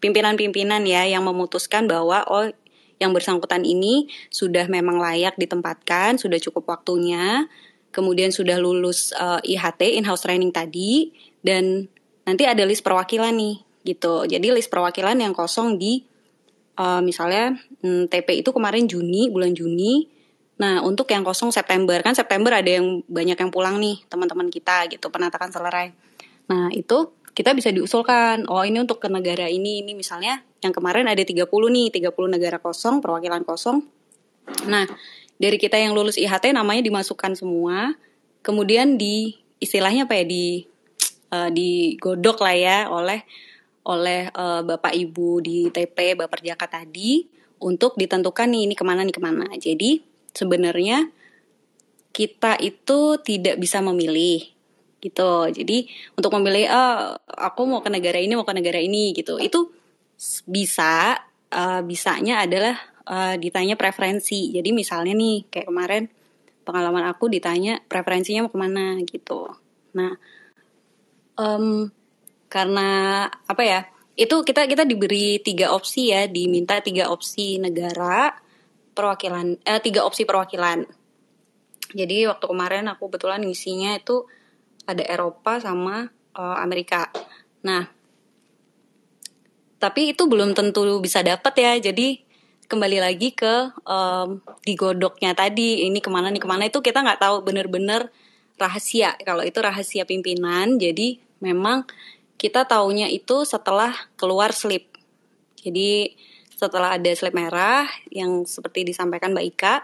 pimpinan-pimpinan 0.00 0.88
ya 0.88 1.04
yang 1.04 1.20
memutuskan 1.28 1.84
bahwa 1.84 2.24
oh 2.24 2.48
yang 3.00 3.16
bersangkutan 3.16 3.64
ini 3.64 4.06
sudah 4.28 4.68
memang 4.68 5.00
layak 5.00 5.34
ditempatkan, 5.40 6.20
sudah 6.20 6.36
cukup 6.36 6.76
waktunya, 6.76 7.48
kemudian 7.90 8.30
sudah 8.30 8.60
lulus 8.60 9.10
uh, 9.16 9.40
IHT 9.42 9.98
in-house 9.98 10.22
training 10.22 10.52
tadi 10.52 11.10
dan 11.40 11.88
nanti 12.28 12.44
ada 12.46 12.62
list 12.62 12.84
perwakilan 12.84 13.34
nih 13.34 13.56
gitu. 13.82 14.28
Jadi 14.28 14.52
list 14.52 14.68
perwakilan 14.68 15.16
yang 15.18 15.32
kosong 15.32 15.80
di 15.80 16.04
uh, 16.78 17.00
misalnya 17.00 17.56
hmm, 17.82 18.12
TP 18.12 18.44
itu 18.44 18.52
kemarin 18.52 18.86
Juni 18.86 19.32
bulan 19.32 19.56
Juni. 19.56 20.06
Nah 20.60 20.84
untuk 20.84 21.08
yang 21.08 21.24
kosong 21.24 21.50
September 21.50 21.96
kan 22.04 22.12
September 22.12 22.52
ada 22.52 22.68
yang 22.68 23.00
banyak 23.08 23.36
yang 23.40 23.50
pulang 23.50 23.80
nih 23.80 24.04
teman-teman 24.12 24.52
kita 24.52 24.86
gitu 24.92 25.08
penatakan 25.08 25.48
selesai. 25.48 25.96
Nah 26.52 26.68
itu 26.70 27.16
kita 27.32 27.54
bisa 27.54 27.70
diusulkan 27.70 28.46
oh 28.50 28.66
ini 28.66 28.82
untuk 28.82 28.98
ke 28.98 29.08
negara 29.08 29.46
ini 29.46 29.82
ini 29.86 29.94
misalnya 29.94 30.42
yang 30.60 30.74
kemarin 30.74 31.06
ada 31.06 31.22
30 31.22 31.46
nih 31.46 31.86
30 31.94 32.12
negara 32.28 32.58
kosong 32.58 32.98
perwakilan 33.00 33.46
kosong. 33.46 33.86
Nah 34.66 34.84
dari 35.40 35.56
kita 35.56 35.78
yang 35.78 35.96
lulus 35.96 36.20
IHT 36.20 36.52
namanya 36.52 36.84
dimasukkan 36.84 37.38
semua 37.38 37.94
kemudian 38.42 38.98
di 39.00 39.38
istilahnya 39.62 40.04
apa 40.10 40.20
ya 40.20 40.24
di 40.26 40.66
uh, 41.32 41.48
digodok 41.56 42.42
lah 42.42 42.56
ya 42.56 42.78
oleh 42.90 43.22
oleh 43.88 44.28
uh, 44.36 44.60
bapak 44.60 44.92
ibu 44.92 45.40
di 45.40 45.72
TP 45.72 46.18
bapak 46.18 46.44
Jaka 46.44 46.68
tadi 46.68 47.24
untuk 47.60 47.96
ditentukan 47.96 48.48
nih 48.48 48.68
ini 48.68 48.74
ke 48.76 48.84
mana 48.84 49.04
nih 49.04 49.14
ke 49.16 49.22
mana. 49.22 49.46
Jadi 49.56 50.00
sebenarnya 50.32 51.08
kita 52.10 52.58
itu 52.58 53.20
tidak 53.22 53.56
bisa 53.60 53.78
memilih 53.84 54.42
gitu. 55.00 55.48
Jadi 55.48 55.88
untuk 56.14 56.30
memilih 56.36 56.68
oh, 56.70 57.16
aku 57.26 57.66
mau 57.66 57.80
ke 57.80 57.88
negara 57.88 58.20
ini 58.20 58.36
mau 58.36 58.46
ke 58.46 58.54
negara 58.54 58.78
ini 58.78 59.16
gitu. 59.16 59.40
Itu 59.40 59.72
bisa 60.44 61.16
uh, 61.50 61.80
bisanya 61.82 62.44
adalah 62.44 62.76
uh, 63.08 63.34
ditanya 63.40 63.74
preferensi. 63.74 64.52
Jadi 64.52 64.70
misalnya 64.70 65.16
nih 65.16 65.48
kayak 65.48 65.66
kemarin 65.66 66.04
pengalaman 66.62 67.08
aku 67.08 67.32
ditanya 67.32 67.80
preferensinya 67.88 68.46
mau 68.46 68.52
ke 68.52 68.60
mana 68.60 69.00
gitu. 69.02 69.48
Nah 69.96 70.12
um, 71.40 71.88
karena 72.52 72.88
apa 73.26 73.62
ya? 73.64 73.80
Itu 74.20 74.44
kita 74.44 74.68
kita 74.68 74.84
diberi 74.84 75.40
tiga 75.40 75.72
opsi 75.72 76.12
ya, 76.12 76.28
diminta 76.28 76.76
tiga 76.84 77.08
opsi 77.08 77.56
negara 77.56 78.36
perwakilan, 78.92 79.64
eh, 79.64 79.80
tiga 79.80 80.04
opsi 80.04 80.28
perwakilan. 80.28 80.84
Jadi 81.96 82.28
waktu 82.28 82.44
kemarin 82.44 82.84
aku 82.92 83.08
kebetulan 83.08 83.40
ngisinya 83.42 83.96
itu 83.96 84.28
ada 84.86 85.04
Eropa 85.04 85.60
sama 85.60 86.08
uh, 86.36 86.56
Amerika. 86.60 87.10
Nah, 87.66 87.88
tapi 89.80 90.12
itu 90.12 90.28
belum 90.28 90.52
tentu 90.52 90.84
bisa 91.00 91.24
dapat 91.24 91.54
ya. 91.56 91.72
Jadi 91.90 92.20
kembali 92.70 93.02
lagi 93.02 93.34
ke 93.34 93.74
um, 93.82 94.38
digodoknya 94.62 95.34
tadi 95.34 95.88
ini 95.88 95.98
ke 95.98 96.06
mana 96.06 96.30
nih 96.30 96.38
ke 96.38 96.46
mana 96.46 96.70
itu 96.70 96.78
kita 96.78 97.02
nggak 97.02 97.18
tahu 97.18 97.42
bener-bener 97.42 98.12
rahasia. 98.60 99.16
Kalau 99.24 99.42
itu 99.42 99.58
rahasia 99.58 100.04
pimpinan, 100.04 100.76
jadi 100.76 101.16
memang 101.40 101.88
kita 102.36 102.68
taunya 102.68 103.08
itu 103.08 103.48
setelah 103.48 103.92
keluar 104.20 104.52
slip. 104.52 104.86
Jadi 105.60 106.14
setelah 106.52 107.00
ada 107.00 107.08
slip 107.16 107.32
merah 107.32 107.88
yang 108.12 108.44
seperti 108.44 108.84
disampaikan 108.84 109.32
Mbak 109.32 109.46
Ika, 109.56 109.74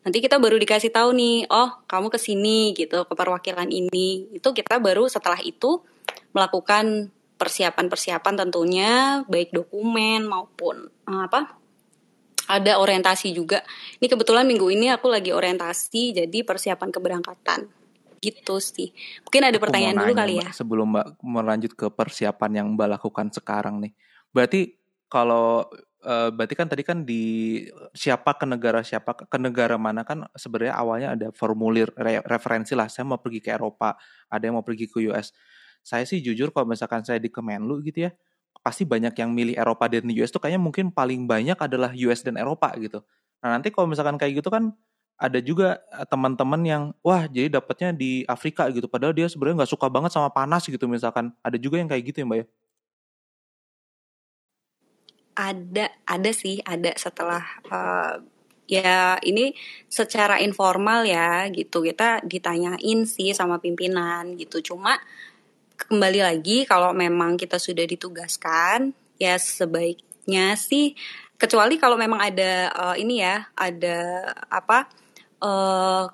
nanti 0.00 0.18
kita 0.24 0.40
baru 0.40 0.56
dikasih 0.56 0.92
tahu 0.92 1.12
nih 1.12 1.48
oh 1.52 1.84
kamu 1.84 2.08
ke 2.08 2.18
sini 2.18 2.72
gitu 2.72 3.04
ke 3.04 3.14
perwakilan 3.14 3.68
ini. 3.68 4.32
Itu 4.32 4.56
kita 4.56 4.80
baru 4.80 5.06
setelah 5.06 5.40
itu 5.44 5.84
melakukan 6.32 7.12
persiapan-persiapan 7.40 8.34
tentunya 8.36 9.24
baik 9.24 9.56
dokumen 9.56 10.28
maupun 10.28 10.92
uh, 11.08 11.24
apa 11.24 11.56
ada 12.50 12.82
orientasi 12.82 13.30
juga. 13.30 13.62
Ini 14.02 14.10
kebetulan 14.10 14.42
minggu 14.42 14.66
ini 14.74 14.90
aku 14.90 15.06
lagi 15.06 15.30
orientasi 15.30 16.18
jadi 16.18 16.38
persiapan 16.42 16.90
keberangkatan. 16.90 17.60
Gitu 18.20 18.60
sih. 18.60 18.92
Mungkin 19.24 19.42
ada 19.48 19.56
pertanyaan 19.56 19.96
dulu 19.96 20.12
kali 20.12 20.42
ya? 20.42 20.50
sebelum 20.52 20.92
mbak 20.92 21.06
melanjut 21.24 21.72
ke 21.72 21.86
persiapan 21.88 22.50
yang 22.60 22.66
mbak 22.74 23.00
lakukan 23.00 23.32
sekarang 23.32 23.80
nih. 23.80 23.94
Berarti 24.34 24.76
kalau 25.08 25.64
Uh, 26.00 26.32
berarti 26.32 26.56
kan 26.56 26.64
tadi 26.64 26.80
kan 26.80 27.04
di 27.04 27.60
siapa 27.92 28.32
ke 28.32 28.48
negara 28.48 28.80
siapa 28.80 29.12
ke 29.12 29.36
negara 29.36 29.76
mana 29.76 30.00
kan 30.00 30.24
sebenarnya 30.32 30.72
awalnya 30.72 31.08
ada 31.12 31.28
formulir 31.28 31.92
re 31.92 32.24
referensi 32.24 32.72
lah 32.72 32.88
saya 32.88 33.04
mau 33.04 33.20
pergi 33.20 33.44
ke 33.44 33.52
Eropa 33.52 34.00
ada 34.32 34.40
yang 34.40 34.56
mau 34.56 34.64
pergi 34.64 34.88
ke 34.88 34.96
US 35.12 35.28
saya 35.84 36.08
sih 36.08 36.24
jujur 36.24 36.56
kalau 36.56 36.72
misalkan 36.72 37.04
saya 37.04 37.20
di 37.20 37.28
Kemenlu 37.28 37.84
gitu 37.84 38.08
ya 38.08 38.16
pasti 38.60 38.84
banyak 38.84 39.16
yang 39.16 39.32
milih 39.32 39.56
Eropa 39.56 39.88
dan 39.88 40.04
US 40.12 40.30
tuh 40.32 40.40
kayaknya 40.40 40.60
mungkin 40.60 40.92
paling 40.92 41.24
banyak 41.24 41.56
adalah 41.56 41.92
US 41.96 42.20
dan 42.20 42.36
Eropa 42.36 42.68
gitu. 42.76 43.00
Nah 43.40 43.56
nanti 43.56 43.72
kalau 43.72 43.88
misalkan 43.88 44.20
kayak 44.20 44.44
gitu 44.44 44.52
kan 44.52 44.76
ada 45.20 45.40
juga 45.40 45.80
eh, 45.92 46.06
teman-teman 46.08 46.60
yang 46.64 46.82
wah 47.00 47.24
jadi 47.28 47.60
dapatnya 47.60 47.96
di 47.96 48.24
Afrika 48.28 48.68
gitu. 48.72 48.88
Padahal 48.88 49.16
dia 49.16 49.28
sebenarnya 49.28 49.64
nggak 49.64 49.72
suka 49.72 49.88
banget 49.88 50.12
sama 50.12 50.28
panas 50.32 50.64
gitu 50.68 50.84
misalkan. 50.88 51.32
Ada 51.40 51.56
juga 51.56 51.80
yang 51.80 51.88
kayak 51.88 52.04
gitu 52.12 52.24
ya 52.24 52.26
mbak 52.28 52.38
ya 52.44 52.46
ada 55.40 55.88
ada 56.04 56.30
sih 56.36 56.60
ada 56.60 56.92
setelah 57.00 57.40
uh, 57.72 58.20
ya 58.68 59.16
ini 59.24 59.56
secara 59.88 60.38
informal 60.44 61.08
ya 61.08 61.48
gitu. 61.48 61.80
Kita 61.80 62.20
ditanyain 62.22 63.08
sih 63.08 63.32
sama 63.32 63.56
pimpinan 63.56 64.36
gitu. 64.36 64.60
Cuma 64.60 65.00
kembali 65.74 66.20
lagi 66.20 66.68
kalau 66.68 66.92
memang 66.92 67.40
kita 67.40 67.56
sudah 67.56 67.88
ditugaskan 67.88 68.92
ya 69.16 69.40
sebaiknya 69.40 70.54
sih 70.60 70.92
kecuali 71.40 71.80
kalau 71.80 71.96
memang 71.96 72.20
ada 72.20 72.68
uh, 72.76 72.96
ini 73.00 73.24
ya 73.24 73.48
ada 73.56 74.28
apa 74.52 74.92
uh, 75.40 76.04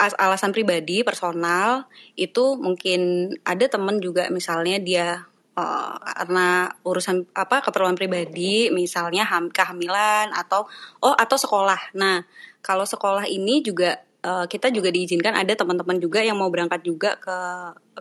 alasan 0.00 0.56
pribadi 0.56 1.04
personal 1.04 1.84
itu 2.16 2.56
mungkin 2.56 3.32
ada 3.44 3.68
temen 3.68 4.00
juga 4.00 4.32
misalnya 4.32 4.80
dia 4.80 5.28
uh, 5.56 5.96
karena 5.98 6.70
urusan 6.84 7.26
apa 7.34 7.64
keperluan 7.64 7.96
pribadi 7.98 8.68
misalnya 8.70 9.26
ham, 9.26 9.48
kehamilan 9.50 10.30
atau 10.34 10.66
oh 11.02 11.14
atau 11.14 11.36
sekolah. 11.38 11.94
Nah, 11.96 12.22
kalau 12.60 12.84
sekolah 12.84 13.26
ini 13.26 13.64
juga 13.64 13.98
uh, 14.26 14.46
kita 14.46 14.68
juga 14.70 14.92
diizinkan 14.92 15.34
ada 15.34 15.56
teman-teman 15.56 15.98
juga 15.98 16.20
yang 16.20 16.38
mau 16.38 16.52
berangkat 16.52 16.84
juga 16.84 17.16
ke 17.18 17.38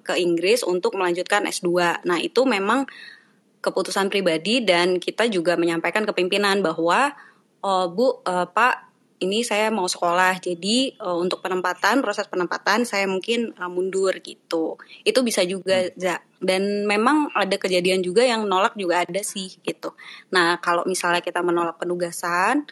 ke 0.03 0.13
Inggris 0.19 0.61
untuk 0.65 0.95
melanjutkan 0.95 1.47
S2. 1.47 2.03
Nah, 2.05 2.17
itu 2.19 2.43
memang 2.43 2.85
keputusan 3.59 4.07
pribadi 4.07 4.63
dan 4.63 4.97
kita 5.03 5.27
juga 5.27 5.59
menyampaikan 5.59 6.07
ke 6.07 6.15
pimpinan 6.15 6.63
bahwa 6.63 7.11
oh, 7.59 7.85
Bu, 7.91 8.23
uh, 8.23 8.47
Pak 8.47 8.88
ini 9.19 9.43
saya 9.43 9.67
mau 9.69 9.85
sekolah. 9.85 10.39
Jadi 10.39 10.95
uh, 10.99 11.19
untuk 11.19 11.43
penempatan 11.43 11.99
proses 11.99 12.25
penempatan 12.31 12.87
saya 12.87 13.05
mungkin 13.05 13.51
uh, 13.59 13.67
mundur 13.67 14.15
gitu. 14.23 14.79
Itu 15.03 15.19
bisa 15.21 15.43
juga 15.43 15.91
hmm. 15.91 16.39
dan 16.39 16.87
memang 16.87 17.31
ada 17.35 17.55
kejadian 17.59 17.99
juga 17.99 18.23
yang 18.23 18.47
nolak 18.47 18.79
juga 18.79 19.03
ada 19.03 19.21
sih 19.21 19.59
gitu. 19.61 19.93
Nah 20.31 20.57
kalau 20.63 20.87
misalnya 20.87 21.19
kita 21.19 21.43
menolak 21.43 21.75
penugasan 21.77 22.63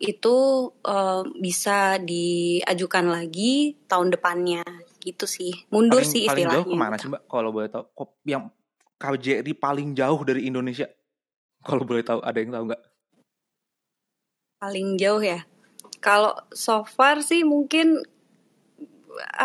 itu 0.00 0.68
uh, 0.84 1.24
bisa 1.36 2.00
diajukan 2.00 3.08
lagi 3.08 3.76
tahun 3.88 4.12
depannya. 4.12 4.64
Gitu 5.00 5.24
sih. 5.24 5.56
Mundur 5.72 6.04
paling, 6.04 6.12
sih 6.12 6.22
paling 6.28 6.44
istilahnya. 6.44 6.60
jauh 6.60 6.68
ke 6.68 6.76
mana 6.76 6.96
sih 7.00 7.08
mbak? 7.08 7.24
Kalau 7.24 7.50
boleh 7.56 7.68
tahu 7.72 7.84
yang 8.28 8.52
KJRI 9.00 9.56
paling 9.56 9.96
jauh 9.96 10.20
dari 10.28 10.44
Indonesia? 10.44 10.84
Kalau 11.64 11.88
boleh 11.88 12.04
tahu 12.04 12.20
ada 12.20 12.36
yang 12.36 12.52
tahu 12.52 12.64
nggak? 12.68 12.82
Paling 14.60 15.00
jauh 15.00 15.24
ya 15.24 15.40
kalau 16.00 16.32
so 16.50 16.82
far 16.88 17.20
sih 17.20 17.44
mungkin 17.44 18.00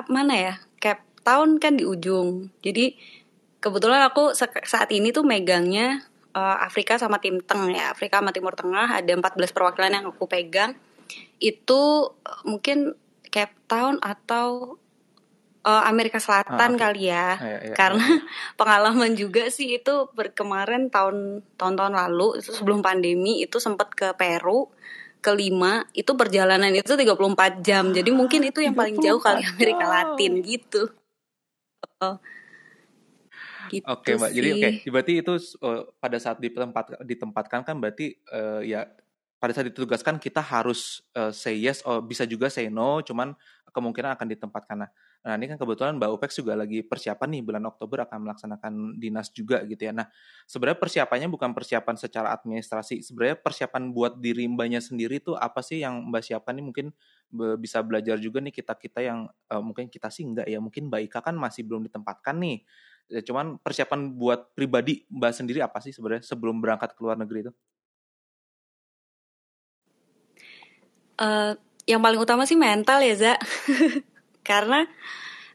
mana 0.07 0.33
ya? 0.33 0.53
Cap 0.79 1.03
tahun 1.27 1.59
kan 1.59 1.75
di 1.75 1.83
ujung. 1.83 2.49
Jadi 2.63 2.95
kebetulan 3.59 4.07
aku 4.07 4.31
saat 4.63 4.89
ini 4.95 5.11
tuh 5.11 5.27
megangnya 5.27 6.05
uh, 6.35 6.57
Afrika 6.63 6.99
sama 6.99 7.19
Tim 7.19 7.43
Teng 7.43 7.71
ya. 7.71 7.91
Afrika 7.91 8.19
sama 8.19 8.35
Timur 8.35 8.55
Tengah 8.55 8.99
ada 8.99 9.11
14 9.11 9.55
perwakilan 9.55 9.91
yang 9.91 10.05
aku 10.11 10.27
pegang. 10.27 10.75
Itu 11.39 12.13
uh, 12.23 12.41
mungkin 12.47 12.95
Cape 13.27 13.55
Town 13.67 13.99
atau 13.99 14.79
uh, 15.65 15.83
Amerika 15.89 16.21
Selatan 16.21 16.75
ah, 16.75 16.79
kali 16.79 17.09
ya. 17.09 17.35
Ya, 17.35 17.57
ya, 17.71 17.75
Karena 17.75 18.05
ya. 18.05 18.21
pengalaman 18.59 19.17
juga 19.17 19.51
sih 19.51 19.75
itu 19.81 20.07
kemarin 20.37 20.93
tahun 20.93 21.41
tahun-tahun 21.57 21.93
lalu 21.95 22.27
sebelum 22.39 22.79
pandemi 22.85 23.41
itu 23.41 23.57
sempat 23.57 23.91
ke 23.91 24.13
Peru 24.13 24.69
kelima 25.25 25.81
itu 25.97 26.13
perjalanan 26.13 26.69
itu 26.69 26.93
34 26.93 27.65
jam. 27.65 27.89
Jadi 27.89 28.13
mungkin 28.13 28.45
itu 28.45 28.61
yang 28.61 28.77
paling 28.77 29.01
jauh 29.01 29.17
kali 29.17 29.41
Amerika 29.41 29.85
Latin 29.89 30.45
gitu. 30.45 30.93
Oh. 32.05 32.21
Gitu 33.65 33.81
oke 33.89 34.11
mbak, 34.21 34.29
jadi 34.29 34.49
oke, 34.53 34.61
okay. 34.61 34.89
berarti 34.93 35.13
itu 35.25 35.33
uh, 35.65 35.89
pada 35.97 36.21
saat 36.21 36.37
ditempat 36.37 37.01
ditempatkan 37.01 37.65
kan 37.65 37.73
berarti 37.81 38.13
uh, 38.29 38.61
ya 38.61 38.85
pada 39.41 39.57
saat 39.57 39.73
ditugaskan 39.73 40.21
kita 40.21 40.37
harus 40.37 41.01
uh, 41.17 41.33
say 41.33 41.57
yes, 41.57 41.81
oh 41.81 41.97
bisa 41.97 42.29
juga 42.29 42.45
say 42.53 42.69
no, 42.69 43.01
cuman 43.01 43.33
kemungkinan 43.73 44.13
akan 44.15 44.27
ditempatkan. 44.37 44.85
Nah, 44.85 44.89
Nah 45.25 45.41
ini 45.41 45.49
kan 45.49 45.57
kebetulan 45.57 45.97
Mbak 45.97 46.09
Upex 46.21 46.37
juga 46.37 46.53
lagi 46.53 46.85
persiapan 46.85 47.33
nih 47.33 47.41
bulan 47.41 47.65
Oktober 47.65 48.05
akan 48.05 48.29
melaksanakan 48.29 49.01
dinas 49.01 49.33
juga 49.33 49.65
gitu 49.65 49.81
ya. 49.81 49.89
Nah 49.89 50.05
sebenarnya 50.45 50.77
persiapannya 50.77 51.25
bukan 51.33 51.49
persiapan 51.57 51.97
secara 51.97 52.29
administrasi. 52.37 53.01
Sebenarnya 53.01 53.41
persiapan 53.41 53.89
buat 53.89 54.21
diri 54.21 54.45
mbaknya 54.45 54.85
sendiri 54.85 55.17
tuh 55.17 55.33
apa 55.33 55.65
sih 55.65 55.81
yang 55.81 56.05
mbak 56.13 56.21
siapkan 56.21 56.53
nih 56.53 56.65
mungkin 56.69 56.87
bisa 57.57 57.81
belajar 57.81 58.21
juga 58.21 58.37
nih 58.37 58.53
kita 58.53 58.77
kita 58.77 59.01
yang 59.01 59.25
uh, 59.49 59.61
mungkin 59.65 59.89
kita 59.89 60.13
sih 60.13 60.29
enggak 60.29 60.45
ya 60.45 60.61
mungkin 60.61 60.93
Mbak 60.93 61.01
Ika 61.09 61.19
kan 61.25 61.33
masih 61.33 61.65
belum 61.65 61.89
ditempatkan 61.89 62.37
nih. 62.37 62.61
Ya, 63.05 63.21
cuman 63.21 63.61
persiapan 63.61 64.17
buat 64.17 64.53
pribadi 64.57 65.05
mbak 65.13 65.33
sendiri 65.33 65.61
apa 65.61 65.77
sih 65.77 65.93
sebenarnya 65.93 66.25
sebelum 66.25 66.57
berangkat 66.57 66.97
ke 66.97 67.01
luar 67.05 67.17
negeri 67.17 67.49
itu? 67.49 67.53
Uh, 71.21 71.53
yang 71.85 72.01
paling 72.01 72.17
utama 72.17 72.49
sih 72.49 72.57
mental 72.57 73.01
ya 73.01 73.13
Za. 73.13 73.33
karena 74.45 74.85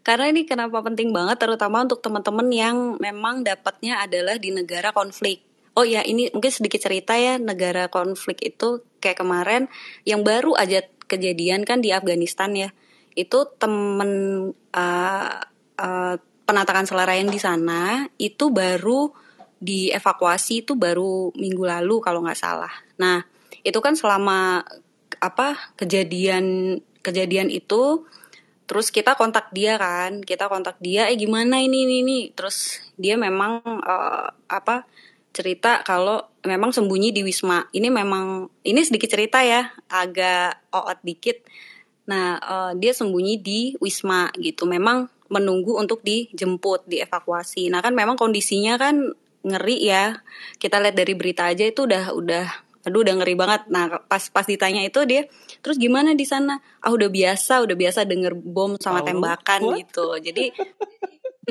karena 0.00 0.32
ini 0.32 0.48
kenapa 0.48 0.82
penting 0.82 1.14
banget 1.14 1.38
terutama 1.38 1.84
untuk 1.84 2.02
teman-teman 2.02 2.48
yang 2.50 2.76
memang 2.98 3.46
dapatnya 3.46 4.02
adalah 4.02 4.40
di 4.40 4.50
negara 4.50 4.90
konflik. 4.90 5.44
Oh 5.78 5.86
ya, 5.86 6.02
ini 6.02 6.32
mungkin 6.34 6.50
sedikit 6.50 6.82
cerita 6.82 7.14
ya, 7.14 7.38
negara 7.38 7.86
konflik 7.86 8.42
itu 8.42 8.82
kayak 8.98 9.22
kemarin 9.22 9.70
yang 10.02 10.26
baru 10.26 10.58
aja 10.58 10.82
kejadian 11.06 11.62
kan 11.62 11.78
di 11.78 11.94
Afghanistan 11.94 12.50
ya. 12.56 12.74
Itu 13.14 13.54
temen 13.60 14.10
uh, 14.74 15.30
uh, 15.78 16.14
penatakan 16.48 16.90
selarayan 16.90 17.30
di 17.30 17.38
sana 17.38 18.10
itu 18.18 18.50
baru 18.50 19.14
dievakuasi 19.60 20.64
itu 20.66 20.72
baru 20.74 21.30
minggu 21.36 21.62
lalu 21.62 22.00
kalau 22.00 22.24
nggak 22.24 22.40
salah. 22.40 22.72
Nah, 22.98 23.22
itu 23.60 23.78
kan 23.78 23.94
selama 23.94 24.64
apa 25.20 25.76
kejadian 25.76 26.80
kejadian 27.04 27.52
itu 27.52 28.08
terus 28.70 28.94
kita 28.94 29.18
kontak 29.18 29.50
dia 29.50 29.74
kan 29.74 30.22
kita 30.22 30.46
kontak 30.46 30.78
dia 30.78 31.10
eh 31.10 31.18
gimana 31.18 31.58
ini 31.58 31.90
ini 31.90 31.94
ini? 32.06 32.18
Terus 32.30 32.78
dia 32.94 33.18
memang 33.18 33.58
uh, 33.66 34.30
apa 34.46 34.86
cerita 35.34 35.82
kalau 35.82 36.22
memang 36.46 36.70
sembunyi 36.70 37.10
di 37.10 37.26
wisma. 37.26 37.66
Ini 37.74 37.90
memang 37.90 38.46
ini 38.62 38.78
sedikit 38.86 39.10
cerita 39.10 39.42
ya 39.42 39.74
agak 39.90 40.70
oot 40.70 41.02
dikit. 41.02 41.42
Nah 42.06 42.38
uh, 42.38 42.72
dia 42.78 42.94
sembunyi 42.94 43.42
di 43.42 43.74
wisma 43.82 44.30
gitu. 44.38 44.70
Memang 44.70 45.10
menunggu 45.26 45.74
untuk 45.74 46.06
dijemput 46.06 46.86
dievakuasi. 46.86 47.74
Nah 47.74 47.82
kan 47.82 47.90
memang 47.90 48.14
kondisinya 48.14 48.78
kan 48.78 49.18
ngeri 49.42 49.82
ya. 49.82 50.22
Kita 50.62 50.78
lihat 50.78 50.94
dari 50.94 51.18
berita 51.18 51.50
aja 51.50 51.66
itu 51.66 51.90
udah 51.90 52.14
udah 52.14 52.69
aduh 52.86 53.04
udah 53.04 53.14
ngeri 53.20 53.34
banget. 53.36 53.68
Nah 53.68 54.00
pas 54.08 54.22
pas 54.32 54.46
ditanya 54.48 54.80
itu 54.84 55.04
dia 55.04 55.28
terus 55.60 55.76
gimana 55.76 56.16
di 56.16 56.24
sana? 56.24 56.60
Ah 56.80 56.92
udah 56.92 57.12
biasa 57.12 57.64
udah 57.64 57.76
biasa 57.76 58.08
denger 58.08 58.32
bom 58.36 58.80
sama 58.80 59.04
oh, 59.04 59.06
tembakan 59.06 59.60
what? 59.68 59.76
gitu. 59.84 60.06
Jadi 60.20 60.44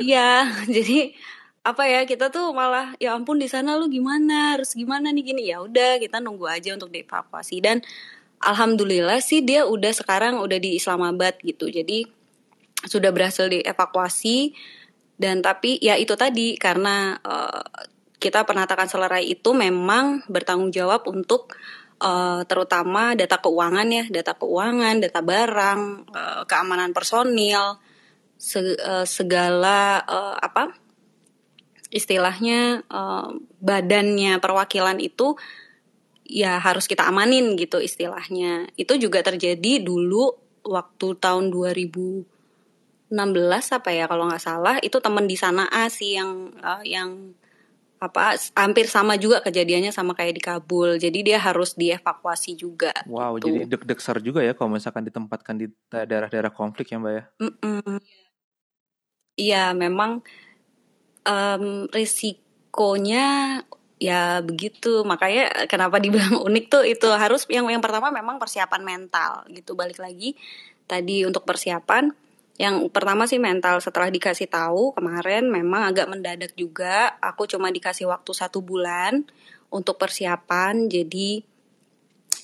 iya 0.00 0.50
jadi 0.74 1.14
apa 1.60 1.84
ya 1.84 2.08
kita 2.08 2.32
tuh 2.32 2.56
malah 2.56 2.96
ya 2.96 3.12
ampun 3.12 3.38
di 3.38 3.46
sana 3.46 3.76
lu 3.78 3.86
gimana? 3.86 4.58
Harus 4.58 4.74
gimana 4.74 5.12
nih 5.14 5.22
gini? 5.22 5.42
Ya 5.52 5.62
udah 5.62 6.00
kita 6.02 6.18
nunggu 6.18 6.48
aja 6.48 6.74
untuk 6.74 6.90
dievakuasi. 6.90 7.60
Dan 7.62 7.84
alhamdulillah 8.40 9.20
sih 9.20 9.44
dia 9.44 9.68
udah 9.68 9.92
sekarang 9.92 10.40
udah 10.40 10.58
di 10.58 10.80
Islamabad 10.80 11.36
gitu. 11.44 11.68
Jadi 11.68 12.08
sudah 12.88 13.12
berhasil 13.12 13.46
dievakuasi. 13.46 14.56
Dan 15.20 15.44
tapi 15.44 15.76
ya 15.84 16.00
itu 16.00 16.16
tadi 16.16 16.56
karena 16.56 17.20
uh, 17.20 17.60
kita 18.20 18.44
penatakan 18.44 18.86
selerai 18.86 19.24
itu 19.32 19.56
memang 19.56 20.20
bertanggung 20.28 20.68
jawab 20.68 21.08
untuk 21.08 21.56
uh, 22.04 22.44
terutama 22.44 23.16
data 23.16 23.40
keuangan 23.40 23.88
ya, 23.88 24.04
data 24.12 24.36
keuangan, 24.36 25.00
data 25.00 25.20
barang, 25.24 25.80
uh, 26.12 26.42
keamanan 26.44 26.92
personil, 26.92 27.80
se 28.36 28.60
uh, 28.60 29.08
segala 29.08 30.04
uh, 30.04 30.36
apa 30.36 30.76
istilahnya 31.90 32.84
uh, 32.86 33.32
badannya 33.58 34.38
perwakilan 34.38 35.00
itu 35.00 35.34
ya 36.28 36.60
harus 36.60 36.84
kita 36.84 37.08
amanin 37.08 37.56
gitu 37.56 37.80
istilahnya. 37.80 38.68
Itu 38.76 39.00
juga 39.00 39.24
terjadi 39.24 39.80
dulu 39.80 40.36
waktu 40.60 41.16
tahun 41.16 41.48
2016 41.48 43.16
apa 43.76 43.90
ya 43.96 44.04
kalau 44.06 44.28
nggak 44.28 44.44
salah 44.44 44.76
itu 44.84 45.00
teman 45.00 45.24
di 45.24 45.40
sana 45.40 45.66
A 45.72 45.88
sih 45.88 46.20
yang 46.20 46.52
uh, 46.60 46.84
yang 46.84 47.39
apa 48.00 48.32
hampir 48.56 48.88
sama 48.88 49.20
juga 49.20 49.44
kejadiannya 49.44 49.92
sama 49.92 50.16
kayak 50.16 50.34
di 50.34 50.42
Kabul. 50.42 50.96
Jadi 50.96 51.20
dia 51.20 51.36
harus 51.36 51.76
dievakuasi 51.76 52.56
juga. 52.56 52.96
Wow, 53.04 53.36
gitu. 53.36 53.52
jadi 53.52 53.68
deg-deg 53.68 54.00
ser 54.00 54.18
juga 54.24 54.40
ya 54.40 54.56
kalau 54.56 54.72
misalkan 54.72 55.04
ditempatkan 55.04 55.60
di 55.60 55.68
daerah-daerah 55.92 56.48
konflik 56.48 56.88
ya, 56.90 56.96
Mbak 56.96 57.12
ya. 57.12 57.24
Iya, 59.36 59.64
memang 59.76 60.24
um, 61.28 61.64
risikonya 61.92 63.60
ya 64.00 64.40
begitu. 64.40 65.04
Makanya 65.04 65.68
kenapa 65.68 66.00
dibilang 66.00 66.40
unik 66.48 66.64
tuh 66.72 66.84
itu 66.88 67.08
harus 67.12 67.44
yang 67.52 67.68
yang 67.68 67.84
pertama 67.84 68.08
memang 68.08 68.40
persiapan 68.40 68.80
mental 68.80 69.44
gitu. 69.52 69.76
Balik 69.76 70.00
lagi 70.00 70.32
tadi 70.88 71.28
untuk 71.28 71.44
persiapan 71.44 72.10
yang 72.60 72.92
pertama 72.92 73.24
sih 73.24 73.40
mental 73.40 73.80
setelah 73.80 74.12
dikasih 74.12 74.44
tahu 74.52 74.92
kemarin 74.92 75.48
memang 75.48 75.96
agak 75.96 76.12
mendadak 76.12 76.52
juga. 76.60 77.16
Aku 77.24 77.48
cuma 77.48 77.72
dikasih 77.72 78.04
waktu 78.12 78.36
satu 78.36 78.60
bulan 78.60 79.24
untuk 79.72 79.96
persiapan. 79.96 80.92
Jadi 80.92 81.40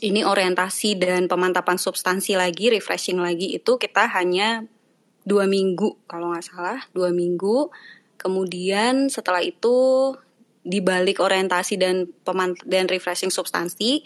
ini 0.00 0.20
orientasi 0.24 0.96
dan 0.96 1.28
pemantapan 1.28 1.76
substansi 1.76 2.32
lagi, 2.32 2.72
refreshing 2.72 3.20
lagi 3.20 3.60
itu 3.60 3.76
kita 3.76 4.08
hanya 4.16 4.64
dua 5.28 5.44
minggu 5.44 6.08
kalau 6.08 6.32
nggak 6.32 6.48
salah 6.48 6.80
dua 6.96 7.12
minggu. 7.12 7.68
Kemudian 8.16 9.12
setelah 9.12 9.44
itu 9.44 10.16
dibalik 10.64 11.20
orientasi 11.20 11.76
dan 11.76 12.08
pemant 12.24 12.56
dan 12.64 12.88
refreshing 12.88 13.28
substansi 13.28 14.00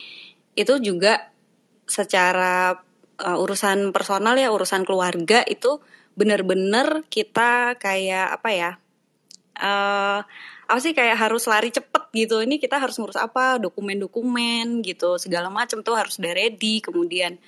itu 0.58 0.74
juga 0.82 1.30
secara 1.86 2.82
uh, 3.22 3.38
urusan 3.38 3.94
personal 3.94 4.34
ya 4.34 4.50
urusan 4.50 4.82
keluarga 4.82 5.46
itu 5.46 5.78
bener-bener 6.18 7.06
kita 7.08 7.78
kayak 7.78 8.40
apa 8.40 8.48
ya 8.50 8.70
uh, 9.61 10.20
apa 10.70 10.78
sih 10.78 10.94
kayak 10.94 11.18
harus 11.18 11.50
lari 11.50 11.74
cepet 11.74 12.04
gitu. 12.14 12.42
Ini 12.42 12.62
kita 12.62 12.78
harus 12.78 12.96
ngurus 12.98 13.18
apa 13.18 13.58
dokumen-dokumen 13.58 14.86
gitu 14.86 15.18
segala 15.18 15.50
macam 15.50 15.82
tuh 15.82 15.98
harus 15.98 16.18
udah 16.22 16.32
ready 16.34 16.78
kemudian 16.78 17.38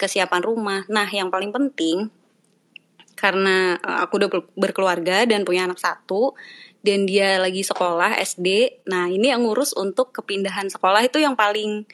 kesiapan 0.00 0.42
rumah. 0.44 0.88
Nah 0.88 1.08
yang 1.08 1.28
paling 1.28 1.52
penting 1.52 2.08
karena 3.20 3.76
uh, 3.84 4.08
aku 4.08 4.16
udah 4.16 4.30
berkeluarga 4.56 5.28
dan 5.28 5.44
punya 5.44 5.68
anak 5.68 5.76
satu 5.76 6.32
dan 6.80 7.04
dia 7.04 7.36
lagi 7.36 7.60
sekolah 7.60 8.16
SD 8.16 8.80
nah 8.88 9.12
ini 9.12 9.28
yang 9.28 9.44
ngurus 9.44 9.76
untuk 9.76 10.16
kepindahan 10.16 10.72
sekolah 10.72 11.04
itu 11.04 11.20
yang 11.20 11.36
paling 11.36 11.84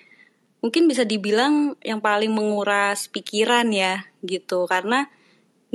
mungkin 0.62 0.86
bisa 0.90 1.02
dibilang 1.02 1.74
yang 1.82 1.98
paling 2.02 2.34
menguras 2.34 3.06
pikiran 3.10 3.70
ya 3.70 4.06
gitu. 4.26 4.66
Karena 4.66 5.06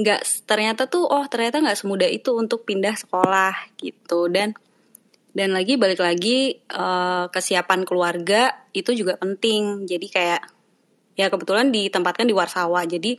nggak 0.02 0.50
ternyata 0.50 0.90
tuh 0.90 1.06
oh 1.06 1.26
ternyata 1.30 1.62
nggak 1.62 1.78
semudah 1.78 2.10
itu 2.10 2.34
untuk 2.34 2.66
pindah 2.66 2.98
sekolah 2.98 3.54
gitu. 3.78 4.28
Dan 4.28 4.58
dan 5.32 5.56
lagi 5.56 5.80
balik 5.80 6.04
lagi 6.04 6.60
uh, 6.76 7.32
kesiapan 7.32 7.88
keluarga 7.88 8.52
itu 8.76 8.92
juga 8.92 9.16
penting. 9.16 9.88
Jadi 9.88 10.08
kayak 10.12 10.42
ya 11.16 11.32
kebetulan 11.32 11.72
ditempatkan 11.72 12.28
di 12.28 12.36
Warsawa. 12.36 12.84
Jadi 12.84 13.16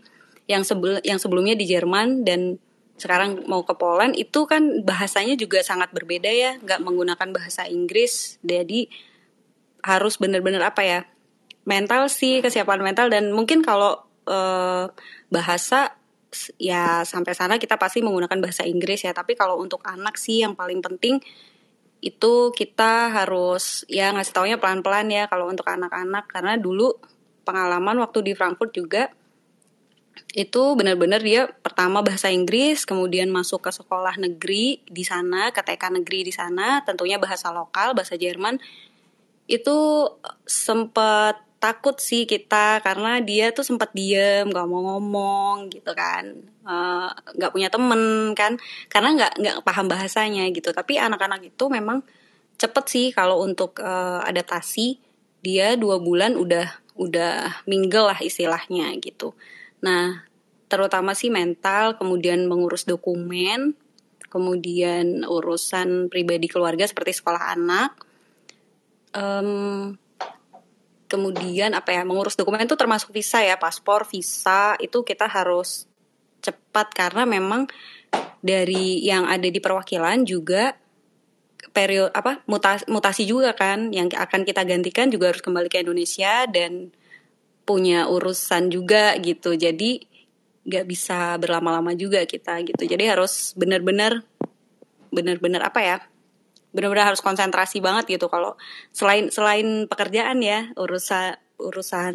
yang 0.50 0.66
sebel 0.66 1.00
yang 1.06 1.16
sebelumnya 1.16 1.56
di 1.56 1.64
Jerman 1.64 2.26
dan 2.26 2.60
sekarang 3.00 3.48
mau 3.48 3.64
ke 3.64 3.72
Poland 3.74 4.14
itu 4.14 4.44
kan 4.44 4.84
bahasanya 4.84 5.34
juga 5.40 5.64
sangat 5.64 5.90
berbeda 5.96 6.28
ya. 6.28 6.60
Nggak 6.60 6.80
menggunakan 6.84 7.28
bahasa 7.32 7.64
Inggris. 7.64 8.36
Jadi 8.44 8.92
harus 9.82 10.14
bener-bener 10.20 10.62
apa 10.62 10.84
ya 10.84 11.00
mental 11.64 12.12
sih 12.12 12.44
kesiapan 12.44 12.84
mental. 12.84 13.08
Dan 13.08 13.32
mungkin 13.32 13.64
kalau 13.64 14.04
uh, 14.28 14.92
bahasa 15.32 15.96
ya 16.56 17.04
sampai 17.04 17.32
sana 17.36 17.60
kita 17.60 17.76
pasti 17.76 18.00
menggunakan 18.00 18.38
bahasa 18.40 18.64
Inggris 18.64 19.04
ya. 19.04 19.12
Tapi 19.12 19.36
kalau 19.36 19.60
untuk 19.60 19.84
anak 19.84 20.16
sih 20.16 20.42
yang 20.42 20.56
paling 20.56 20.80
penting 20.80 21.20
itu 22.02 22.50
kita 22.50 23.14
harus 23.14 23.86
ya 23.86 24.10
ngasih 24.10 24.34
taunya 24.34 24.56
pelan-pelan 24.58 25.06
ya 25.12 25.24
kalau 25.30 25.46
untuk 25.46 25.68
anak-anak. 25.68 26.26
Karena 26.26 26.58
dulu 26.58 26.98
pengalaman 27.46 28.00
waktu 28.02 28.22
di 28.26 28.32
Frankfurt 28.34 28.74
juga 28.74 29.12
itu 30.32 30.76
benar-benar 30.76 31.20
dia 31.20 31.48
pertama 31.48 32.00
bahasa 32.00 32.28
Inggris 32.32 32.84
kemudian 32.88 33.28
masuk 33.28 33.64
ke 33.64 33.70
sekolah 33.72 34.16
negeri 34.20 34.80
di 34.84 35.04
sana 35.04 35.52
ke 35.52 35.60
TK 35.60 36.00
negeri 36.00 36.24
di 36.24 36.32
sana 36.32 36.80
tentunya 36.84 37.20
bahasa 37.20 37.52
lokal 37.52 37.92
bahasa 37.92 38.16
Jerman. 38.16 38.56
Itu 39.44 40.08
sempat 40.48 41.51
takut 41.62 41.94
sih 42.02 42.26
kita 42.26 42.82
karena 42.82 43.22
dia 43.22 43.54
tuh 43.54 43.62
sempat 43.62 43.94
diem 43.94 44.50
nggak 44.50 44.66
mau 44.66 44.82
ngomong 44.94 45.70
gitu 45.70 45.94
kan. 45.94 46.26
Eh, 46.66 47.10
nggak 47.38 47.50
uh, 47.50 47.54
punya 47.54 47.70
temen 47.70 48.34
kan 48.34 48.58
karena 48.90 49.08
nggak 49.14 49.32
nggak 49.38 49.56
paham 49.62 49.86
bahasanya 49.86 50.50
gitu. 50.50 50.74
Tapi 50.74 50.98
anak-anak 50.98 51.54
itu 51.54 51.64
memang 51.70 52.02
cepet 52.58 52.84
sih 52.90 53.06
kalau 53.14 53.38
untuk 53.46 53.78
uh, 53.78 54.26
adaptasi. 54.26 54.98
Dia 55.42 55.74
dua 55.78 55.98
bulan 56.02 56.34
udah 56.38 56.66
udah 56.98 57.66
mingle 57.70 58.10
lah 58.10 58.18
istilahnya 58.18 58.90
gitu. 58.98 59.34
Nah 59.86 60.26
terutama 60.66 61.14
sih 61.14 61.30
mental, 61.30 61.94
kemudian 62.00 62.46
mengurus 62.50 62.88
dokumen, 62.88 63.74
kemudian 64.32 65.22
urusan 65.22 66.08
pribadi 66.08 66.48
keluarga 66.50 66.88
seperti 66.88 67.12
sekolah 67.12 67.42
anak. 67.54 67.90
Um, 69.12 70.00
kemudian 71.12 71.76
apa 71.76 71.92
ya 71.92 72.08
mengurus 72.08 72.40
dokumen 72.40 72.64
itu 72.64 72.72
termasuk 72.72 73.12
visa 73.12 73.44
ya 73.44 73.60
paspor 73.60 74.08
visa 74.08 74.80
itu 74.80 75.04
kita 75.04 75.28
harus 75.28 75.84
cepat 76.40 76.88
karena 76.96 77.28
memang 77.28 77.68
dari 78.40 79.04
yang 79.04 79.28
ada 79.28 79.44
di 79.44 79.60
perwakilan 79.60 80.24
juga 80.24 80.72
periode 81.76 82.10
apa 82.16 82.40
mutasi, 82.48 82.88
mutasi 82.88 83.22
juga 83.28 83.52
kan 83.52 83.92
yang 83.92 84.08
akan 84.08 84.42
kita 84.48 84.64
gantikan 84.64 85.12
juga 85.12 85.30
harus 85.30 85.44
kembali 85.44 85.68
ke 85.68 85.84
Indonesia 85.84 86.48
dan 86.48 86.90
punya 87.62 88.10
urusan 88.10 88.72
juga 88.72 89.14
gitu. 89.20 89.54
Jadi 89.54 90.02
nggak 90.66 90.86
bisa 90.88 91.36
berlama-lama 91.38 91.94
juga 91.94 92.24
kita 92.26 92.58
gitu. 92.66 92.82
Jadi 92.88 93.04
harus 93.06 93.54
benar-benar 93.54 94.24
benar-benar 95.12 95.68
apa 95.68 95.80
ya 95.84 95.96
benar-benar 96.72 97.12
harus 97.12 97.20
konsentrasi 97.20 97.84
banget 97.84 98.18
gitu 98.18 98.26
kalau 98.32 98.56
selain 98.90 99.28
selain 99.28 99.86
pekerjaan 99.86 100.40
ya 100.40 100.72
urusan 100.76 101.36
urusan 101.62 102.14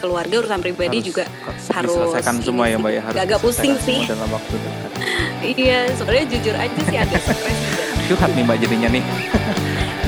keluarga 0.00 0.42
urusan 0.42 0.58
pribadi 0.58 0.98
harus, 0.98 1.06
juga 1.06 1.24
harus 1.70 1.94
diselesaikan 1.94 2.36
semua 2.42 2.66
ya 2.66 2.76
mbak 2.80 2.92
ya. 2.92 3.02
harus 3.06 3.18
agak 3.22 3.38
pusing 3.38 3.78
sih. 3.78 4.02
dalam 4.10 4.28
waktu 4.32 4.54
dekat. 4.58 4.90
Iya 5.44 5.92
sebenarnya 5.92 6.26
jujur 6.32 6.56
aja 6.56 6.80
sih 6.88 6.96
agak 6.96 7.20
stres 7.20 7.58
curhat 8.08 8.30
nih 8.32 8.42
mbak 8.44 8.56
jadinya 8.64 8.88
nih 8.88 9.04